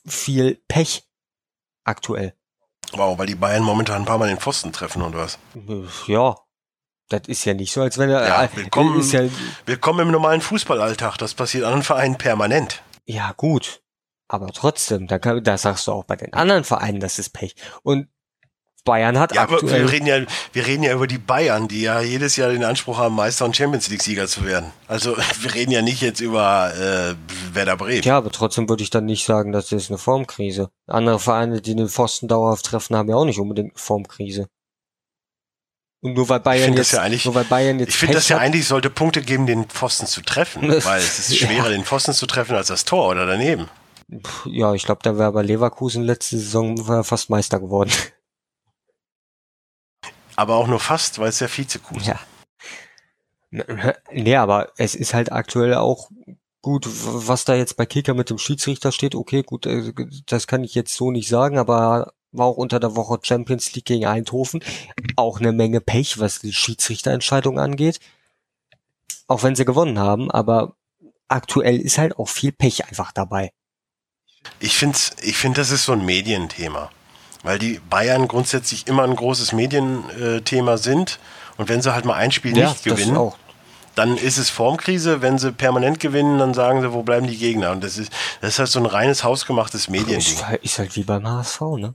[0.07, 1.07] viel Pech
[1.85, 2.35] aktuell.
[2.93, 5.39] Wow, weil die Bayern momentan ein paar Mal den Pfosten treffen und was.
[6.07, 6.37] Ja,
[7.11, 8.27] das ist ja nicht so, als wenn er.
[8.27, 8.99] Ja, äh, willkommen.
[8.99, 9.29] Ist ja,
[9.67, 11.19] Willkommen im normalen Fußballalltag.
[11.19, 12.83] Das passiert anderen Vereinen permanent.
[13.05, 13.83] ja gut,
[14.27, 17.57] aber trotzdem, da, kann, da sagst du auch bei den anderen Vereinen, das ist Pech.
[17.83, 18.09] Und
[18.87, 19.83] Bayern hat Ja, aber aktuell.
[19.85, 20.21] wir reden ja,
[20.55, 23.55] wir reden ja über die Bayern, die ja jedes Jahr den Anspruch haben, Meister und
[23.55, 24.73] Champions League Sieger zu werden.
[24.89, 27.15] Also wir reden ja nicht jetzt über äh,
[27.55, 28.03] Werder Bremen.
[28.03, 30.71] Ja, aber trotzdem würde ich dann nicht sagen, das ist eine Formkrise.
[30.87, 34.47] Andere Vereine, die den Pfosten dauerhaft treffen, haben ja auch nicht unbedingt eine Formkrise.
[36.03, 38.29] Und nur weil Bayern das jetzt, ja eigentlich- nur weil Bayern jetzt Ich finde, das
[38.29, 41.69] ja eigentlich sollte Punkte geben, den Pfosten zu treffen, weil es ist schwerer, Ja.
[41.71, 43.69] den Pfosten zu treffen als das Tor oder daneben.
[44.45, 47.91] Ja, ich glaube, da wäre bei Leverkusen letzte Saison fast Meister geworden.
[50.37, 52.15] Aber auch nur fast, weil es ja Vizekusen.
[52.15, 52.19] Ja.
[54.13, 56.11] Nee, aber es ist halt aktuell auch
[56.63, 59.15] gut, was da jetzt bei Kicker mit dem Schiedsrichter steht.
[59.15, 59.93] Okay, gut, äh,
[60.27, 63.87] das kann ich jetzt so nicht sagen, aber war auch unter der Woche Champions League
[63.87, 64.63] gegen Eindhoven.
[65.15, 68.01] Auch eine Menge Pech, was die Schiedsrichterentscheidung angeht.
[69.27, 70.77] Auch wenn sie gewonnen haben, aber
[71.29, 73.53] aktuell ist halt auch viel Pech einfach dabei.
[74.61, 76.91] Ich finde, ich find, das ist so ein Medienthema.
[77.47, 81.21] Weil die Bayern grundsätzlich immer ein großes Medienthema sind.
[81.57, 83.33] Und wenn sie halt mal ein Spiel nicht gewinnen,
[83.95, 85.23] dann ist es Formkrise.
[85.23, 87.71] Wenn sie permanent gewinnen, dann sagen sie, wo bleiben die Gegner?
[87.71, 88.11] Und das ist,
[88.41, 90.19] das ist halt so ein reines hausgemachtes Mediending.
[90.35, 91.95] Ist, halt- ist halt wie beim HSV, ne?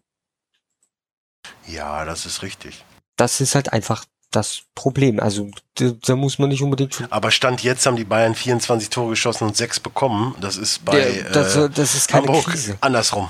[1.68, 2.84] Ja, das ist richtig.
[3.18, 5.20] Das ist halt einfach das Problem.
[5.20, 9.46] Also da, muss man nicht unbedingt Aber Stand jetzt haben die Bayern 24 Tore geschossen
[9.48, 10.34] und sechs bekommen.
[10.40, 12.78] Das ist bei Ja, das, äh, das ist Hamburg Krise.
[12.82, 13.30] andersrum.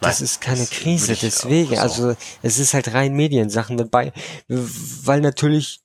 [0.00, 1.78] Das ist keine das Krise, deswegen.
[1.78, 4.12] Also es ist halt rein Mediensachen mit bei,
[4.48, 5.80] weil natürlich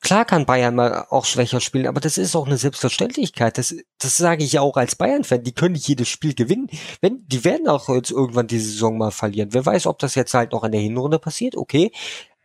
[0.00, 3.58] klar kann Bayern mal auch schwächer spielen, aber das ist auch eine Selbstverständlichkeit.
[3.58, 5.42] Das, das sage ich ja auch als Bayern-Fan.
[5.42, 6.68] Die können nicht jedes Spiel gewinnen.
[7.00, 9.52] Wenn, die werden auch jetzt irgendwann die Saison mal verlieren.
[9.52, 11.92] Wer weiß, ob das jetzt halt noch in der Hinrunde passiert, okay.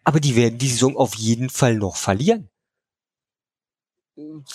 [0.04, 2.51] Aber die werden die Saison auf jeden Fall noch verlieren.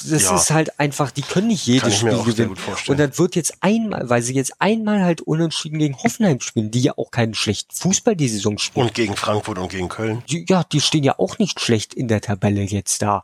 [0.09, 0.37] Das Ja.
[0.37, 2.57] ist halt einfach, die können nicht jedes Spiel gewinnen.
[2.89, 6.81] Und dann wird jetzt einmal, weil sie jetzt einmal halt unentschieden gegen Hoffenheim spielen, die
[6.81, 8.87] ja auch keinen schlechten Fußball die Saison spielen.
[8.87, 10.23] Und gegen Frankfurt und gegen Köln.
[10.29, 13.23] Die, ja, die stehen ja auch nicht schlecht in der Tabelle jetzt da.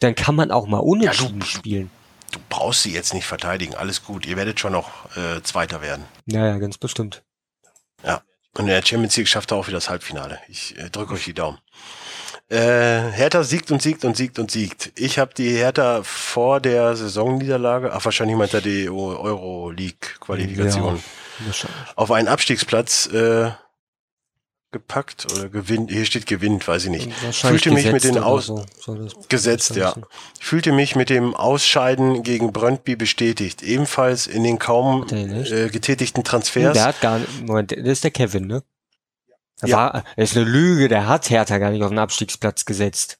[0.00, 1.90] Dann kann man auch mal unentschieden du- spielen.
[2.32, 3.74] Du brauchst sie jetzt nicht verteidigen.
[3.76, 4.26] Alles gut.
[4.26, 6.04] Ihr werdet schon noch äh, Zweiter werden.
[6.26, 7.22] Naja, ganz bestimmt.
[8.58, 10.38] Und in der Champions League schafft er auch wieder das Halbfinale.
[10.48, 11.58] Ich äh, drücke euch die Daumen.
[12.48, 14.92] Äh, Hertha siegt und siegt und siegt und siegt.
[14.96, 21.02] Ich habe die Hertha vor der Saisonniederlage, ach wahrscheinlich meint er die Euro-League-Qualifikation,
[21.40, 21.46] Ja,
[21.96, 23.50] auf einen Abstiegsplatz äh,
[24.70, 25.90] gepackt oder gewinnt.
[25.90, 27.12] Hier steht gewinnt, weiß ich nicht.
[27.32, 28.64] Fühlte mich mit den Aus so,
[29.28, 29.96] gesetzt, ja.
[30.38, 33.62] Fühlte mich mit dem Ausscheiden gegen Brøndby bestätigt.
[33.62, 36.78] Ebenfalls in den kaum äh, getätigten Der Transfers.
[36.78, 38.62] hat gar nicht, Moment, das ist der Kevin, ne?
[39.62, 39.76] Er Ja.
[39.76, 43.18] war, das ist eine Lüge, der hat Hertha gar nicht auf den Abstiegsplatz gesetzt.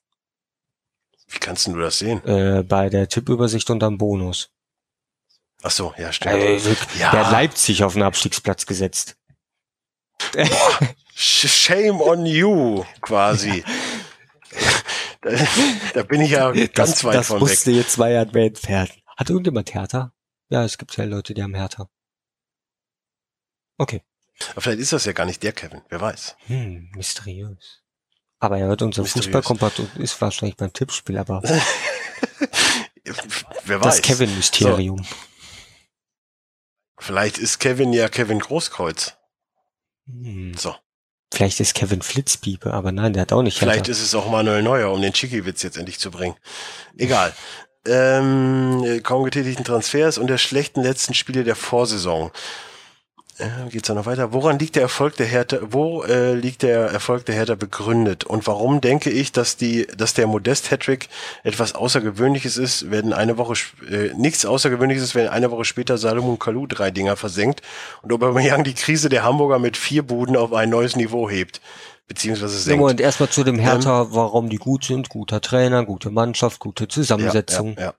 [1.29, 2.25] Wie kannst du das sehen?
[2.25, 4.51] Äh, bei der Tippübersicht und am Bonus.
[5.63, 6.35] Ach so, ja, stimmt.
[6.37, 7.11] Also, Ja.
[7.11, 9.17] Der hat Leipzig auf den Abstiegsplatz gesetzt.
[11.15, 13.65] Sh- Shame on you, quasi.
[15.23, 15.31] da,
[15.95, 17.77] da bin ich ja ganz das, weit das von musste weg.
[17.79, 18.91] jetzt zwei Jahre entfernen.
[19.17, 20.13] Hat irgendjemand Hertha?
[20.49, 21.89] Ja, es gibt ja Leute, die haben Hertha.
[23.79, 24.03] Okay.
[24.53, 26.37] Aber vielleicht ist das ja gar nicht der Kevin, wer weiß.
[26.47, 27.83] Hm, mysteriös.
[28.39, 29.05] Aber er hört unser.
[29.05, 31.43] Fußballkompakt und ist wahrscheinlich beim Tippspiel, aber
[33.65, 33.97] wer weiß.
[33.97, 35.05] das Kevin-Mysterium.
[36.99, 39.15] Vielleicht ist Kevin ja Kevin Großkreuz.
[40.07, 40.55] Hm.
[40.55, 40.75] So.
[41.33, 43.93] Vielleicht ist Kevin Flitzpiepe, aber nein, der hat auch nicht Vielleicht Hertha.
[43.93, 46.37] ist es auch Manuel Neuer, um den Chiki-Witz jetzt endlich zu bringen.
[46.97, 47.35] Egal.
[47.85, 52.31] Ähm, kaum getätigten Transfers und der schlechten letzten Spiele der Vorsaison.
[53.39, 54.33] Äh, geht's da noch weiter?
[54.33, 58.25] Woran liegt der Erfolg der Hertha, wo äh, liegt der Erfolg der Hertha begründet?
[58.25, 61.09] Und warum denke ich, dass die, dass der Modest Hattrick
[61.43, 63.55] etwas Außergewöhnliches ist, werden eine Woche,
[63.91, 67.61] äh, nichts Außergewöhnliches ist, wenn eine Woche später Salomon Kalou drei Dinger versenkt
[68.03, 71.61] und Aubameyang die Krise der Hamburger mit vier Buden auf ein neues Niveau hebt.
[72.09, 72.81] Beziehungsweise Ja, senkt.
[72.81, 75.09] Moment, erstmal zu dem Hertha, warum die gut sind.
[75.09, 77.77] Guter Trainer, gute Mannschaft, gute Zusammensetzung.
[77.77, 77.95] Ja,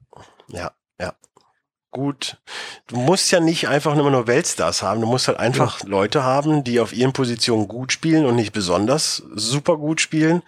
[0.48, 1.14] ja, ja, ja.
[1.98, 2.38] Gut.
[2.86, 5.02] Du musst ja nicht einfach immer nur Weltstars haben.
[5.02, 9.24] Du musst halt einfach Leute haben, die auf ihren Positionen gut spielen und nicht besonders
[9.34, 10.44] super gut spielen.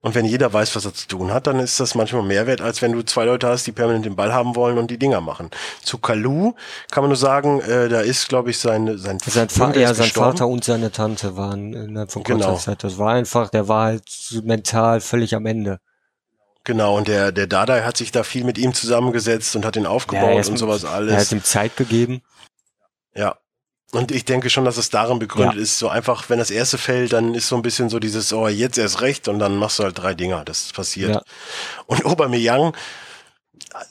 [0.00, 2.60] Und wenn jeder weiß, was er zu tun hat, dann ist das manchmal mehr wert,
[2.60, 5.20] als wenn du zwei Leute hast, die permanent den Ball haben wollen und die Dinger
[5.20, 5.50] machen.
[5.84, 6.54] Zu Kalu
[6.90, 10.08] kann man nur sagen, äh, da ist, glaube ich, sein sein Sein, Bruder ja, sein.
[10.08, 12.56] Vater und seine Tante waren innerhalb von kurzer Genau.
[12.58, 12.82] Zeit.
[12.82, 14.02] Das war einfach, der war halt
[14.42, 15.78] mental völlig am Ende.
[16.64, 19.82] Genau, und der, der Dada hat sich da viel mit ihm zusammengesetzt und hat ihn
[19.84, 21.16] Ja, aufgebaut er ist und mit- sowas Er alles.
[21.16, 22.22] hat ihm Zeit gegeben.
[23.14, 23.36] Ja.
[23.90, 25.78] Und ich denke schon, dass es darin begründet ist.
[25.78, 28.78] So einfach, wenn das erste fällt, dann ist so ein bisschen so dieses, oh, jetzt
[28.78, 30.44] erst recht und dann machst du halt drei Dinger.
[30.46, 31.10] Das passiert.
[31.16, 31.22] Ja.
[31.86, 32.74] Und Aubameyang,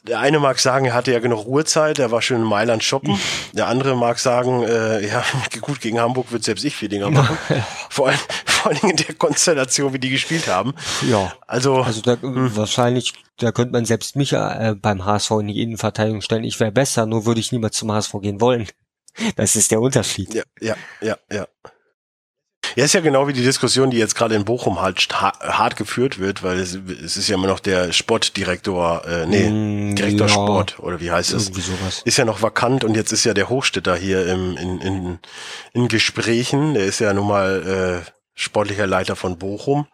[0.04, 3.18] der eine mag sagen, er hatte ja genug Ruhezeit, er war schön in Mailand shoppen.
[3.54, 5.24] Der andere mag sagen, äh, ja,
[5.62, 7.38] gut, gegen Hamburg wird selbst ich vier Dinger machen.
[7.90, 10.74] vor, allem, vor allem in der Konstellation, wie die gespielt haben.
[11.10, 11.34] Ja.
[11.48, 12.56] Also, Also da, Hm.
[12.56, 16.44] wahrscheinlich, da könnte man selbst mich äh, beim HSV in die Innenverteidigung stellen.
[16.44, 18.68] Ich wäre besser, nur würde ich niemals zum HSV gehen wollen.
[19.36, 20.34] Das ist der Unterschied.
[20.34, 21.46] Ja, ja, ja, ja.
[22.76, 26.20] Ja, ist ja genau wie die Diskussion, die jetzt gerade in Bochum halt hart geführt
[26.20, 30.34] wird, weil es, es ist ja immer noch der Sportdirektor, äh, nee, Mm, Direktor ja,
[30.34, 31.52] Sport, oder wie heißt es?
[32.06, 35.20] Ist ja noch vakant und jetzt ist ja der Hochstädter hier im, in, in,
[35.74, 36.74] in Gesprächen.
[36.74, 39.88] Der ist ja nun mal äh, sportlicher Leiter von Bochum.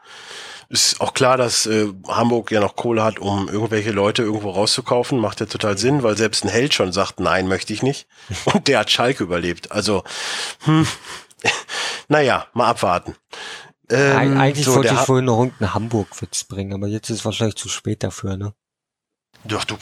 [0.70, 5.18] Ist auch klar, dass äh, Hamburg ja noch Kohle hat, um irgendwelche Leute irgendwo rauszukaufen.
[5.18, 8.08] Macht ja total Sinn, weil selbst ein Held schon sagt, nein, möchte ich nicht.
[8.46, 9.72] Und der hat Schalke überlebt.
[9.72, 10.04] Also,
[10.66, 10.86] hm,
[12.08, 13.16] naja, mal abwarten.
[13.90, 17.26] Ähm, Eig eigentlich so, wollte ich vorhin noch irgendeinen Hamburg-Witz bringen, aber jetzt ist es
[17.26, 18.54] wahrscheinlich zu spät dafür, ne?
[19.46, 19.78] Doch, du,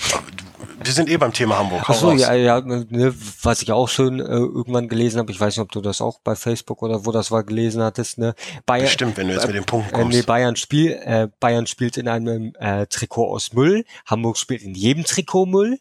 [0.84, 1.84] wir sind eh beim Thema Hamburg.
[1.88, 5.56] Ach so, ja, ja, ne, was ich auch schön äh, irgendwann gelesen habe, ich weiß
[5.56, 8.36] nicht, ob du das auch bei Facebook oder wo das war gelesen hattest, ne?
[8.66, 10.26] Bayern, Bestimmt, wenn du jetzt mit dem Punkt äh, nee, kommst.
[10.28, 15.04] Bayern spiel, äh, Bayern spielt in einem äh, Trikot aus Müll, Hamburg spielt in jedem
[15.04, 15.80] Trikot Müll.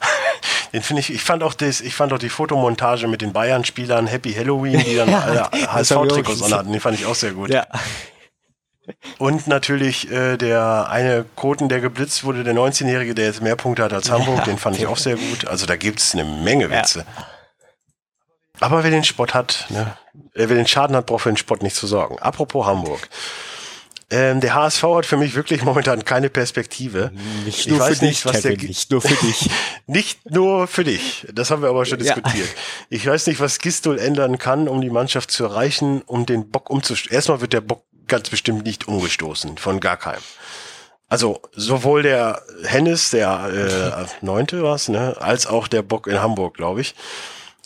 [0.72, 4.06] Den finde ich, ich fand auch das, ich fand auch die Fotomontage mit den Bayern-Spielern
[4.06, 7.50] Happy Halloween, die dann Ja, alle HSV-Trikots anhatten, den fand ich auch sehr gut.
[7.50, 7.66] Ja.
[9.18, 13.82] Und natürlich äh, der eine Koten, der geblitzt wurde, der 19-Jährige, der jetzt mehr Punkte
[13.84, 14.44] hat als Hamburg, Ja.
[14.44, 15.46] den fand ich auch sehr gut.
[15.46, 17.04] Also da gibt's eine Menge Witze.
[18.60, 19.94] Aber wer den Sport hat, ne,
[20.34, 22.18] wer den Schaden hat, braucht für den Sport nicht zu sorgen.
[22.18, 23.08] Apropos Hamburg.
[24.10, 27.12] Ähm, der HSV hat für mich wirklich momentan keine Perspektive.
[27.44, 29.50] Nicht Ich nur weiß für nicht, dich, was der Kevin, nicht nur für dich.
[29.86, 31.26] Nicht nur für dich.
[31.32, 32.14] Das haben wir aber schon Ja.
[32.14, 32.48] diskutiert.
[32.90, 36.68] Ich weiß nicht, was Gistol ändern kann, um die Mannschaft zu erreichen, um den Bock
[36.70, 37.14] umzustoßen.
[37.14, 40.20] Erstmal wird der Bock ganz bestimmt nicht umgestoßen von gar keinem.
[41.08, 46.54] Also sowohl der Hennis, der äh, neunte war's, ne, als auch der Bock in Hamburg,
[46.56, 46.94] glaube ich.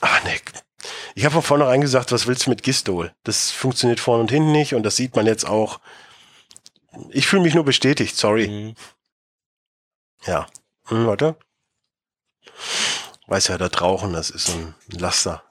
[0.01, 0.31] Ah, ne.
[1.17, 3.13] Ich habe von vornherein gesagt, was willst du mit Gistol?
[3.25, 5.81] Das funktioniert vorne und hinten nicht und das sieht man jetzt auch.
[7.11, 8.49] Ich fühle mich nur bestätigt, sorry.
[8.49, 8.75] Mhm.
[10.27, 10.47] Ja.
[10.87, 11.37] Hm, warte.
[13.27, 15.43] Weiß ja, das Rauchen, das ist so ein Laster.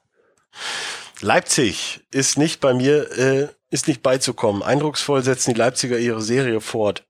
[1.21, 4.63] Leipzig ist nicht bei mir, äh, ist nicht beizukommen.
[4.63, 7.05] Eindrucksvoll setzen die Leipziger ihre Serie fort.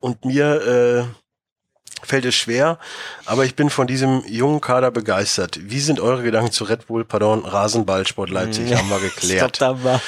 [0.00, 2.78] Und mir äh, fällt es schwer,
[3.26, 5.58] aber ich bin von diesem jungen Kader begeistert.
[5.62, 8.68] Wie sind eure Gedanken zu Red Bull, pardon, Rasenballsport Leipzig?
[8.70, 9.22] Ja, Haben wir geklärt.
[9.52, 10.02] Ich glaub, da war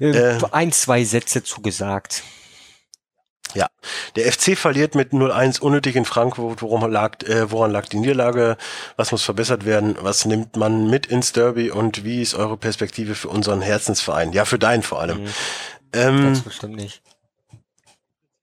[0.00, 0.40] äh, Äh.
[0.50, 2.22] ein, zwei Sätze zugesagt.
[3.54, 3.68] Ja,
[4.16, 6.62] der FC verliert mit 0-1 unnötig in Frankfurt.
[6.62, 8.56] Worum lag, äh, woran lag die Niederlage?
[8.96, 9.96] Was muss verbessert werden?
[10.00, 11.70] Was nimmt man mit ins Derby?
[11.70, 14.32] Und wie ist eure Perspektive für unseren Herzensverein?
[14.32, 15.22] Ja, für deinen vor allem.
[15.22, 15.28] Mhm.
[15.92, 17.02] Ähm, Ganz bestimmt nicht.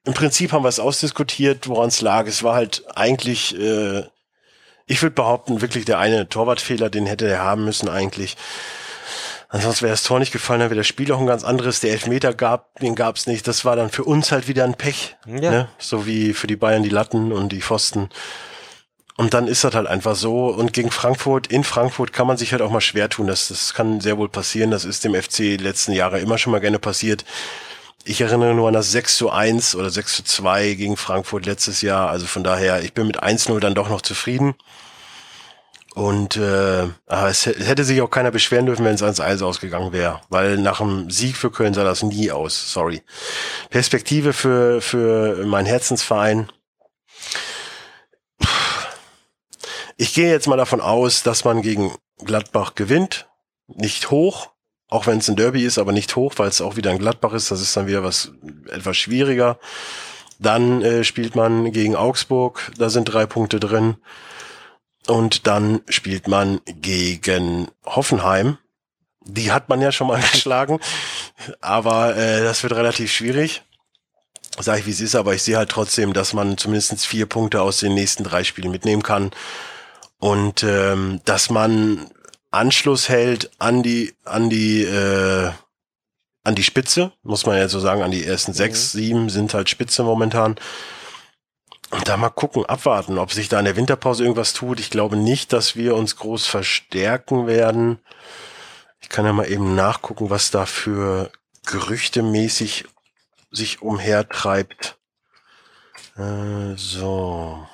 [0.06, 2.28] Im Prinzip haben wir es ausdiskutiert, woran es lag.
[2.28, 4.04] Es war halt eigentlich, äh,
[4.86, 8.36] ich würde behaupten, wirklich der eine Torwartfehler, den hätte er haben müssen eigentlich.
[9.54, 11.80] Ansonsten wäre das Tor nicht gefallen, dann wäre das Spiel auch ein ganz anderes.
[11.80, 13.48] Der Elfmeter gab, den gab es nicht.
[13.48, 15.16] Das war dann für uns halt wieder ein Pech.
[15.28, 15.52] Ja.
[15.52, 15.68] Ne?
[15.78, 18.10] So wie für die Bayern die Latten und die Pfosten.
[19.16, 20.48] Und dann ist das halt einfach so.
[20.48, 23.28] Und gegen Frankfurt, in Frankfurt kann man sich halt auch mal schwer tun.
[23.28, 24.72] Das, das kann sehr wohl passieren.
[24.72, 27.24] Das ist dem FC die letzten Jahre immer schon mal gerne passiert.
[28.06, 31.84] Ich erinnere nur an das 6 zu 1 oder 6 zu 2 gegen Frankfurt letztes
[31.84, 32.10] Jahr.
[32.10, 34.56] Also von daher, ich bin mit 1-0 dann doch noch zufrieden.
[35.94, 39.94] Und äh, aber es hätte sich auch keiner beschweren dürfen, wenn es ans Eis ausgegangen
[39.94, 40.22] wäre.
[40.30, 42.74] Weil nach einem Sieg für Köln sah das nie aus.
[42.74, 43.04] Sorry.
[43.70, 46.50] Perspektive für, für mein Herzensverein
[49.98, 53.28] Ich gehe jetzt mal davon aus, dass man gegen Gladbach gewinnt.
[53.68, 54.50] Nicht hoch,
[54.90, 57.34] auch wenn es ein Derby ist, aber nicht hoch, weil es auch wieder ein Gladbach
[57.34, 57.52] ist.
[57.52, 58.32] Das ist dann wieder was
[58.70, 59.60] etwas schwieriger.
[60.40, 63.98] Dann äh, spielt man gegen Augsburg, da sind drei Punkte drin.
[65.08, 68.58] Und dann spielt man gegen Hoffenheim.
[69.26, 70.80] Die hat man ja schon mal geschlagen,
[71.62, 73.64] aber äh, das wird relativ schwierig.
[74.60, 77.62] Sag ich, wie es ist, aber ich sehe halt trotzdem, dass man zumindest vier Punkte
[77.62, 79.32] aus den nächsten drei Spielen mitnehmen kann
[80.20, 82.10] und ähm, dass man
[82.52, 85.52] Anschluss hält an die an die äh,
[86.44, 89.00] an die Spitze, muss man ja so sagen, an die ersten sechs, mhm.
[89.00, 90.56] sieben sind halt Spitze momentan.
[91.94, 94.80] Und da mal gucken, abwarten, ob sich da in der Winterpause irgendwas tut.
[94.80, 98.00] Ich glaube nicht, dass wir uns groß verstärken werden.
[99.00, 101.32] Ich kann ja mal eben nachgucken, was da für
[101.68, 102.86] gerüchtemäßig
[103.52, 104.98] sich umhertreibt.
[106.18, 107.68] Äh, so.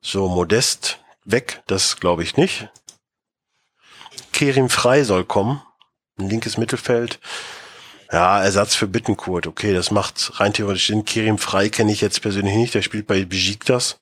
[0.00, 2.68] So, Modest weg, das glaube ich nicht.
[4.32, 5.60] Kerim Frei soll kommen.
[6.16, 7.18] Ein linkes Mittelfeld.
[8.10, 9.46] Ja, Ersatz für Bittenkurt.
[9.46, 11.04] Okay, das macht rein theoretisch Sinn.
[11.04, 12.74] Kerim Frei kenne ich jetzt persönlich nicht.
[12.74, 13.98] Der spielt bei Besiktas.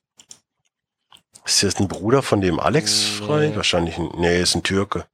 [1.45, 3.49] Ist das ein Bruder von dem Alex Frei?
[3.49, 3.55] Nee.
[3.55, 3.97] Wahrscheinlich.
[3.97, 5.05] Nee, ist ein Türke.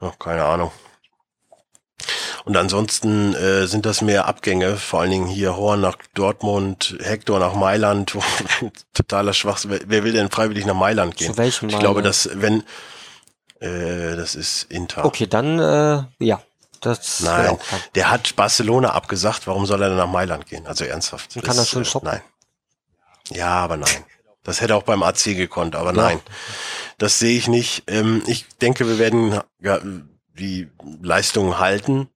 [0.00, 0.70] Oh, keine Ahnung.
[2.44, 7.38] Und ansonsten äh, sind das mehr Abgänge, vor allen Dingen hier Horn nach Dortmund, Hector
[7.38, 8.16] nach Mailand.
[8.94, 9.70] Totaler Schwachsinn.
[9.70, 11.32] Wer, wer will denn freiwillig nach Mailand gehen?
[11.32, 12.62] Zu welchem Ich glaube, dass wenn
[13.60, 15.04] äh, das ist Inter.
[15.04, 16.40] Okay, dann äh, ja.
[16.80, 17.58] Das Nein,
[17.94, 19.46] der hat Barcelona abgesagt.
[19.46, 20.66] Warum soll er denn nach Mailand gehen?
[20.66, 21.34] Also ernsthaft.
[21.36, 22.08] Dann kann er schon shoppen.
[22.08, 22.22] Nein.
[23.30, 24.04] Ja, aber nein.
[24.44, 26.02] Das hätte auch beim AC gekonnt, aber ja.
[26.02, 26.20] nein.
[26.96, 27.84] Das sehe ich nicht.
[27.86, 29.40] Ähm, ich denke, wir werden
[30.38, 30.68] die
[31.02, 32.08] Leistungen halten.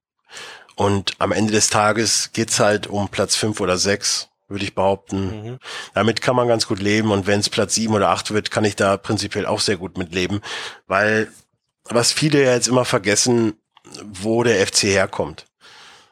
[0.74, 5.42] Und am Ende des Tages geht's halt um Platz fünf oder sechs, würde ich behaupten.
[5.44, 5.58] Mhm.
[5.94, 7.10] Damit kann man ganz gut leben.
[7.10, 9.98] Und wenn es Platz sieben oder acht wird, kann ich da prinzipiell auch sehr gut
[9.98, 10.40] mitleben.
[10.86, 11.30] Weil,
[11.84, 13.54] was viele ja jetzt immer vergessen,
[14.04, 15.46] wo der FC herkommt.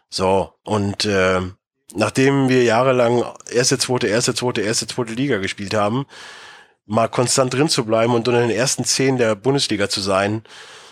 [0.08, 1.40] So, und äh,
[1.94, 6.06] nachdem wir jahrelang erste, zweite, erste, zweite, erste, zweite Liga gespielt haben,
[6.86, 10.42] mal konstant drin zu bleiben und unter den ersten zehn der Bundesliga zu sein,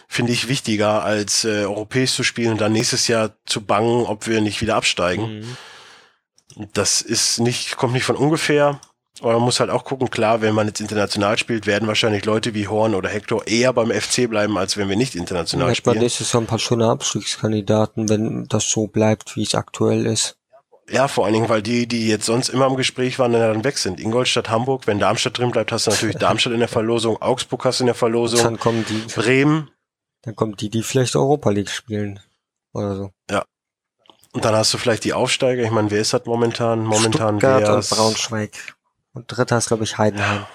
[0.06, 4.27] finde ich wichtiger, als äh, europäisch zu spielen und dann nächstes Jahr zu bangen, ob
[4.27, 5.40] wir nicht wieder absteigen.
[5.40, 5.56] Mhm.
[6.73, 8.81] Das ist nicht, kommt nicht von ungefähr.
[9.20, 12.54] Aber man muss halt auch gucken, klar, wenn man jetzt international spielt, werden wahrscheinlich Leute
[12.54, 15.96] wie Horn oder Hector eher beim FC bleiben, als wenn wir nicht international ja, spielen.
[15.96, 20.36] Man nächstes Jahr ein paar schöne Abstiegskandidaten, wenn das so bleibt, wie es aktuell ist.
[20.90, 23.76] Ja, vor allen Dingen, weil die, die jetzt sonst immer im Gespräch waren, dann weg
[23.76, 24.00] sind.
[24.00, 27.80] Ingolstadt, Hamburg, wenn Darmstadt drin bleibt, hast du natürlich Darmstadt in der Verlosung, Augsburg hast
[27.80, 29.70] du in der Verlosung, dann kommen die Bremen,
[30.22, 32.20] dann kommt die, die vielleicht Europa League spielen.
[32.72, 33.10] Oder so.
[33.30, 33.44] Ja.
[34.32, 35.62] Und dann hast du vielleicht die Aufsteiger.
[35.62, 36.84] Ich meine, wer ist das momentan?
[36.84, 38.76] Momentan Stuttgart und Braunschweig.
[39.18, 40.46] Und dritter ist, glaube ich, Heidenheim.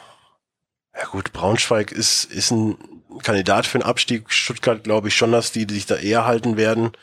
[0.96, 2.78] Ja gut, Braunschweig ist, ist ein
[3.22, 4.32] Kandidat für einen Abstieg.
[4.32, 6.94] Stuttgart glaube ich schon, dass die, die sich da eher halten werden.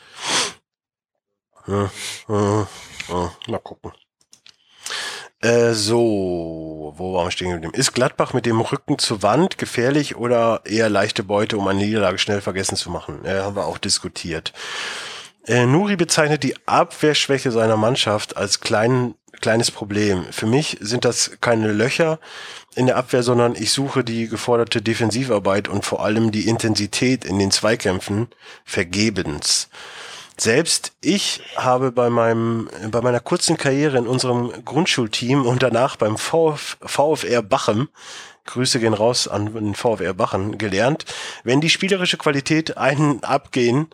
[1.67, 1.91] Ja,
[2.27, 2.67] ja,
[3.09, 3.91] ja, mal gucken.
[5.41, 7.75] Äh, so, wo waren wir stehen geblieben?
[7.75, 12.17] Ist Gladbach mit dem Rücken zur Wand gefährlich oder eher leichte Beute, um eine Niederlage
[12.17, 13.23] schnell vergessen zu machen?
[13.23, 14.51] Äh, haben wir auch diskutiert.
[15.45, 20.25] Äh, Nuri bezeichnet die Abwehrschwäche seiner Mannschaft als klein, kleines Problem.
[20.31, 22.19] Für mich sind das keine Löcher
[22.75, 27.39] in der Abwehr, sondern ich suche die geforderte Defensivarbeit und vor allem die Intensität in
[27.39, 28.27] den Zweikämpfen
[28.65, 29.69] vergebens.
[30.37, 36.17] Selbst ich habe bei meinem, bei meiner kurzen Karriere in unserem Grundschulteam und danach beim
[36.17, 37.89] Vf, VfR Bachem,
[38.45, 41.05] Grüße gehen raus an den VfR Bachen, gelernt,
[41.43, 43.87] wenn die spielerische Qualität einen abgehen,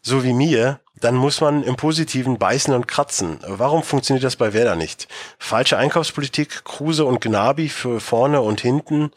[0.00, 3.38] so wie mir, dann muss man im Positiven beißen und kratzen.
[3.46, 5.08] Warum funktioniert das bei Werder nicht?
[5.38, 9.10] Falsche Einkaufspolitik, Kruse und Gnabi für vorne und hinten.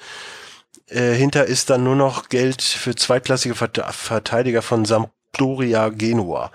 [0.87, 5.07] Äh, hinter ist dann nur noch Geld für zweitklassige Verteidiger von Sam
[5.37, 6.51] Sampdoria Genua.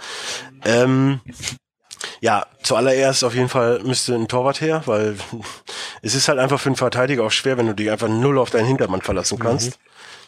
[0.64, 1.20] Ähm,
[2.20, 5.16] ja, zuallererst auf jeden Fall müsste ein Torwart her, weil
[6.02, 8.50] es ist halt einfach für einen Verteidiger auch schwer, wenn du dich einfach null auf
[8.50, 9.42] deinen Hintermann verlassen mhm.
[9.42, 9.70] kannst.
[9.70, 9.82] Mhm.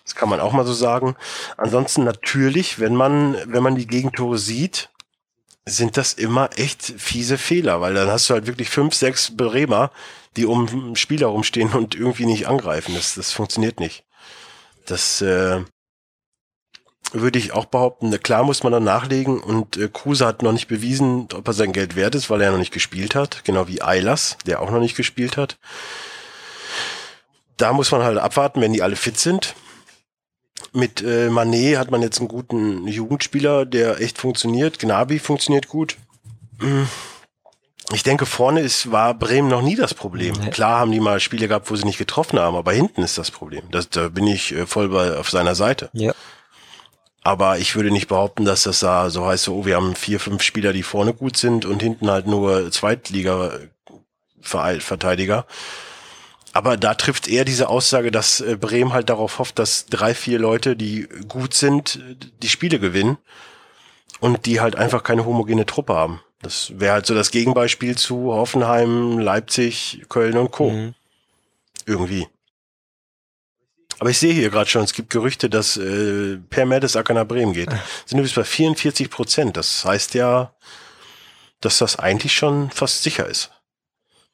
[0.05, 1.17] Das kann man auch mal so sagen.
[1.57, 4.91] Ansonsten natürlich, wenn man, wenn man die Gegentore sieht,
[5.67, 9.91] sind das immer echt fiese Fehler, weil dann hast du halt wirklich fünf, sechs Bremer,
[10.37, 12.95] die um Spieler rumstehen und irgendwie nicht angreifen.
[12.95, 14.05] Das, das funktioniert nicht.
[14.87, 15.63] Das äh,
[17.13, 18.11] würde ich auch behaupten.
[18.23, 21.73] Klar muss man dann nachlegen und äh, Kruse hat noch nicht bewiesen, ob er sein
[21.73, 23.45] Geld wert ist, weil er noch nicht gespielt hat.
[23.45, 25.57] Genau wie Eilers, der auch noch nicht gespielt hat.
[27.57, 29.55] Da muss man halt abwarten, wenn die alle fit sind.
[30.73, 34.79] Mit äh, Manet hat man jetzt einen guten Jugendspieler, der echt funktioniert.
[34.79, 35.97] Gnabi funktioniert gut.
[37.93, 40.35] Ich denke, vorne ist, war Bremen noch nie das Problem.
[40.41, 40.51] Nee.
[40.51, 43.31] Klar haben die mal Spiele gehabt, wo sie nicht getroffen haben, aber hinten ist das
[43.31, 43.65] Problem.
[43.71, 45.91] Das, da bin ich äh, voll bei, auf seiner Seite.
[45.93, 46.15] Ja.
[47.23, 50.19] Aber ich würde nicht behaupten, dass das da so heißt, so, oh, wir haben vier,
[50.21, 55.47] fünf Spieler, die vorne gut sind und hinten halt nur Zweitliga-Verteidiger.
[56.55, 60.39] Aber da trifft eher diese Aussage, dass äh, Bremen halt darauf hofft, dass drei, vier
[60.39, 62.01] Leute, die gut sind,
[62.43, 63.19] die Spiele gewinnen
[64.21, 66.21] und die halt einfach keine homogene Truppe haben.
[66.43, 70.71] Das wäre halt so das Gegenbeispiel zu Hoffenheim, Leipzig, Köln und Co.
[70.71, 70.95] Mhm.
[71.87, 72.29] Irgendwie.
[73.99, 77.53] Aber ich sehe hier gerade schon, es gibt Gerüchte, dass äh, Per Mertesacker nach Bremen
[77.53, 77.71] geht.
[78.07, 79.57] Sind übrigens bei 44 Prozent.
[79.57, 80.55] Das heißt ja,
[81.61, 83.51] dass das eigentlich schon fast sicher ist.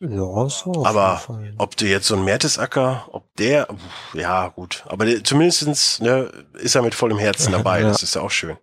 [0.01, 0.85] Ja, so.
[0.87, 1.23] Aber
[1.59, 3.69] ob du jetzt so ein Mertesacker, ob der,
[4.15, 7.89] ja gut, aber der, zumindestens ne, ist er mit vollem Herzen dabei, ja.
[7.89, 8.57] das ist ja auch schön.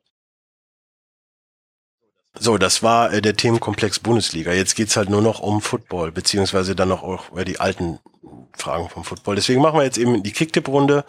[2.39, 4.51] So, das war äh, der Themenkomplex Bundesliga.
[4.51, 7.99] Jetzt geht's halt nur noch um Football, beziehungsweise dann noch auch äh, die alten
[8.55, 9.35] Fragen vom Football.
[9.35, 11.05] Deswegen machen wir jetzt eben die Kicktipp-Runde.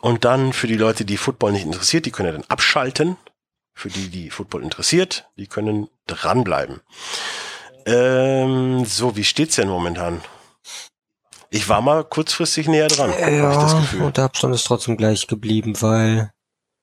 [0.00, 3.16] Und dann für die Leute, die Football nicht interessiert, die können ja dann abschalten.
[3.74, 6.80] Für die, die Football interessiert, die können dranbleiben.
[7.88, 10.20] Ähm, so, wie steht's denn momentan?
[11.50, 13.12] Ich war mal kurzfristig näher dran.
[13.18, 16.30] Ja, und der Abstand ist trotzdem gleich geblieben, weil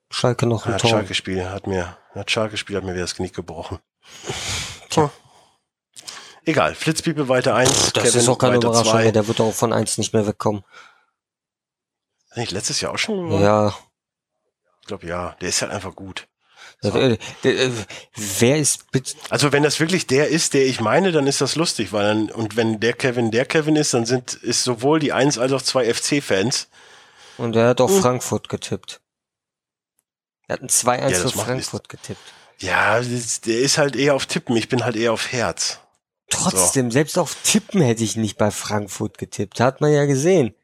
[0.10, 0.90] Schalke noch ein ja, Tor.
[0.90, 3.78] Schalke Spiel hat mir, hat Schalke Spiel hat mir wieder das Knie gebrochen.
[4.90, 5.12] Tja.
[6.44, 7.94] Egal, Flitzpiepe weiter eins.
[7.94, 9.12] Das Kevin ist auch keine Überraschung, zwei.
[9.12, 10.64] der wird auch von eins nicht mehr wegkommen.
[12.36, 13.32] Nicht letztes Jahr auch schon?
[13.40, 13.76] Ja.
[14.82, 16.28] Ich glaube ja, der ist halt einfach gut.
[16.82, 16.98] So.
[16.98, 17.18] Äh,
[18.16, 18.86] wer ist?
[19.30, 22.32] Also wenn das wirklich der ist, der ich meine, dann ist das lustig, weil dann,
[22.32, 25.62] und wenn der Kevin der Kevin ist, dann sind, ist sowohl die 1 als auch
[25.62, 26.68] zwei FC-Fans.
[27.38, 28.02] Und er hat auch hm.
[28.02, 29.02] Frankfurt getippt.
[30.48, 32.34] Er hat ein 2-1 ja, für Frankfurt getippt.
[32.60, 35.80] Ja, der ist halt eher auf Tippen, ich bin halt eher auf Herz.
[36.30, 36.94] Trotzdem, so.
[36.96, 40.56] selbst auf Tippen hätte ich nicht bei Frankfurt getippt, hat man ja gesehen.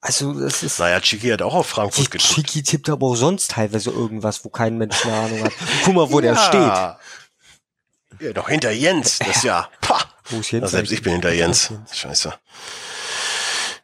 [0.00, 0.78] Also, das ist.
[0.78, 2.34] Naja, Chiki hat auch auf Frankfurt getippt.
[2.34, 5.52] Chiki tippt aber auch sonst teilweise irgendwas, wo kein Mensch eine Ahnung hat.
[5.84, 6.34] Guck mal, wo ja.
[6.34, 8.20] der steht.
[8.20, 10.04] Ja, doch hinter Jens, das ist ja, pah.
[10.30, 10.62] Wo ist Jens?
[10.62, 11.72] Na, selbst ich bin hinter Jens.
[11.92, 12.34] Scheiße.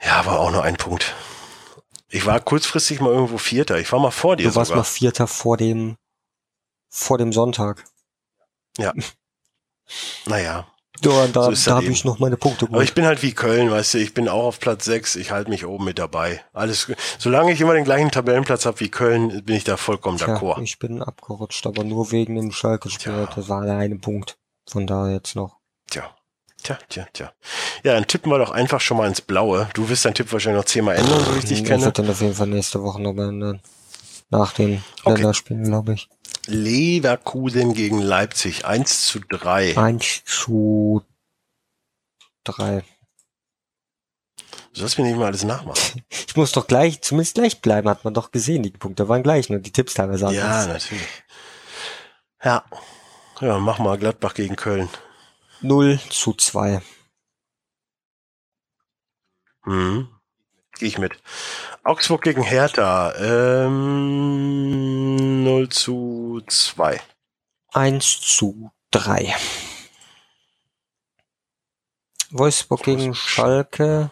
[0.05, 1.15] Ja, aber auch nur ein Punkt.
[2.09, 3.78] Ich war kurzfristig mal irgendwo Vierter.
[3.78, 4.82] Ich war mal vor dir Du warst sogar.
[4.82, 5.97] mal Vierter vor dem,
[6.89, 7.85] vor dem Sonntag.
[8.78, 8.93] Ja.
[10.27, 10.66] naja.
[11.03, 12.75] Ja, da, so da habe ich noch meine Punkte gut.
[12.75, 15.33] Aber ich bin halt wie Köln, weißt du, ich bin auch auf Platz 6, ich
[15.33, 16.41] halte mich oben mit dabei.
[16.53, 20.62] Alles solange ich immer den gleichen Tabellenplatz habe wie Köln, bin ich da vollkommen d'accord.
[20.62, 23.29] Ich bin abgerutscht, aber nur wegen dem Schalke-Spiel.
[23.35, 24.37] Das war der eine Punkt.
[24.66, 25.57] Von da jetzt noch.
[25.91, 26.15] Tja.
[26.62, 27.33] Tja, tja, tja.
[27.83, 29.69] Ja, dann tippen wir doch einfach schon mal ins Blaue.
[29.75, 31.81] Du wirst deinen Tipp wahrscheinlich noch zehnmal ändern, so wie ich dich kenne.
[31.81, 33.61] Ich werde dann auf jeden Fall nächste Woche noch ändern.
[34.31, 35.16] Nach den okay.
[35.16, 36.09] Länderspielen, glaube ich.
[36.47, 38.65] Leverkusen gegen Leipzig.
[38.65, 39.77] 1 zu 3.
[39.77, 41.03] 1 zu
[42.45, 42.85] 3.
[44.75, 46.03] Du sollst mir nicht mal alles nachmachen.
[46.27, 48.65] Ich muss doch gleich, zumindest gleich bleiben, hat man doch gesehen.
[48.65, 50.66] Die Punkte waren gleich, nur die Tipps teilweise anders.
[50.66, 51.07] Ja, natürlich.
[52.43, 52.65] Ja.
[53.41, 54.89] Ja, mach mal Gladbach gegen Köln.
[55.61, 56.83] 0 zu 2.
[59.65, 60.09] Mhm.
[60.77, 61.12] Gehe ich mit.
[61.85, 63.15] Augsburg gegen Hertha.
[63.19, 63.74] Ähm,
[65.44, 66.98] 0 zu 2.
[67.73, 69.35] 1 zu 3.
[72.31, 74.11] Wolfsburg gegen Schalke.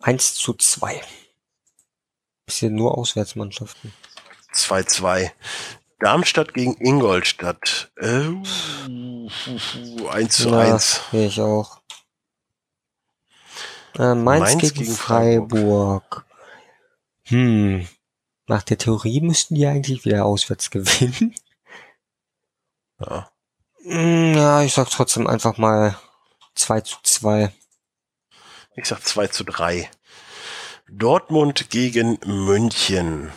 [0.00, 1.00] 1 zu 2.
[2.46, 3.92] Bisschen nur Auswärtsmannschaften.
[4.52, 5.30] 2-2.
[6.00, 7.92] Darmstadt gegen Ingolstadt.
[7.96, 8.24] Äh,
[10.10, 11.00] 1 zu ja, 1.
[11.12, 11.80] Ich auch.
[13.96, 16.02] Äh, Mainz, Mainz, gegen, gegen Freiburg.
[16.02, 16.31] Freiburg.
[17.32, 17.88] Hm.
[18.46, 21.34] Nach der Theorie müssten die eigentlich wieder auswärts gewinnen.
[23.00, 23.32] Ja.
[23.84, 25.98] Hm, ja, ich sag trotzdem einfach mal
[26.54, 27.50] 2 zu 2.
[28.76, 29.90] Ich sag 2 zu 3.
[30.90, 33.32] Dortmund gegen München.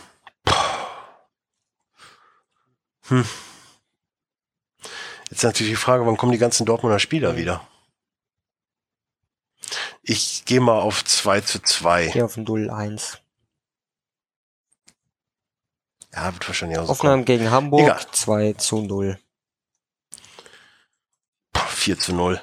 [3.08, 3.24] Hm.
[5.30, 7.66] Jetzt natürlich die Frage, wann kommen die ganzen Dortmunder Spieler wieder?
[10.02, 12.06] Ich gehe mal auf 2 zu 2.
[12.06, 13.20] Ich gehe auf 0-1.
[16.16, 17.38] Ja, wird wahrscheinlich auch so Aufnahmen kommen.
[17.38, 18.00] gegen Hamburg Egal.
[18.10, 19.18] 2 zu 0.
[21.54, 22.40] 4 zu 0.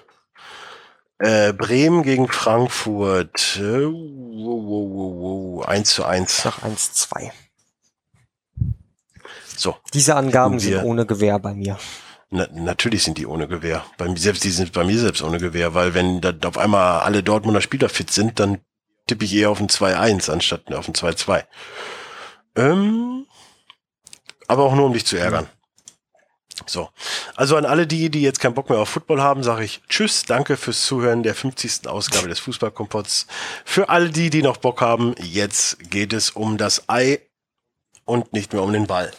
[1.20, 3.58] Äh, Bremen gegen Frankfurt.
[3.58, 5.66] Äh, wow, wow, wow, wow.
[5.68, 6.46] 1 zu 1.
[6.46, 7.32] Nach 1, 2.
[9.58, 9.76] So.
[9.94, 11.78] Diese Angaben sind ohne Gewähr bei mir.
[12.30, 13.86] Na, natürlich sind die ohne Gewehr.
[13.98, 17.02] Bei mir selbst, die sind bei mir selbst ohne Gewehr, weil wenn da auf einmal
[17.02, 18.60] alle Dortmunder Spieler fit sind, dann
[19.08, 21.44] tippe ich eher auf ein 2-1 anstatt auf ein 2-2.
[22.56, 23.23] Ähm,
[24.48, 25.48] aber auch nur, um dich zu ärgern.
[26.66, 26.90] So.
[27.36, 30.24] Also an alle die, die jetzt keinen Bock mehr auf Football haben, sage ich Tschüss,
[30.24, 31.88] danke fürs Zuhören der 50.
[31.88, 33.28] Ausgabe des Fußballkompots.
[33.66, 37.20] Für alle die, die noch Bock haben, jetzt geht es um das Ei
[38.06, 39.12] und nicht mehr um den Ball.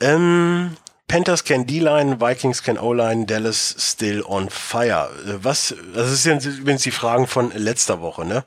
[0.00, 0.76] Ähm,
[1.08, 5.10] Panthers can D-Line, Vikings can O-Line, Dallas still on fire.
[5.42, 8.44] Was, das ist jetzt übrigens die Fragen von letzter Woche, ne?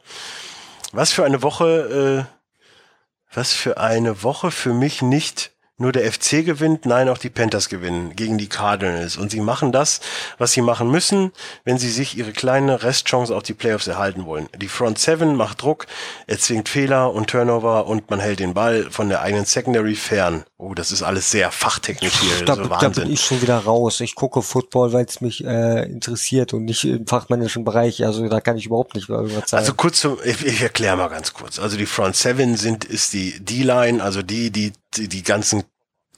[0.91, 6.45] Was für eine Woche, äh, was für eine Woche für mich nicht nur der FC
[6.45, 9.18] gewinnt, nein, auch die Panthers gewinnen gegen die Cardinals.
[9.18, 10.01] Und sie machen das,
[10.38, 11.31] was sie machen müssen,
[11.64, 14.49] wenn sie sich ihre kleine Restchance auf die Playoffs erhalten wollen.
[14.57, 15.88] Die Front Seven macht Druck,
[16.27, 20.43] erzwingt Fehler und Turnover und man hält den Ball von der eigenen Secondary fern.
[20.61, 24.02] Oh, das ist alles sehr fachtechnisch hier, Da, so da bin ich schon wieder raus.
[24.02, 28.06] Ich gucke Football, weil es mich äh, interessiert und nicht im fachmännischen Bereich.
[28.06, 29.61] Also da kann ich überhaupt nicht irgendwas sagen.
[29.61, 31.60] Also kurz zum, ich, ich erkläre mal ganz kurz.
[31.60, 35.64] Also die Front Seven sind, ist die D-Line, also die, die, die, die ganzen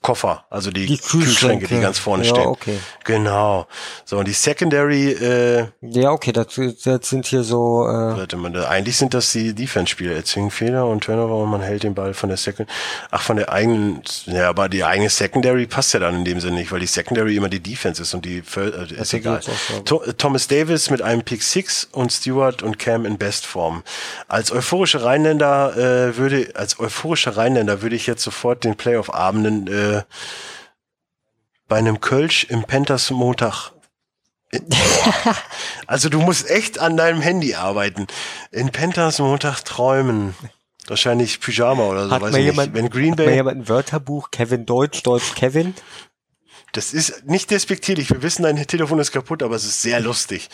[0.02, 2.48] Koffer, also die, die Kühlschränke, die ganz vorne ja, stehen.
[2.48, 2.80] okay.
[3.04, 3.68] Genau.
[4.04, 8.66] So, und die Secondary, äh, Ja, okay, das, das sind hier so, äh, warte mal,
[8.66, 10.16] eigentlich sind das die Defense-Spieler.
[10.16, 12.68] Erzwingen Fehler und Turnover und man hält den Ball von der Second,
[13.12, 16.56] ach, von der eigenen, ja, aber die eigene Secondary passt ja dann in dem Sinne
[16.56, 19.42] nicht, weil die Secondary immer die Defense ist und die, äh, ist egal.
[19.86, 23.84] To Thomas Davis mit einem Pick Six und Stewart und Cam in Bestform.
[24.28, 29.91] Als euphorische Rheinländer äh, würde, als euphorische Rheinländer würde ich jetzt sofort den Playoff-Abenden äh,
[31.68, 33.72] bei einem Kölsch im Panthers Montag.
[35.88, 38.08] also du musst echt an deinem Handy arbeiten.
[38.52, 40.36] In Panthers Montag träumen.
[40.88, 42.84] Wahrscheinlich Pyjama oder so, hat weiß ich jemand, nicht.
[42.84, 45.74] Wenn Green hat mal Bay, jemand ein Wörterbuch, Kevin Deutsch, Deutsch Kevin?
[46.74, 48.10] Das ist nicht despektierlich.
[48.10, 50.50] Wir wissen, dein Telefon ist kaputt, aber es ist sehr lustig.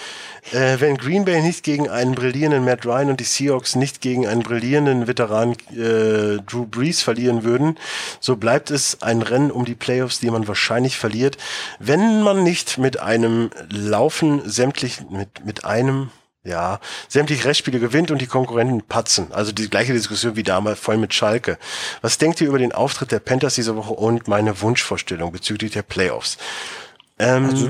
[0.52, 4.26] Äh, wenn Green Bay nicht gegen einen brillierenden Matt Ryan und die Seahawks nicht gegen
[4.28, 7.78] einen brillierenden Veteran äh, Drew Brees verlieren würden,
[8.20, 11.38] so bleibt es ein Rennen um die Playoffs, die man wahrscheinlich verliert,
[11.80, 16.10] wenn man nicht mit einem Laufen sämtlich mit mit einem
[16.48, 19.32] ja, sämtliche Restspiele gewinnt und die Konkurrenten patzen.
[19.32, 21.58] Also die gleiche Diskussion wie damals vorhin mit Schalke.
[22.02, 25.82] Was denkt ihr über den Auftritt der Panthers diese Woche und meine Wunschvorstellung bezüglich der
[25.84, 26.38] Playoffs?
[27.20, 27.70] Ähm, Also,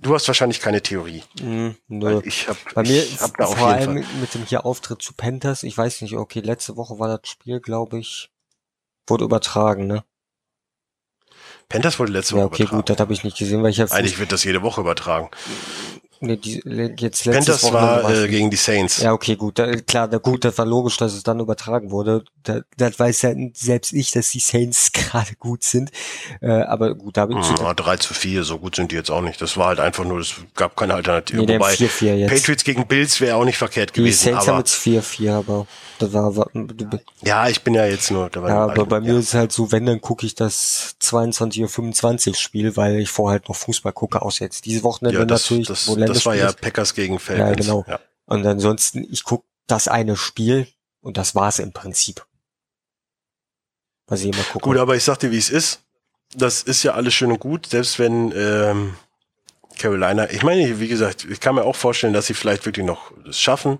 [0.00, 1.22] du hast wahrscheinlich keine Theorie.
[1.42, 1.74] mh.
[1.88, 4.14] Weil ich habe Bei mir ich hab da auf vor jeden allem Fall.
[4.20, 7.60] mit, dem hier Auftritt zu Panthers, ich weiß nicht, okay, letzte Woche war das Spiel,
[7.60, 8.30] glaube ich,
[9.06, 10.04] wurde übertragen, ne?
[11.68, 12.80] Panthers wurde letzte Ja, Woche okay, übertragen.
[12.80, 15.28] gut, das habe ich nicht gesehen, weil ich ja Eigentlich wird das jede Woche übertragen.
[16.20, 16.62] Nee, die,
[16.98, 18.98] jetzt letztes Panthers war äh, gegen die Saints.
[18.98, 19.58] Ja, okay, gut.
[19.58, 22.24] Da, klar, da, gut, das war logisch, dass es dann übertragen wurde.
[22.42, 25.90] Da, das weiß ja selbst ich, dass die Saints gerade gut sind.
[26.40, 28.96] Äh, aber gut, da habe ich Hm, ja, 3 zu 4, so gut sind die
[28.96, 29.40] jetzt auch nicht.
[29.40, 31.42] Das war halt einfach nur, es gab keine Alternative.
[31.42, 32.30] Nee, Wobei 4-4 jetzt.
[32.30, 34.24] Patriots gegen Bills wäre auch nicht verkehrt die gewesen.
[34.24, 35.66] Saints haben Aber jetzt 4-4, aber
[35.98, 36.48] das war, war
[37.24, 38.50] ja, ich bin ja jetzt nur dabei.
[38.50, 39.18] ja, aber bei mir ja.
[39.18, 43.40] ist es halt so, wenn, dann gucke ich das 22.25 Uhr Spiel, weil ich vorher
[43.40, 46.52] halt noch Fußball gucke, außer jetzt diese Wochenende ja, das, natürlich, das, das war ja.
[46.52, 47.48] Packers gegen Falcons.
[47.48, 47.84] Ja, genau.
[47.88, 48.00] Ja.
[48.26, 50.66] Und ansonsten, ich gucke das eine Spiel
[51.00, 52.26] und das war's im Prinzip.
[54.06, 54.64] Was ich immer gucke.
[54.64, 55.80] Gut, aber ich sag dir, wie es ist.
[56.34, 58.96] Das ist ja alles schön und gut, selbst wenn ähm,
[59.78, 63.12] Carolina, ich meine, wie gesagt, ich kann mir auch vorstellen, dass sie vielleicht wirklich noch
[63.26, 63.78] es schaffen.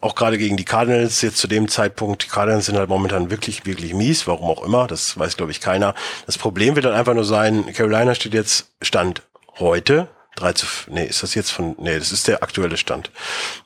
[0.00, 2.24] Auch gerade gegen die Cardinals jetzt zu dem Zeitpunkt.
[2.24, 4.86] Die Cardinals sind halt momentan wirklich, wirklich mies, warum auch immer.
[4.86, 5.94] Das weiß, glaube ich, keiner.
[6.24, 9.22] Das Problem wird dann einfach nur sein, Carolina steht jetzt Stand
[9.58, 10.08] heute.
[10.40, 13.10] 3 zu, nee, ist das jetzt von, nee, das ist der aktuelle Stand.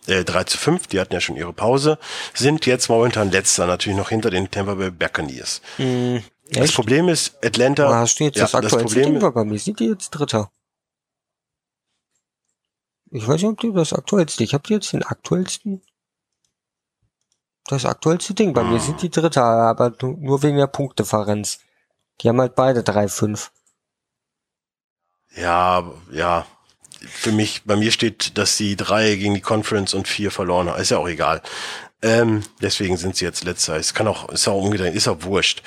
[0.07, 1.99] Äh, 3 zu 5, die hatten ja schon ihre Pause,
[2.35, 5.63] sind jetzt momentan letzter, natürlich noch hinter den Tampa Bay Buccaneers.
[5.77, 6.73] Hm, Das?
[6.73, 7.89] Problem ist, Atlanta.
[7.89, 9.59] Ah, jetzt ja, das das aktuellste Problem- bei mir?
[9.59, 10.51] Sind die jetzt Dritter?
[13.11, 14.43] Ich weiß nicht, ob die das aktuellste.
[14.45, 15.83] Ich habe jetzt den aktuellsten.
[17.67, 18.53] Das aktuellste Ding.
[18.53, 21.61] Bei mir sind die Dritter, aber nu- nur wegen der Punktdifferenz.
[22.21, 23.51] Die haben halt beide 3-5.
[25.37, 26.47] Ja, ja.
[27.09, 30.81] Für mich, bei mir steht, dass die drei gegen die Conference und vier verloren haben.
[30.81, 31.43] Ist ja auch egal.
[32.03, 33.77] Ähm, deswegen sind sie jetzt letzter.
[33.77, 35.63] Es kann auch, ist auch umgedreht, ist auch wurscht.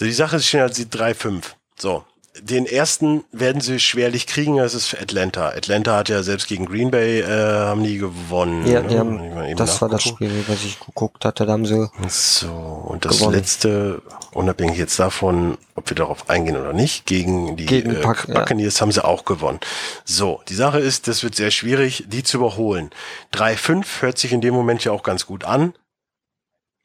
[0.00, 1.42] Die Sache ist schon halt sie 3-5.
[1.76, 2.04] So.
[2.40, 5.50] Den ersten werden sie schwerlich kriegen, das ist für Atlanta.
[5.50, 8.66] Atlanta hat ja selbst gegen Green Bay äh, haben die gewonnen.
[8.66, 12.48] Ja, die haben, das war das Spiel, was ich geguckt hatte, da haben sie So,
[12.48, 13.36] und das gewonnen.
[13.36, 14.02] letzte,
[14.32, 18.76] unabhängig jetzt davon, ob wir darauf eingehen oder nicht, gegen die gegen äh, Pack, Buccaneers
[18.76, 18.80] ja.
[18.80, 19.60] haben sie auch gewonnen.
[20.04, 22.90] So, die Sache ist, das wird sehr schwierig, die zu überholen.
[23.32, 25.72] 3-5 hört sich in dem Moment ja auch ganz gut an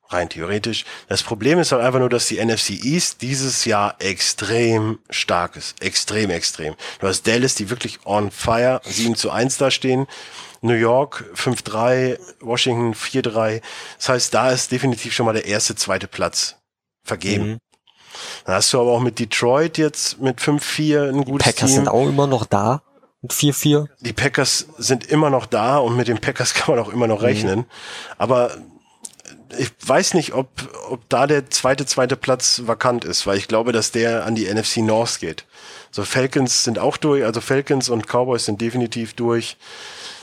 [0.09, 0.85] rein theoretisch.
[1.07, 5.81] Das Problem ist halt einfach nur, dass die NFC East dieses Jahr extrem stark ist.
[5.81, 6.75] Extrem, extrem.
[6.99, 10.07] Du hast Dallas, die wirklich on fire, 7 zu 1 da stehen.
[10.61, 13.61] New York 5-3, Washington 4-3.
[13.97, 16.55] Das heißt, da ist definitiv schon mal der erste, zweite Platz
[17.03, 17.45] vergeben.
[17.45, 17.57] Mhm.
[18.45, 21.75] Dann hast du aber auch mit Detroit jetzt mit 5-4 ein gutes Packers Team.
[21.75, 22.81] sind auch immer noch da.
[23.21, 23.87] Mit 4-4.
[23.99, 27.19] Die Packers sind immer noch da und mit den Packers kann man auch immer noch
[27.19, 27.25] mhm.
[27.25, 27.65] rechnen.
[28.17, 28.57] Aber
[29.57, 30.49] ich weiß nicht, ob,
[30.89, 34.51] ob da der zweite, zweite Platz vakant ist, weil ich glaube, dass der an die
[34.51, 35.45] NFC North geht.
[35.91, 39.57] So Falcons sind auch durch, also Falcons und Cowboys sind definitiv durch.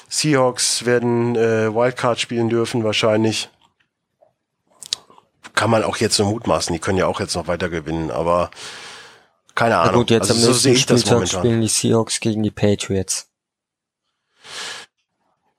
[0.08, 3.48] Seahawks werden äh, Wildcard spielen dürfen wahrscheinlich.
[5.54, 8.50] Kann man auch jetzt so mutmaßen, die können ja auch jetzt noch weiter gewinnen, aber
[9.54, 9.92] keine Ahnung.
[9.92, 13.28] Na gut, jetzt also, am so nächsten Spieltag spielen die Seahawks gegen die Patriots.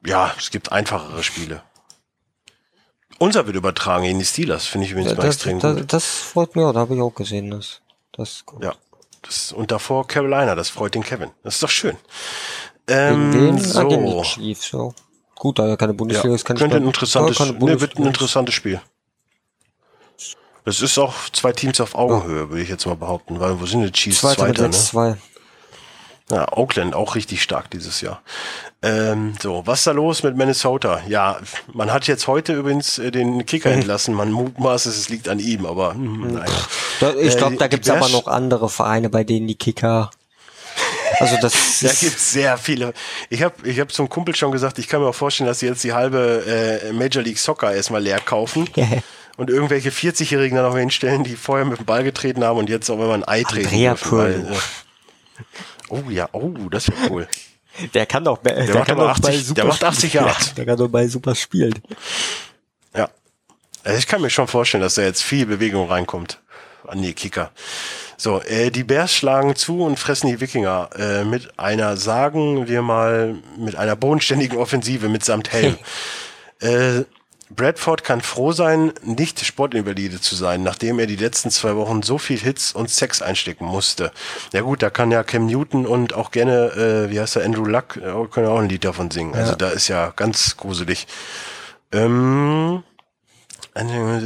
[0.06, 1.64] Ja, es gibt einfachere Spiele.
[3.19, 5.94] Unser wird übertragen in die Steelers, finde ich übrigens das, extrem das, gut.
[5.94, 7.52] Das freut mich auch, da habe ich auch gesehen.
[7.52, 7.81] Das,
[8.11, 8.64] das ist gut.
[8.64, 8.73] Ja.
[9.23, 11.31] Das, und davor Carolina, das freut den Kevin.
[11.44, 11.98] Das ist doch schön.
[12.88, 14.19] Ähm, den, so.
[14.19, 14.94] Ah, Chiefs, so.
[15.35, 18.56] Gut, da ja keine Bundesliga ja, ist, kann könnte ein interessantes, nee, wird ein interessantes
[18.56, 18.81] Spiel.
[20.65, 23.84] Das ist auch zwei Teams auf Augenhöhe, würde ich jetzt mal behaupten, weil wo sind
[23.84, 24.19] die Chiefs?
[24.19, 24.72] Zweiter, Zweiter ne?
[24.72, 25.18] Zwei.
[26.30, 28.22] Ja, Oakland auch richtig stark dieses Jahr.
[28.82, 31.02] Ähm, so, was ist da los mit Minnesota?
[31.08, 31.40] Ja,
[31.74, 33.78] man hat jetzt heute übrigens äh, den Kicker mhm.
[33.78, 34.14] entlassen.
[34.14, 36.34] Man mutmaßt, es liegt an ihm, aber hm, mhm.
[36.34, 37.16] naja.
[37.22, 40.12] Ich glaube, äh, da gibt's aber noch andere Vereine, bei denen die Kicker
[41.20, 42.94] also das da gibt's sehr viele.
[43.30, 45.68] Ich habe ich hab zum Kumpel schon gesagt, ich kann mir auch vorstellen, dass sie
[45.68, 46.44] jetzt die halbe
[46.84, 48.70] äh, Major League Soccer erstmal leer kaufen
[49.38, 52.90] und irgendwelche 40-Jährigen dann noch hinstellen, die vorher mit dem Ball getreten haben und jetzt
[52.90, 53.68] auch immer ein Ei treten.
[53.68, 55.44] Andrea weil, äh,
[55.90, 57.28] Oh ja, oh, das wäre cool.
[57.94, 60.36] Der kann doch, der, der kann doch 80, bei Super der macht 80 Jahre.
[60.56, 61.76] Der kann doch bei Super spielen.
[62.96, 63.08] Ja.
[63.84, 66.42] Also ich kann mir schon vorstellen, dass da jetzt viel Bewegung reinkommt
[66.88, 67.52] an die Kicker.
[68.18, 72.82] So, äh, die Bears schlagen zu und fressen die Wikinger äh, mit einer, sagen wir
[72.82, 75.78] mal, mit einer bodenständigen Offensive mitsamt Helm.
[76.62, 77.04] äh,
[77.49, 82.18] Bradford kann froh sein, nicht Sportinvalide zu sein, nachdem er die letzten zwei Wochen so
[82.18, 84.11] viel Hits und Sex einstecken musste.
[84.53, 87.65] Ja gut, da kann ja Cam Newton und auch gerne, äh, wie heißt er, Andrew
[87.65, 89.34] Luck, äh, können auch ein Lied davon singen.
[89.34, 89.53] Also ja.
[89.53, 91.07] Also da ist ja ganz gruselig.
[91.91, 92.84] Ähm,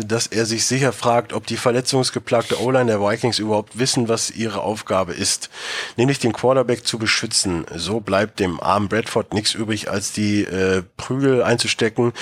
[0.07, 4.61] dass er sich sicher fragt, ob die verletzungsgeplagte O-Line der Vikings überhaupt wissen, was ihre
[4.61, 5.49] Aufgabe ist,
[5.98, 7.65] nämlich den Quarterback zu beschützen.
[7.76, 12.14] So bleibt dem armen Bradford nichts übrig, als die äh, Prügel einzustecken.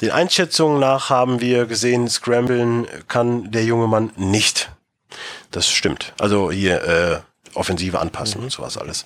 [0.00, 4.70] Den Einschätzungen nach haben wir gesehen, scramblen kann der junge Mann nicht.
[5.50, 6.12] Das stimmt.
[6.18, 7.18] Also hier äh,
[7.54, 8.44] Offensive anpassen mhm.
[8.44, 9.04] und sowas alles.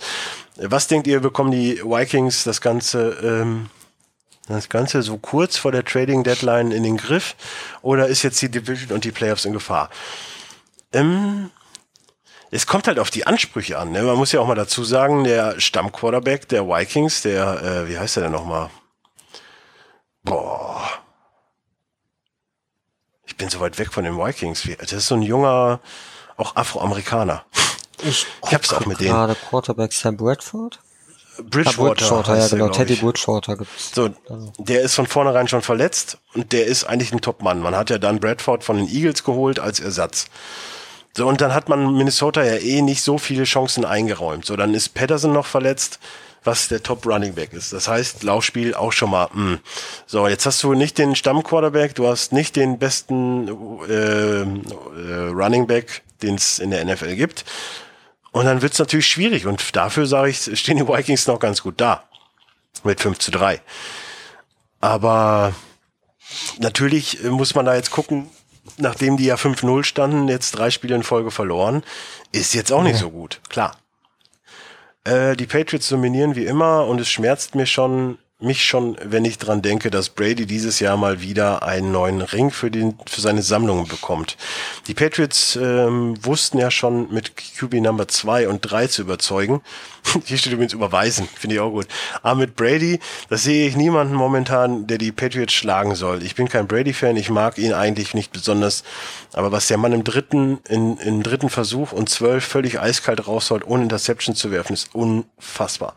[0.57, 3.71] Was denkt ihr, bekommen die Vikings das Ganze ähm,
[4.49, 7.37] das Ganze so kurz vor der Trading Deadline in den Griff
[7.81, 9.89] oder ist jetzt die Division und die Playoffs in Gefahr?
[10.93, 11.51] Ähm,
[12.51, 13.93] es kommt halt auf die Ansprüche an.
[13.93, 14.03] Ne?
[14.03, 18.17] Man muss ja auch mal dazu sagen, der Stammquarterback der Vikings, der, äh, wie heißt
[18.17, 18.69] der denn nochmal?
[20.23, 20.83] Boah.
[23.25, 24.69] Ich bin so weit weg von den Vikings.
[24.79, 25.81] Das ist so ein junger,
[26.37, 27.45] auch Afroamerikaner.
[28.03, 29.11] Ich, ich hab's auch mit denen.
[29.11, 30.81] Gerade Quarterback Sam Bradford?
[31.39, 31.95] Bridgewater.
[31.95, 32.69] Bridgewater ja, genau.
[32.69, 33.93] Teddy Bridgewater gibt's.
[33.95, 34.11] So,
[34.59, 37.61] der ist von vornherein schon verletzt und der ist eigentlich ein Top-Mann.
[37.61, 40.27] Man hat ja dann Bradford von den Eagles geholt als Ersatz.
[41.15, 44.47] So, und dann hat man Minnesota ja eh nicht so viele Chancen eingeräumt.
[44.47, 45.99] So, dann ist Patterson noch verletzt,
[46.45, 47.73] was der Top Running Back ist.
[47.73, 49.29] Das heißt, Laufspiel auch schon mal.
[49.33, 49.51] Mh.
[49.51, 49.59] Hm.
[50.07, 53.49] So, jetzt hast du nicht den Stamm-Quarterback, du hast nicht den besten
[53.89, 57.45] äh, äh, Running Back, den es in der NFL gibt.
[58.33, 59.47] Und dann wird's natürlich schwierig.
[59.47, 62.05] Und dafür sage ich, stehen die Vikings noch ganz gut da.
[62.83, 63.61] Mit 5 zu 3.
[64.81, 65.55] Aber
[66.59, 68.31] natürlich muss man da jetzt gucken,
[68.79, 71.83] nachdem die ja 5-0 standen, jetzt drei Spiele in Folge verloren,
[72.33, 73.41] ist jetzt auch nicht so gut.
[73.49, 73.77] Klar.
[75.05, 79.39] Äh, die Patriots dominieren wie immer und es schmerzt mir schon, mich schon, wenn ich
[79.39, 83.43] dran denke, dass Brady dieses Jahr mal wieder einen neuen Ring für, den, für seine
[83.43, 84.37] Sammlung bekommt.
[84.87, 89.63] Die Patriots ähm, wussten ja schon mit QB Number 2 und 3 zu überzeugen.
[90.25, 91.87] Hier steht übrigens überweisen, finde ich auch gut.
[92.23, 92.99] Aber mit Brady,
[93.29, 96.23] das sehe ich niemanden momentan, der die Patriots schlagen soll.
[96.23, 98.85] Ich bin kein Brady-Fan, ich mag ihn eigentlich nicht besonders.
[99.33, 103.67] Aber was der Mann im dritten, in, im dritten Versuch und zwölf völlig eiskalt rausholt,
[103.67, 105.95] ohne Interception zu werfen, ist unfassbar.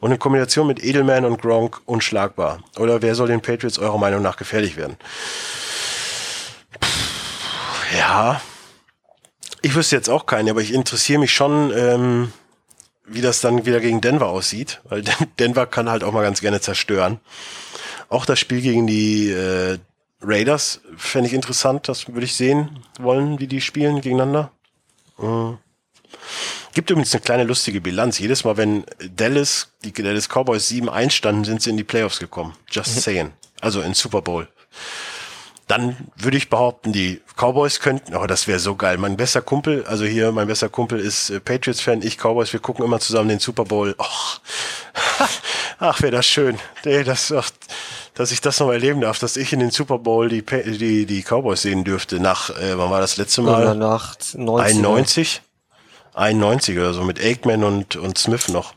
[0.00, 2.62] Und in Kombination mit Edelman und Gronk unschlagbar.
[2.78, 4.96] Oder wer soll den Patriots eurer Meinung nach gefährlich werden?
[7.96, 8.40] Ja,
[9.62, 12.32] ich wüsste jetzt auch keinen, aber ich interessiere mich schon, ähm,
[13.06, 15.02] wie das dann wieder gegen Denver aussieht, weil
[15.38, 17.20] Denver kann halt auch mal ganz gerne zerstören.
[18.10, 19.78] Auch das Spiel gegen die äh,
[20.20, 24.50] Raiders fände ich interessant, das würde ich sehen wollen, wie die spielen gegeneinander.
[25.16, 25.58] Mhm.
[26.78, 28.20] Gibt übrigens eine kleine lustige Bilanz.
[28.20, 28.84] Jedes Mal, wenn
[29.16, 32.54] Dallas, die Dallas Cowboys 7-1 standen, sind sie in die Playoffs gekommen.
[32.70, 33.00] Just mhm.
[33.00, 33.32] saying.
[33.60, 34.46] Also in Super Bowl
[35.66, 38.96] dann würde ich behaupten, die Cowboys könnten, oh, das wäre so geil.
[38.96, 42.84] Mein bester Kumpel, also hier, mein bester Kumpel ist äh, Patriots-Fan, ich Cowboys, wir gucken
[42.84, 43.94] immer zusammen den Super Bowl.
[43.98, 44.40] Och.
[45.80, 46.58] Ach, wäre das schön.
[46.84, 47.50] Nee, das, ach,
[48.14, 51.22] dass ich das noch erleben darf, dass ich in den Super Bowl die, die, die
[51.22, 52.18] Cowboys sehen dürfte.
[52.18, 53.74] Nach, äh, wann war das letzte Mal?
[53.74, 55.42] Nach 91?
[56.18, 58.74] 91 oder so, mit Aikman und, und Smith noch.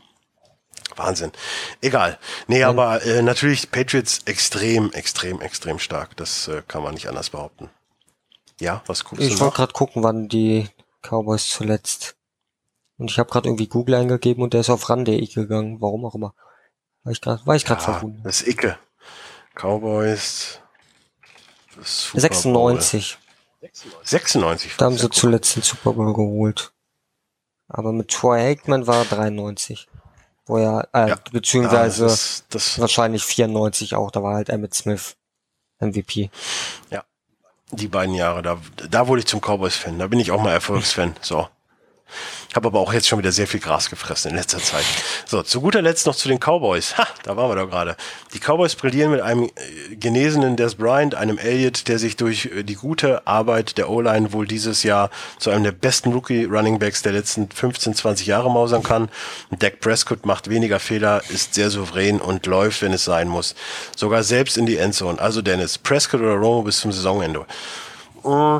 [0.96, 1.32] Wahnsinn.
[1.80, 2.18] Egal.
[2.48, 6.16] Nee, aber äh, natürlich Patriots extrem, extrem, extrem stark.
[6.16, 7.70] Das äh, kann man nicht anders behaupten.
[8.60, 10.68] Ja, was guckst ich Ich wollte gerade gucken, wann die
[11.02, 12.16] Cowboys zuletzt.
[12.98, 15.80] Und ich habe gerade irgendwie Google eingegeben und der ist auf ran.de gegangen.
[15.80, 16.34] Warum auch immer.
[17.04, 18.24] War ich gerade ja, verwundert.
[18.24, 18.78] Das ist Icke.
[19.54, 20.60] Cowboys.
[21.80, 23.18] 96.
[24.04, 24.76] 96.
[24.76, 26.71] Da haben sie zuletzt den Super Bowl geholt.
[27.72, 29.88] Aber mit Troy Aikman war 93.
[30.46, 31.18] Wo er, äh, ja.
[31.30, 35.16] beziehungsweise ja, das, das wahrscheinlich 94 auch, da war halt Emmett Smith
[35.78, 36.30] MVP.
[36.90, 37.04] Ja.
[37.70, 38.58] Die beiden Jahre, da,
[38.90, 39.98] da wurde ich zum Cowboys-Fan.
[39.98, 41.16] Da bin ich auch mal Erfolgsfan.
[41.22, 41.48] So.
[42.54, 44.84] Habe aber auch jetzt schon wieder sehr viel Gras gefressen in letzter Zeit.
[45.26, 46.98] So, zu guter Letzt noch zu den Cowboys.
[46.98, 47.96] Ha, da waren wir doch gerade.
[48.34, 52.62] Die Cowboys brillieren mit einem äh, genesenen Des Bryant, einem Elliott, der sich durch äh,
[52.62, 57.48] die gute Arbeit der O-Line wohl dieses Jahr zu einem der besten Rookie-Runningbacks der letzten
[57.50, 59.08] 15, 20 Jahre mausern kann.
[59.50, 63.54] Dak Prescott macht weniger Fehler, ist sehr souverän und läuft, wenn es sein muss.
[63.96, 65.18] Sogar selbst in die Endzone.
[65.18, 67.46] Also Dennis, Prescott oder Romo bis zum Saisonende.
[68.24, 68.58] Mm.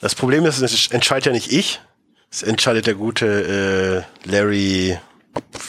[0.00, 1.80] Das Problem ist, es entscheidet ja nicht ich,
[2.30, 4.98] es entscheidet der gute äh, Larry,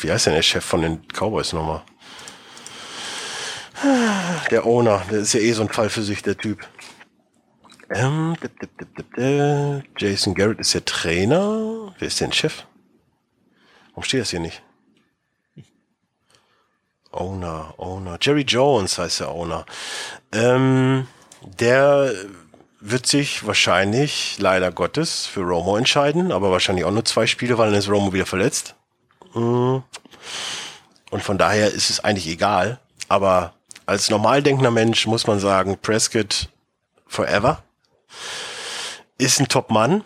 [0.01, 1.83] wie heißt denn der Chef von den Cowboys nochmal?
[4.51, 6.67] Der Owner, der ist ja eh so ein Fall für sich, der Typ.
[7.89, 8.37] Ähm,
[9.97, 11.93] Jason Garrett ist der Trainer.
[11.97, 12.63] Wer ist denn Chef?
[13.89, 14.61] Warum steht das hier nicht?
[17.11, 18.17] Owner, Owner.
[18.21, 19.65] Jerry Jones heißt der Owner.
[20.31, 21.07] Ähm,
[21.59, 22.13] der
[22.81, 27.69] wird sich wahrscheinlich leider Gottes für Romo entscheiden, aber wahrscheinlich auch nur zwei Spiele, weil
[27.69, 28.75] dann ist Romo wieder verletzt.
[29.33, 29.83] Mhm.
[31.11, 32.79] Und von daher ist es eigentlich egal.
[33.07, 33.53] Aber
[33.85, 36.49] als normal denkender Mensch muss man sagen, Prescott
[37.07, 37.63] forever
[39.17, 40.03] ist ein Top-Mann.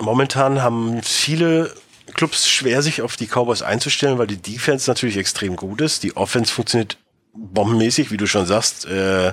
[0.00, 1.74] Momentan haben viele
[2.14, 6.02] Clubs schwer, sich auf die Cowboys einzustellen, weil die Defense natürlich extrem gut ist.
[6.02, 6.98] Die Offense funktioniert
[7.32, 8.84] bombenmäßig, wie du schon sagst.
[8.86, 9.32] Äh,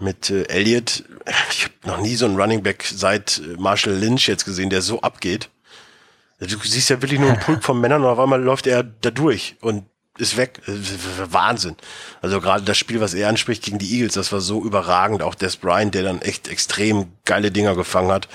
[0.00, 1.04] mit äh, Elliott.
[1.50, 4.82] Ich habe noch nie so einen Running Back seit äh, Marshall Lynch jetzt gesehen, der
[4.82, 5.50] so abgeht.
[6.38, 9.10] Du siehst ja wirklich nur einen Pulk von Männern und auf einmal läuft er da
[9.10, 9.84] durch und
[10.18, 10.60] ist weg.
[11.30, 11.76] Wahnsinn.
[12.22, 15.22] Also gerade das Spiel, was er anspricht gegen die Eagles, das war so überragend.
[15.22, 18.28] Auch Des Bryant, der dann echt extrem geile Dinger gefangen hat.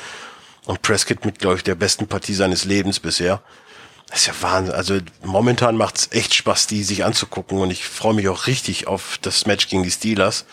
[0.66, 3.42] Und Prescott mit, glaube ich, der besten Partie seines Lebens bisher.
[4.08, 4.76] Das ist ja Wahnsinn.
[4.76, 7.58] Also momentan macht's echt Spaß, die sich anzugucken.
[7.60, 10.46] Und ich freue mich auch richtig auf das Match gegen die Steelers.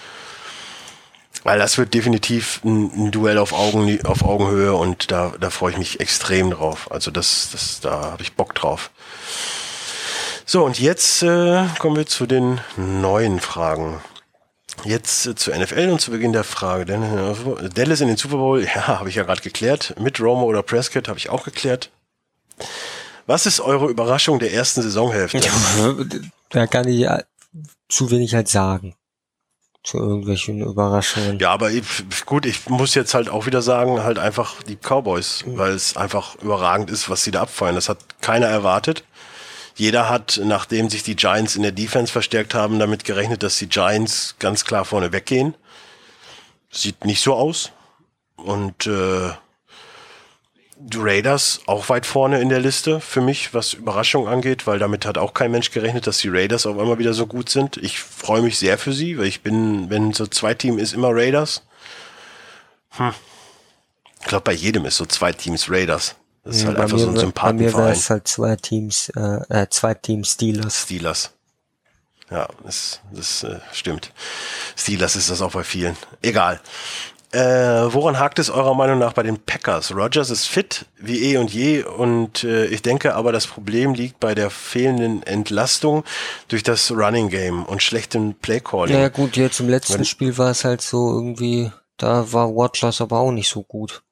[1.44, 5.72] Weil das wird definitiv ein, ein, Duell auf, Augen, auf Augenhöhe und da, da freue
[5.72, 6.90] ich mich extrem drauf.
[6.90, 8.90] Also das, das, da habe ich Bock drauf.
[10.44, 14.00] So, und jetzt äh, kommen wir zu den neuen Fragen.
[14.84, 16.92] Jetzt äh, zur NFL und zu Beginn der Frage.
[16.92, 19.94] Äh, Dallas in den Super Bowl, ja, habe ich ja gerade geklärt.
[19.98, 21.90] Mit Romo oder Prescott habe ich auch geklärt.
[23.26, 25.40] Was ist eure Überraschung der ersten Saisonhälfte?
[26.50, 27.06] Da kann ich
[27.90, 28.94] zu wenig halt sagen
[29.88, 31.38] zu irgendwelchen Überraschungen.
[31.38, 31.84] Ja, aber ich,
[32.26, 35.56] gut, ich muss jetzt halt auch wieder sagen, halt einfach die Cowboys, mhm.
[35.56, 37.74] weil es einfach überragend ist, was sie da abfeuern.
[37.74, 39.02] Das hat keiner erwartet.
[39.76, 43.68] Jeder hat, nachdem sich die Giants in der Defense verstärkt haben, damit gerechnet, dass die
[43.68, 45.54] Giants ganz klar vorne weggehen.
[46.70, 47.72] Sieht nicht so aus.
[48.36, 49.30] Und äh,
[50.80, 55.04] die Raiders auch weit vorne in der Liste für mich, was Überraschung angeht, weil damit
[55.06, 57.76] hat auch kein Mensch gerechnet, dass die Raiders auf einmal wieder so gut sind.
[57.78, 61.08] Ich freue mich sehr für sie, weil ich bin, wenn so zwei Team ist, immer
[61.12, 61.62] Raiders.
[62.90, 63.12] Hm.
[64.20, 66.14] Ich glaube, bei jedem ist so zwei Teams Raiders.
[66.44, 67.92] Das ist Ja, halt einfach mir so ein wär- Bei mir Sympathenverein.
[67.92, 70.82] es halt zwei Teams, äh, äh, zwei Teams Steelers.
[70.82, 71.32] Steelers.
[72.30, 74.12] Ja, das, das äh, stimmt.
[74.76, 75.96] Steelers ist das auch bei vielen.
[76.22, 76.60] Egal.
[77.30, 77.40] Äh,
[77.92, 79.94] woran hakt es eurer Meinung nach bei den Packers?
[79.94, 84.18] Rogers ist fit wie eh und je und äh, ich denke aber, das Problem liegt
[84.18, 86.04] bei der fehlenden Entlastung
[86.48, 88.98] durch das Running Game und schlechtem Playcalling.
[88.98, 93.02] Ja gut, jetzt im letzten Wenn- Spiel war es halt so irgendwie, da war Watchers
[93.02, 94.02] aber auch nicht so gut.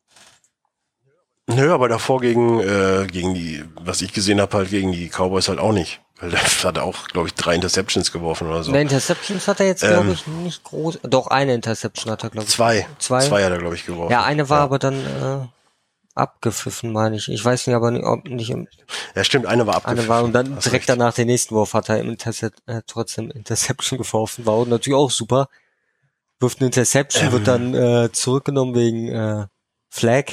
[1.46, 5.48] Nö, aber davor gegen, äh, gegen die, was ich gesehen habe, halt gegen die Cowboys
[5.48, 6.02] halt auch nicht.
[6.18, 8.72] Weil der hat auch, glaube ich, drei Interceptions geworfen oder so.
[8.72, 11.00] Ne, Interceptions hat er jetzt, Ähm, glaube ich, nicht groß.
[11.02, 12.52] Doch, eine Interception hat er, glaube ich.
[12.54, 12.86] Zwei.
[12.98, 13.20] Zwei?
[13.26, 14.10] Zwei hat er, glaube ich, geworfen.
[14.12, 15.46] Ja, eine war aber dann äh,
[16.14, 17.28] abgepfiffen, meine ich.
[17.28, 18.66] Ich weiß nicht, aber nicht, ob nicht im,
[19.14, 20.00] Ja, stimmt, eine war abgepfiffen.
[20.00, 20.88] eine war und dann Hast direkt recht.
[20.88, 24.46] danach den nächsten Wurf hat er im Intercep äh, trotzdem Interception geworfen.
[24.46, 25.48] War auch natürlich auch super.
[26.40, 27.32] Wirft eine Interception, Ähm.
[27.32, 29.46] wird dann äh, zurückgenommen wegen äh,
[29.90, 30.24] Flag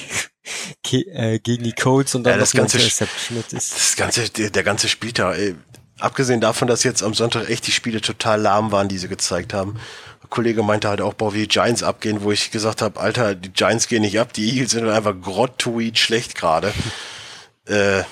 [0.91, 3.43] äh, gegen die Colts und dann Ja, das ganze Interception.
[3.43, 5.55] Das ist Das ganze, der, der ganze Spieltag, ey,
[5.99, 9.53] abgesehen davon, dass jetzt am Sonntag echt die Spiele total lahm waren, die sie gezeigt
[9.53, 9.79] haben.
[10.21, 13.35] Der Kollege meinte halt auch, boah, wie die Giants abgehen, wo ich gesagt habe, Alter,
[13.35, 16.73] die Giants gehen nicht ab, die Eagles sind halt einfach grottoid schlecht gerade.
[17.67, 18.03] äh,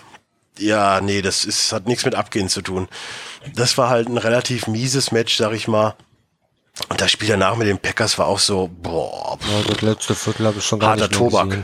[0.57, 2.87] ja, nee, das ist, hat nichts mit Abgehen zu tun.
[3.55, 5.95] Das war halt ein relativ mieses Match, sag ich mal.
[6.89, 10.15] Und das Spiel danach mit den Packers war auch so, boah, pff, ja, das letzte
[10.15, 11.49] Viertel habe ich schon gar harter nicht Tobak.
[11.49, 11.63] gesehen.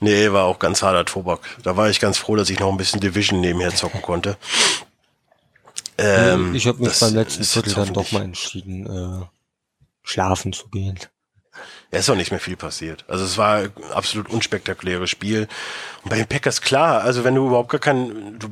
[0.00, 1.40] Nee, war auch ganz harter Tobak.
[1.62, 4.36] Da war ich ganz froh, dass ich noch ein bisschen Division nebenher zocken konnte.
[5.98, 9.24] Ähm, ich habe mich beim letzten Viertel dann doch mal entschieden, äh,
[10.02, 10.98] schlafen zu gehen.
[11.92, 13.04] Ja, ist auch nicht mehr viel passiert.
[13.08, 15.48] Also es war ein absolut unspektakuläres Spiel.
[16.02, 18.48] Und bei den Packers klar, also wenn du überhaupt gar keinen, du,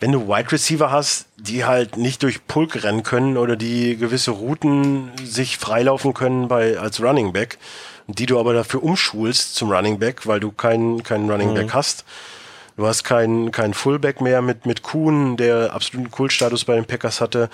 [0.00, 4.32] wenn du Wide Receiver hast, die halt nicht durch Pulk rennen können oder die gewisse
[4.32, 7.58] Routen sich freilaufen können bei als Running Back,
[8.08, 12.04] die du aber dafür umschulst zum Running Back, weil du keinen keinen Running Back hast.
[12.78, 17.20] Du hast keinen keinen Fullback mehr mit mit Kuhn, der absoluten Kultstatus bei den Packers
[17.20, 17.50] hatte.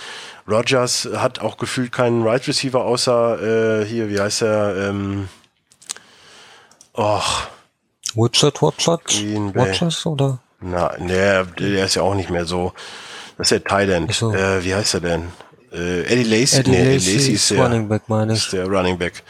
[0.47, 4.91] Rogers hat auch gefühlt keinen Right Receiver außer äh, hier, wie heißt er?
[4.91, 5.31] Ähm,
[6.93, 7.49] och?
[9.07, 9.71] Green Bay.
[9.71, 10.41] Watchers oder?
[10.61, 12.75] na, der, der ist ja auch nicht mehr so.
[13.39, 14.13] Das ist der Thailand.
[14.13, 14.31] So.
[14.31, 15.33] Äh, wie heißt er denn?
[15.73, 16.61] Äh, Eddie Lacy.
[16.61, 18.51] Eddie nee, Lacy ist der, Running Back, meine ist ich.
[18.51, 19.23] der Running Back.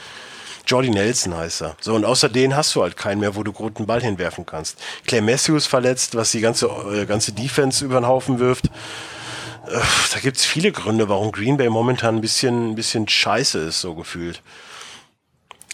[0.66, 1.76] Jordy Nelson heißt er.
[1.80, 4.78] So, und außer den hast du halt keinen mehr, wo du guten Ball hinwerfen kannst.
[5.06, 8.66] Clay Matthews verletzt, was die ganze, äh, ganze Defense über den Haufen wirft.
[9.66, 9.80] Äh,
[10.12, 13.94] da gibt's viele Gründe, warum Green Bay momentan ein bisschen, ein bisschen scheiße ist, so
[13.94, 14.42] gefühlt.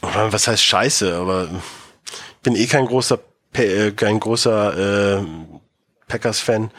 [0.02, 3.18] Was heißt scheiße, aber ich bin eh kein großer,
[3.54, 5.24] äh, kein großer äh,
[6.08, 6.70] Packers-Fan.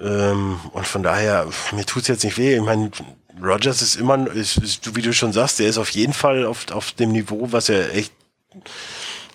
[0.00, 2.56] Ähm, und von daher, mir tut's jetzt nicht weh.
[2.56, 2.90] Ich meine,
[3.42, 6.70] Rogers ist immer, ist, ist, wie du schon sagst, der ist auf jeden Fall auf,
[6.70, 8.12] auf dem Niveau, was er echt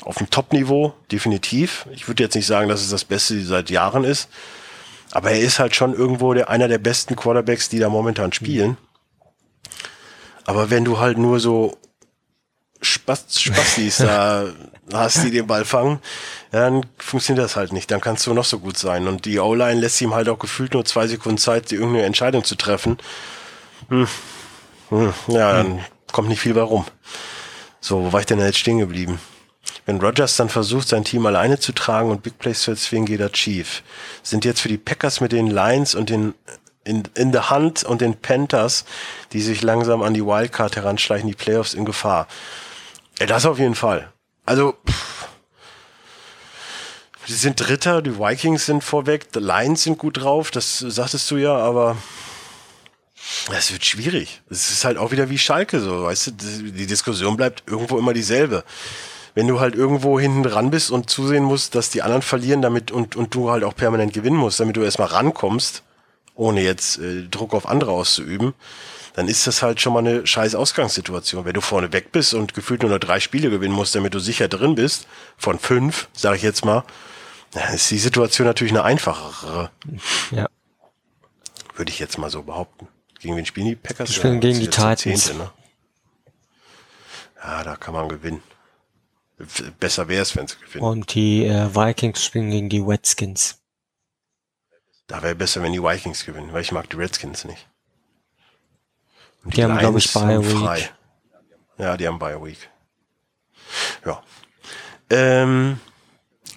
[0.02, 1.86] auf dem Top-Niveau, definitiv.
[1.92, 4.30] Ich würde jetzt nicht sagen, dass es das Beste seit Jahren ist.
[5.12, 8.78] Aber er ist halt schon irgendwo der, einer der besten Quarterbacks, die da momentan spielen.
[10.46, 11.78] Aber wenn du halt nur so
[12.82, 14.46] Spaß, Spastis da
[14.94, 16.00] hast, die den Ball fangen,
[16.52, 17.92] dann funktioniert das halt nicht.
[17.92, 19.08] Dann kannst du noch so gut sein.
[19.08, 22.44] Und die O-Line lässt ihm halt auch gefühlt nur zwei Sekunden Zeit, die irgendeine Entscheidung
[22.44, 22.98] zu treffen.
[23.90, 24.08] Hm.
[24.90, 25.14] Hm.
[25.28, 26.86] Ja, dann kommt nicht viel bei rum.
[27.80, 29.20] So, wo war ich denn jetzt stehen geblieben?
[29.86, 33.20] Wenn Rogers dann versucht, sein Team alleine zu tragen und Big Plays zu erzwingen, geht
[33.20, 33.84] er schief.
[34.24, 36.34] Sind jetzt für die Packers mit den Lions und den
[36.84, 38.86] in, in the Hand und den Panthers,
[39.34, 42.28] die sich langsam an die Wildcard heranschleichen, die Playoffs in Gefahr.
[43.20, 44.12] Ja, das auf jeden Fall.
[44.46, 45.28] Also, pff,
[47.28, 51.36] die sind Dritter, die Vikings sind vorweg, die Lions sind gut drauf, das sagtest du
[51.36, 51.98] ja, aber
[53.50, 54.42] das wird schwierig.
[54.50, 58.14] Es ist halt auch wieder wie Schalke so, weißt du, die Diskussion bleibt irgendwo immer
[58.14, 58.64] dieselbe.
[59.36, 62.92] Wenn du halt irgendwo hinten dran bist und zusehen musst, dass die anderen verlieren, damit
[62.92, 65.84] und, und du halt auch permanent gewinnen musst, damit du erstmal rankommst,
[66.34, 68.54] ohne jetzt äh, Druck auf andere auszuüben,
[69.14, 71.46] dann ist das halt schon mal eine scheiß Ausgangssituation.
[71.46, 74.20] Wenn du vorne weg bist und gefühlt nur noch drei Spiele gewinnen musst, damit du
[74.20, 76.84] sicher drin bist, von fünf, sage ich jetzt mal,
[77.52, 79.72] dann ist die Situation natürlich eine einfachere,
[80.32, 80.48] Ja.
[81.76, 82.88] würde ich jetzt mal so behaupten.
[83.20, 84.10] Gegen wen spielen die Packers?
[84.10, 85.02] Die spielen gegen die Titans.
[85.02, 85.52] Zehnte, ne?
[87.44, 88.44] Ja, da kann man gewinnen.
[89.80, 90.84] Besser wäre es, wenn sie gewinnen.
[90.84, 93.60] Und die äh, Vikings spielen gegen die Redskins.
[95.06, 97.68] Da wäre besser, wenn die Vikings gewinnen, weil ich mag die Redskins nicht.
[99.44, 100.94] Und Die haben, glaub ich, haben Week.
[101.78, 102.70] Ja, die haben Bye Week.
[104.06, 104.22] Ja.
[105.10, 105.80] Ähm,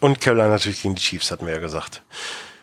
[0.01, 2.03] und Carolina natürlich gegen die Chiefs, hatten wir ja gesagt.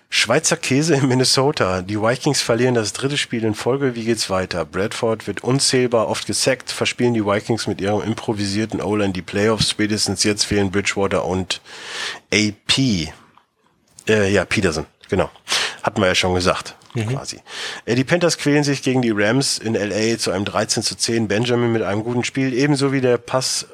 [0.09, 1.81] Schweizer Käse in Minnesota.
[1.81, 3.95] Die Vikings verlieren das dritte Spiel in Folge.
[3.95, 4.63] Wie geht's weiter?
[4.63, 6.71] Bradford wird unzählbar oft gesackt.
[6.71, 9.69] Verspielen die Vikings mit ihrem improvisierten O-Line die Playoffs.
[9.69, 11.61] Spätestens jetzt fehlen Bridgewater und
[12.33, 13.11] AP.
[14.07, 14.85] Äh, ja, Peterson.
[15.09, 15.29] Genau.
[15.83, 17.07] Hatten wir ja schon gesagt mhm.
[17.07, 17.41] quasi.
[17.85, 21.27] Äh, die Panthers quälen sich gegen die Rams in LA zu einem 13 zu 10.
[21.27, 23.67] Benjamin mit einem guten Spiel, ebenso wie der Pass,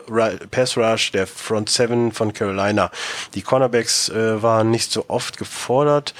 [0.51, 2.91] Pass Rush der Front Seven von Carolina.
[3.33, 6.13] Die Cornerbacks äh, waren nicht so oft gefordert.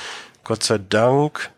[0.44, 1.52] Gott sei Dank.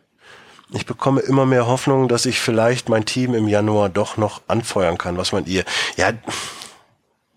[0.72, 4.98] Ich bekomme immer mehr Hoffnung, dass ich vielleicht mein Team im Januar doch noch anfeuern
[4.98, 5.18] kann.
[5.18, 5.64] Was meint ihr?
[5.96, 6.12] Ja,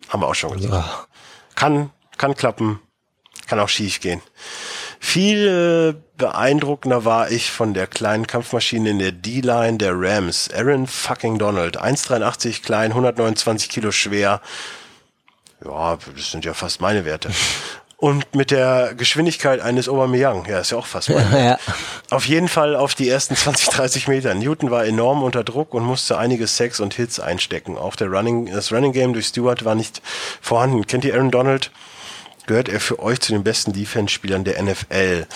[0.08, 0.72] haben wir auch schon gesagt.
[0.72, 1.06] Ja.
[1.54, 2.80] Kann, kann klappen,
[3.46, 4.22] kann auch schief gehen.
[5.08, 10.50] Viel äh, beeindruckender war ich von der kleinen Kampfmaschine in der D-Line der Rams.
[10.52, 11.80] Aaron fucking Donald.
[11.80, 14.42] 1,83 klein, 129 Kilo schwer.
[15.64, 17.30] Ja, das sind ja fast meine Werte.
[17.96, 20.44] Und mit der Geschwindigkeit eines Aubameyang.
[20.46, 21.44] Ja, ist ja auch fast meine.
[21.52, 21.58] ja.
[22.10, 24.34] Auf jeden Fall auf die ersten 20, 30 Meter.
[24.34, 27.78] Newton war enorm unter Druck und musste einige Sex und Hits einstecken.
[27.78, 30.02] Auch der Running, das Running Game durch Stewart war nicht
[30.42, 30.86] vorhanden.
[30.86, 31.70] Kennt ihr Aaron Donald?
[32.48, 35.26] Gehört er für euch zu den besten Defense-Spielern der NFL?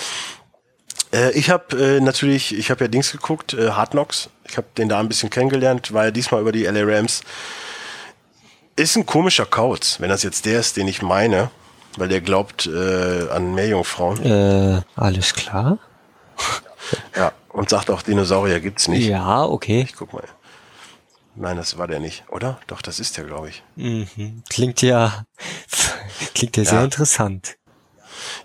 [1.13, 4.31] Äh, ich habe äh, natürlich, ich habe ja Dings geguckt, äh, Hard Knocks.
[4.49, 7.21] Ich habe den da ein bisschen kennengelernt, war ja diesmal über die LA Rams.
[8.77, 11.51] Ist ein komischer Kauz, wenn das jetzt der ist, den ich meine,
[11.99, 14.25] weil der glaubt äh, an Meerjungfrauen.
[14.25, 15.79] Äh, alles klar.
[17.15, 19.07] ja, und sagt auch, Dinosaurier gibt's nicht.
[19.07, 19.83] Ja, okay.
[19.87, 20.25] Ich guck mal.
[21.35, 22.61] Nein, das war der nicht, oder?
[22.67, 23.63] Doch, das ist der, glaube ich.
[23.77, 24.43] Mhm.
[24.51, 25.25] Klingt ja,
[26.35, 27.57] klingt ja, ja sehr interessant.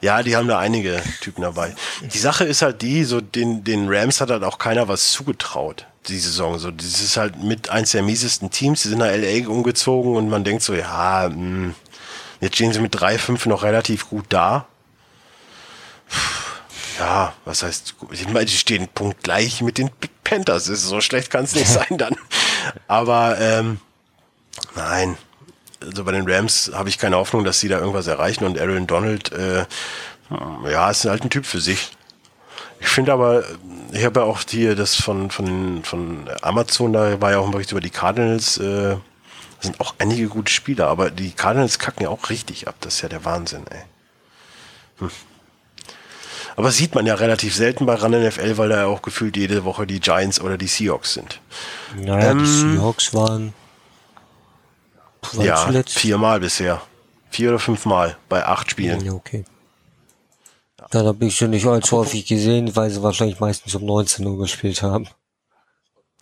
[0.02, 1.76] Ja, die haben da einige Typen dabei.
[2.02, 5.86] Die Sache ist halt die, so den, den Rams hat halt auch keiner was zugetraut,
[6.08, 6.58] die Saison.
[6.60, 8.84] So, das ist halt mit eins der miesesten Teams.
[8.84, 11.76] Die sind nach LA umgezogen und man denkt so, ja, mh, hm,
[12.42, 14.68] jetzt stehen sie mit 3-5 noch relativ gut da.
[17.00, 19.92] Ja, was heißt, ich meine, die stehen punktgleich mit den
[20.24, 20.66] Panthers.
[20.66, 22.16] So schlecht kann es nicht sein dann.
[22.88, 23.80] Aber ähm,
[24.76, 25.18] nein,
[25.82, 28.88] also bei den Rams habe ich keine Hoffnung, dass sie da irgendwas erreichen und Aaron
[28.88, 29.66] Donald, äh,
[30.70, 31.92] ja, ist halt ein Typ für sich.
[32.80, 33.44] Ich finde aber,
[33.92, 37.52] ich habe ja auch hier das von, von, von Amazon, da war ja auch ein
[37.52, 38.98] Bericht über die Cardinals, äh,
[39.60, 43.02] sind auch einige gute Spieler, aber die Cardinals kacken ja auch richtig ab, das ist
[43.02, 43.82] ja der Wahnsinn, ey.
[45.00, 45.12] Hm.
[46.58, 49.64] Aber sieht man ja relativ selten bei Run NFL, weil da ja auch gefühlt jede
[49.64, 51.40] Woche die Giants oder die Seahawks sind.
[51.96, 53.54] Naja, ähm, die Seahawks waren
[55.34, 56.00] ja, zuletzt?
[56.00, 56.82] viermal bisher.
[57.30, 59.06] Vier oder fünfmal bei acht Spielen.
[59.06, 59.46] Ja, okay.
[60.80, 60.88] Ja.
[60.90, 64.40] Dann habe ich sie nicht allzu häufig gesehen, weil sie wahrscheinlich meistens um 19 Uhr
[64.40, 65.08] gespielt haben.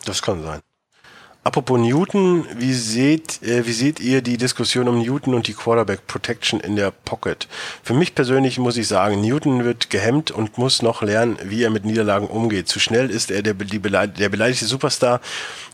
[0.04, 0.60] Das kann sein.
[1.46, 6.08] Apropos Newton, wie seht, äh, wie seht ihr die Diskussion um Newton und die Quarterback
[6.08, 7.48] Protection in der Pocket?
[7.84, 11.70] Für mich persönlich muss ich sagen, Newton wird gehemmt und muss noch lernen, wie er
[11.70, 12.68] mit Niederlagen umgeht.
[12.68, 15.22] Zu schnell ist er der, die beleid, der beleidigte Superstar,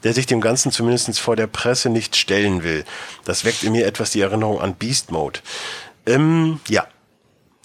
[0.04, 2.84] der sich dem Ganzen zumindest vor der Presse nicht stellen will.
[3.24, 5.40] Das weckt in mir etwas die Erinnerung an Beast Mode.
[6.06, 6.86] Ähm, ja,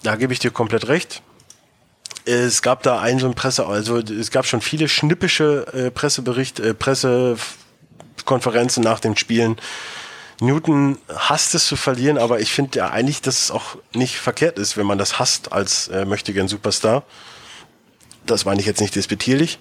[0.05, 1.23] da gebe ich dir komplett recht
[2.29, 6.71] es gab da einen so ein Presse, also es gab schon viele schnippische äh, Presseberichte,
[6.71, 7.37] äh, Presse
[8.27, 9.57] Konferenzen nach den Spielen.
[10.41, 14.59] Newton hasst es zu verlieren, aber ich finde ja eigentlich, dass es auch nicht verkehrt
[14.59, 17.05] ist, wenn man das hasst als äh, möchte gern Superstar.
[18.27, 19.59] Das meine ich jetzt nicht despektierlich.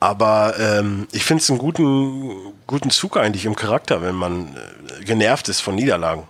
[0.00, 5.04] Aber ähm, ich finde es einen guten, guten Zug eigentlich im Charakter, wenn man äh,
[5.04, 6.24] genervt ist von Niederlagen.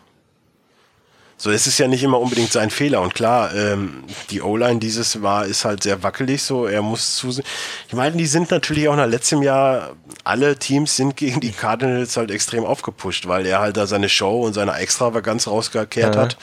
[1.44, 3.02] So, es ist ja nicht immer unbedingt sein Fehler.
[3.02, 6.64] Und klar, ähm, die O-Line dieses war, ist halt sehr wackelig so.
[6.64, 7.38] Er muss zu.
[7.86, 9.94] Ich meine, die sind natürlich auch nach letztem Jahr,
[10.24, 14.40] alle Teams sind gegen die Cardinals halt extrem aufgepusht, weil er halt da seine Show
[14.40, 16.22] und seine Extravaganz rausgekehrt ja.
[16.22, 16.38] hat.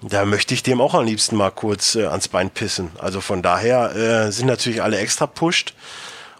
[0.00, 2.90] Da möchte ich dem auch am liebsten mal kurz äh, ans Bein pissen.
[2.98, 5.74] Also von daher äh, sind natürlich alle extra pusht.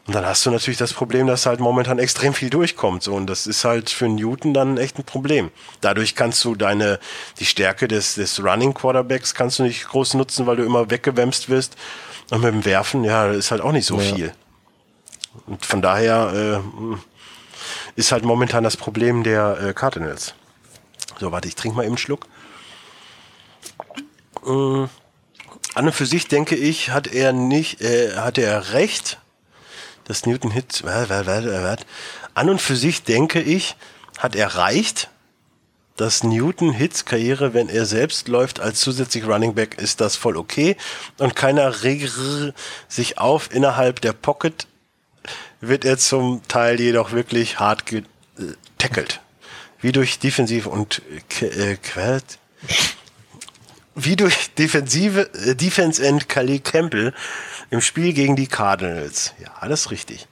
[0.07, 3.03] Und dann hast du natürlich das Problem, dass halt momentan extrem viel durchkommt.
[3.03, 5.51] So, und das ist halt für Newton dann echt ein Problem.
[5.81, 7.01] Dadurch kannst du deine,
[7.39, 11.49] die Stärke des, des Running Quarterbacks kannst du nicht groß nutzen, weil du immer weggewämst
[11.49, 11.77] wirst.
[12.31, 14.15] Und mit dem Werfen, ja, ist halt auch nicht so ja.
[14.15, 14.35] viel.
[15.47, 16.97] Und von daher äh,
[17.97, 20.35] ist halt momentan das Problem der äh, Cardinals.
[21.19, 22.27] So, warte, ich trinke mal eben einen Schluck.
[24.45, 24.87] Äh,
[25.75, 29.19] an und für sich denke ich, hat er nicht, äh, hat er recht,
[30.05, 30.85] dass Newton Hit,
[32.35, 33.77] an und für sich denke ich,
[34.19, 35.11] hat erreicht,
[35.97, 40.37] dass Newton Hits Karriere, wenn er selbst läuft als zusätzlich Running Back, ist das voll
[40.37, 40.77] okay
[41.19, 42.13] und keiner regt
[42.89, 44.67] sich auf innerhalb der Pocket,
[45.61, 49.21] wird er zum Teil jedoch wirklich hart getackelt.
[49.81, 51.03] wie durch Defensiv und
[51.41, 52.39] äh, Quert,
[53.95, 57.13] wie durch Defensive, äh, Defense End Khalil Campbell
[57.71, 59.35] im Spiel gegen die Cardinals.
[59.43, 60.27] Ja, das ist richtig.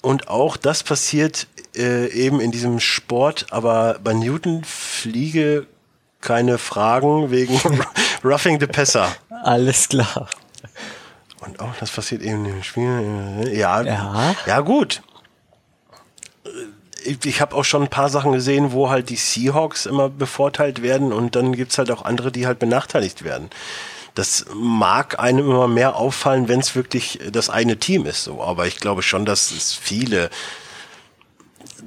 [0.00, 1.46] Und auch das passiert
[1.76, 5.66] äh, eben in diesem Sport, aber bei Newton fliege
[6.20, 7.60] keine Fragen wegen
[8.24, 9.14] Roughing the Passer.
[9.42, 10.28] Alles klar.
[11.40, 13.50] Und auch das passiert eben im Spiel.
[13.52, 14.34] Ja, Ja.
[14.46, 15.02] ja gut.
[17.24, 21.12] Ich, habe auch schon ein paar Sachen gesehen, wo halt die Seahawks immer bevorteilt werden
[21.12, 23.50] und dann gibt's halt auch andere, die halt benachteiligt werden.
[24.14, 28.24] Das mag einem immer mehr auffallen, wenn es wirklich das eine Team ist.
[28.24, 30.30] So, aber ich glaube schon, dass es viele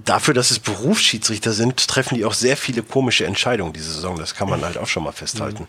[0.05, 4.17] dafür, dass es Berufsschiedsrichter sind, treffen die auch sehr viele komische Entscheidungen diese Saison.
[4.17, 5.67] Das kann man halt auch schon mal festhalten.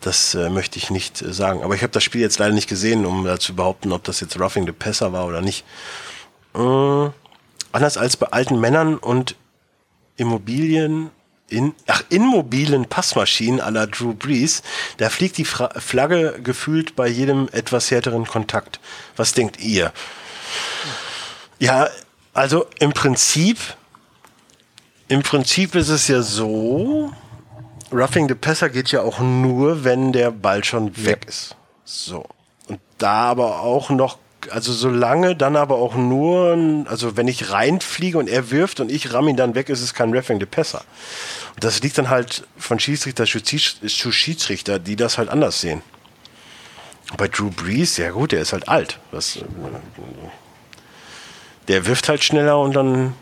[0.00, 1.62] Das äh, möchte ich nicht äh, sagen.
[1.62, 4.20] Aber ich habe das Spiel jetzt leider nicht gesehen, um äh, zu behaupten, ob das
[4.20, 5.64] jetzt Roughing the Passer war oder nicht.
[6.54, 7.10] Äh,
[7.74, 9.36] anders als bei alten Männern und
[10.16, 11.10] Immobilien
[11.48, 14.62] in, ach, in mobilen Passmaschinen à la Drew Brees,
[14.96, 18.80] da fliegt die Fra Flagge gefühlt bei jedem etwas härteren Kontakt.
[19.16, 19.92] Was denkt ihr?
[21.58, 21.88] Ja,
[22.32, 23.58] also im Prinzip,
[25.08, 27.12] im Prinzip ist es ja so,
[27.92, 31.54] Roughing the Passer geht ja auch nur, wenn der Ball schon weg ist.
[31.84, 32.26] So.
[32.66, 34.18] Und da aber auch noch,
[34.50, 39.12] also solange dann aber auch nur, also wenn ich reinfliege und er wirft und ich
[39.12, 40.82] ramm ihn dann weg, ist es kein Roughing the Passer.
[41.54, 45.60] Und das liegt dann halt von Schiedsrichter zu Schieds- zu Schiedsrichter, die das halt anders
[45.60, 45.82] sehen.
[47.16, 48.98] Bei Drew Brees, ja gut, der ist halt alt.
[49.10, 49.44] Was, äh,
[51.68, 53.14] der wirft halt schneller und dann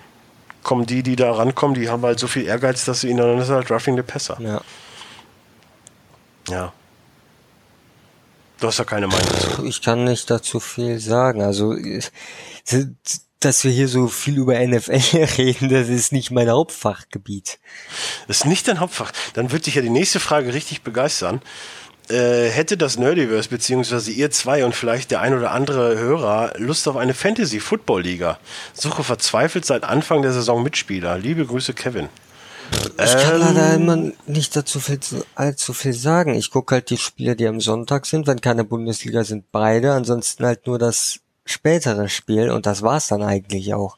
[0.62, 3.38] kommen die, die da rankommen, die haben halt so viel Ehrgeiz, dass sie ihn dann
[3.38, 4.38] ist halt Roughing the Passer.
[4.40, 4.60] Ja.
[6.48, 6.72] Ja.
[8.62, 9.66] Du hast ja keine Meinung.
[9.66, 11.42] Ich kann nicht dazu viel sagen.
[11.42, 11.74] Also,
[13.40, 17.58] dass wir hier so viel über NFL reden, das ist nicht mein Hauptfachgebiet.
[18.28, 19.10] Das ist nicht dein Hauptfach.
[19.34, 21.42] Dann wird dich ja die nächste Frage richtig begeistern.
[22.08, 26.86] Äh, hätte das Nerdiverse, beziehungsweise ihr zwei und vielleicht der ein oder andere Hörer Lust
[26.86, 28.38] auf eine Fantasy-Football-Liga?
[28.74, 31.18] Suche verzweifelt seit Anfang der Saison Mitspieler.
[31.18, 32.08] Liebe Grüße, Kevin.
[33.02, 34.98] Ich kann Ähm, leider immer nicht dazu viel,
[35.34, 36.34] allzu viel sagen.
[36.34, 38.26] Ich gucke halt die Spiele, die am Sonntag sind.
[38.26, 39.92] Wenn keine Bundesliga sind, beide.
[39.92, 43.96] Ansonsten halt nur das spätere Spiel und das war's dann eigentlich auch.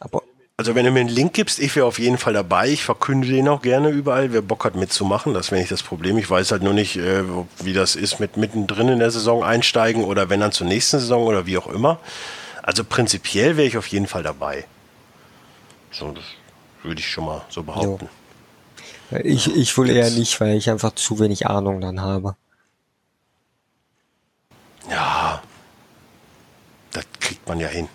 [0.00, 0.22] Aber
[0.56, 2.68] Also wenn du mir einen Link gibst, ich wäre auf jeden Fall dabei.
[2.68, 5.32] Ich verkünde den auch gerne überall, wer Bock hat mitzumachen.
[5.32, 6.18] Das wäre nicht das Problem.
[6.18, 7.22] Ich weiß halt nur nicht, äh,
[7.62, 11.24] wie das ist mit mittendrin in der Saison einsteigen oder wenn dann zur nächsten Saison
[11.24, 12.00] oder wie auch immer.
[12.62, 14.66] Also prinzipiell wäre ich auf jeden Fall dabei.
[15.90, 16.24] So, das
[16.82, 18.08] würde ich schon mal so behaupten.
[19.24, 22.36] ich, ich wohl eher nicht, weil ich einfach zu wenig Ahnung dann habe.
[24.90, 25.42] Ja,
[26.92, 27.88] das kriegt man ja hin.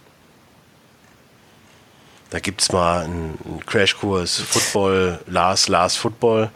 [2.30, 6.50] Da gibt's mal einen, einen Crashkurs Football, Lars, Lars Football.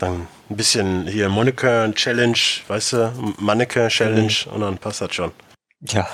[0.00, 2.38] Dann ein bisschen hier Monaco Challenge,
[2.68, 5.32] weißt du, Manneke Challenge und dann passt das schon.
[5.80, 6.08] Ja.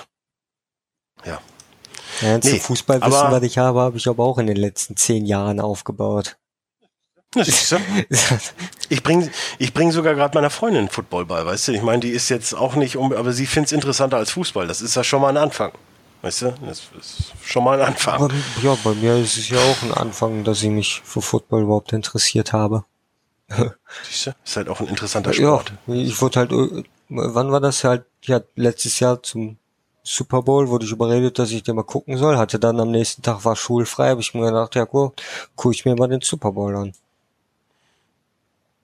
[1.24, 1.40] Ja.
[2.22, 5.26] Ja, Nee, Fußballwissen, aber- was ich habe, habe ich aber auch in den letzten zehn
[5.26, 6.36] Jahren aufgebaut.
[7.34, 7.44] Ja?
[8.88, 11.72] Ich bringe ich bring sogar gerade meiner Freundin Football bei, weißt du?
[11.72, 14.66] Ich meine, die ist jetzt auch nicht, um, aber sie find's interessanter als Fußball.
[14.66, 15.72] Das ist ja schon mal ein Anfang.
[16.20, 16.54] Weißt du?
[16.66, 18.14] Das ist schon mal ein Anfang.
[18.22, 21.62] aber, ja, bei mir ist es ja auch ein Anfang, dass ich mich für Football
[21.62, 22.84] überhaupt interessiert habe.
[24.08, 24.30] Siehst du?
[24.44, 25.72] Ist halt auch ein interessanter Ja, Sport.
[25.86, 29.56] ich wurde halt, äh, wann war das halt, ja, letztes Jahr zum
[30.04, 33.22] Super Bowl wurde ich überredet, dass ich den mal gucken soll, hatte dann am nächsten
[33.22, 35.22] Tag war schulfrei, habe ich mir gedacht, ja gut,
[35.54, 36.92] gucke ich mir mal den Super Bowl an.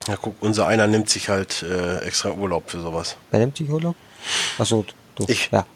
[0.06, 3.16] Ja, guck, unser einer nimmt sich halt äh, extra Urlaub für sowas.
[3.30, 3.96] Wer nimmt dich Urlaub?
[4.58, 4.84] Achso,
[5.16, 5.24] du.
[5.28, 5.50] Ich.
[5.50, 5.66] Ja,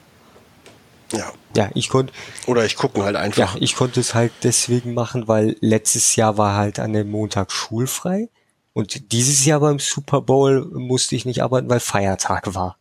[1.12, 1.32] Ja.
[1.56, 2.12] ja, ich konnte,
[2.46, 3.56] Oder ich gucken halt ja, einfach.
[3.56, 8.28] ich konnte es halt deswegen machen, weil letztes Jahr war halt an dem Montag schulfrei
[8.72, 12.78] und dieses Jahr beim Super Bowl musste ich nicht arbeiten, weil Feiertag war.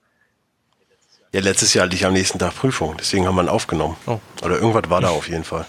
[1.33, 3.95] Ja, letztes Jahr hatte ich am nächsten Tag Prüfung, deswegen haben wir ihn aufgenommen.
[4.05, 4.19] Oh.
[4.43, 5.65] Oder irgendwas war da auf jeden Fall.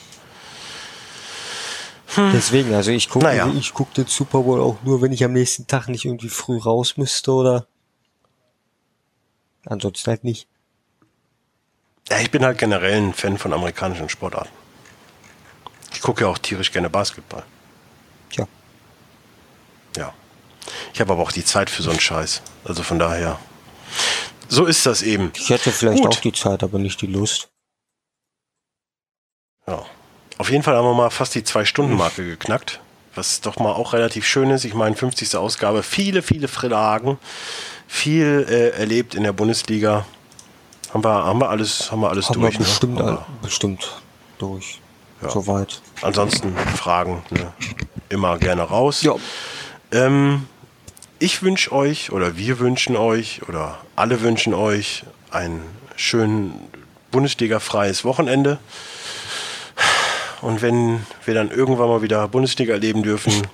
[2.16, 3.50] Deswegen, also ich gucke Naja.
[3.56, 6.58] ich guck den Super Bowl auch nur, wenn ich am nächsten Tag nicht irgendwie früh
[6.58, 7.66] raus müsste oder
[9.64, 10.46] ansonsten halt nicht.
[12.10, 14.50] Ja, ich bin halt generell ein Fan von amerikanischen Sportarten.
[15.94, 17.44] Ich gucke ja auch tierisch gerne Basketball.
[18.28, 18.46] Tja,
[19.96, 20.12] Ja.
[20.92, 22.42] Ich habe aber auch die Zeit für so einen Scheiß.
[22.64, 23.38] Also von daher.
[24.54, 25.32] So ist das eben.
[25.36, 26.16] ich hätte vielleicht Gut.
[26.16, 27.48] auch die Zeit, aber nicht die Lust.
[29.66, 29.84] Ja.
[30.38, 32.80] Auf jeden Fall haben wir mal fast die Zwei-Stunden-Marke geknackt.
[33.14, 34.64] Was doch mal auch relativ schön ist.
[34.64, 35.36] Ich meine, 50.
[35.36, 35.82] Ausgabe.
[35.82, 37.18] Viele, viele Fragen.
[37.86, 40.06] Viel äh, erlebt in der Bundesliga.
[40.92, 42.58] Haben wir, haben wir alles, haben wir alles Haben wir durch.
[42.58, 42.64] ne?
[42.64, 44.02] bestimmt, Haben all- bestimmt
[44.38, 44.80] durch.
[45.22, 45.30] Ja.
[45.30, 45.80] Soweit.
[46.02, 47.52] Ansonsten Fragen ne?
[48.08, 49.02] immer gerne raus.
[49.02, 49.14] Ja.
[49.92, 50.46] Ähm,
[51.22, 55.62] ich wünsche euch oder wir wünschen euch oder alle wünschen euch ein
[55.94, 56.52] schön
[57.12, 58.58] Bundesliga-freies Wochenende.
[60.40, 63.46] Und wenn wir dann irgendwann mal wieder Bundesliga erleben dürfen,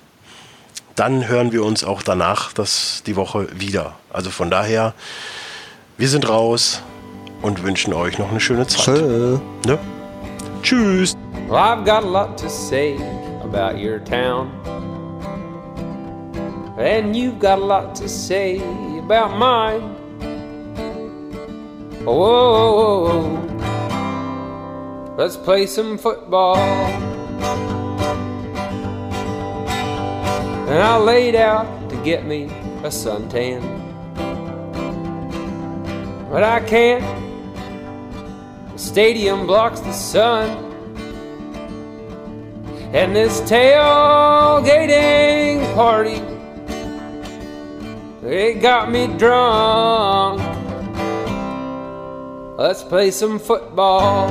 [0.95, 3.93] dann hören wir uns auch danach das die Woche wieder.
[4.09, 4.95] Also von daher,
[5.97, 6.81] wir sind raus
[7.43, 8.95] und wünschen euch noch eine schöne Zeit.
[8.95, 9.37] Tschö.
[9.67, 9.77] Ne?
[10.63, 11.15] Tschüss.
[11.47, 12.97] Well, I've got a lot to say
[13.43, 14.49] about your town.
[16.79, 18.57] And you've got a lot to say
[18.99, 19.81] about mine.
[22.05, 23.35] Whoa, whoa, whoa.
[25.17, 26.55] let's play some football.
[30.69, 33.61] And I laid out to get me a suntan.
[36.31, 37.03] But I can't.
[38.71, 40.49] The stadium blocks the sun.
[42.93, 44.15] And this tailgating
[45.75, 46.38] party,
[48.23, 50.41] it got me drunk.
[52.57, 54.29] Let's play some football.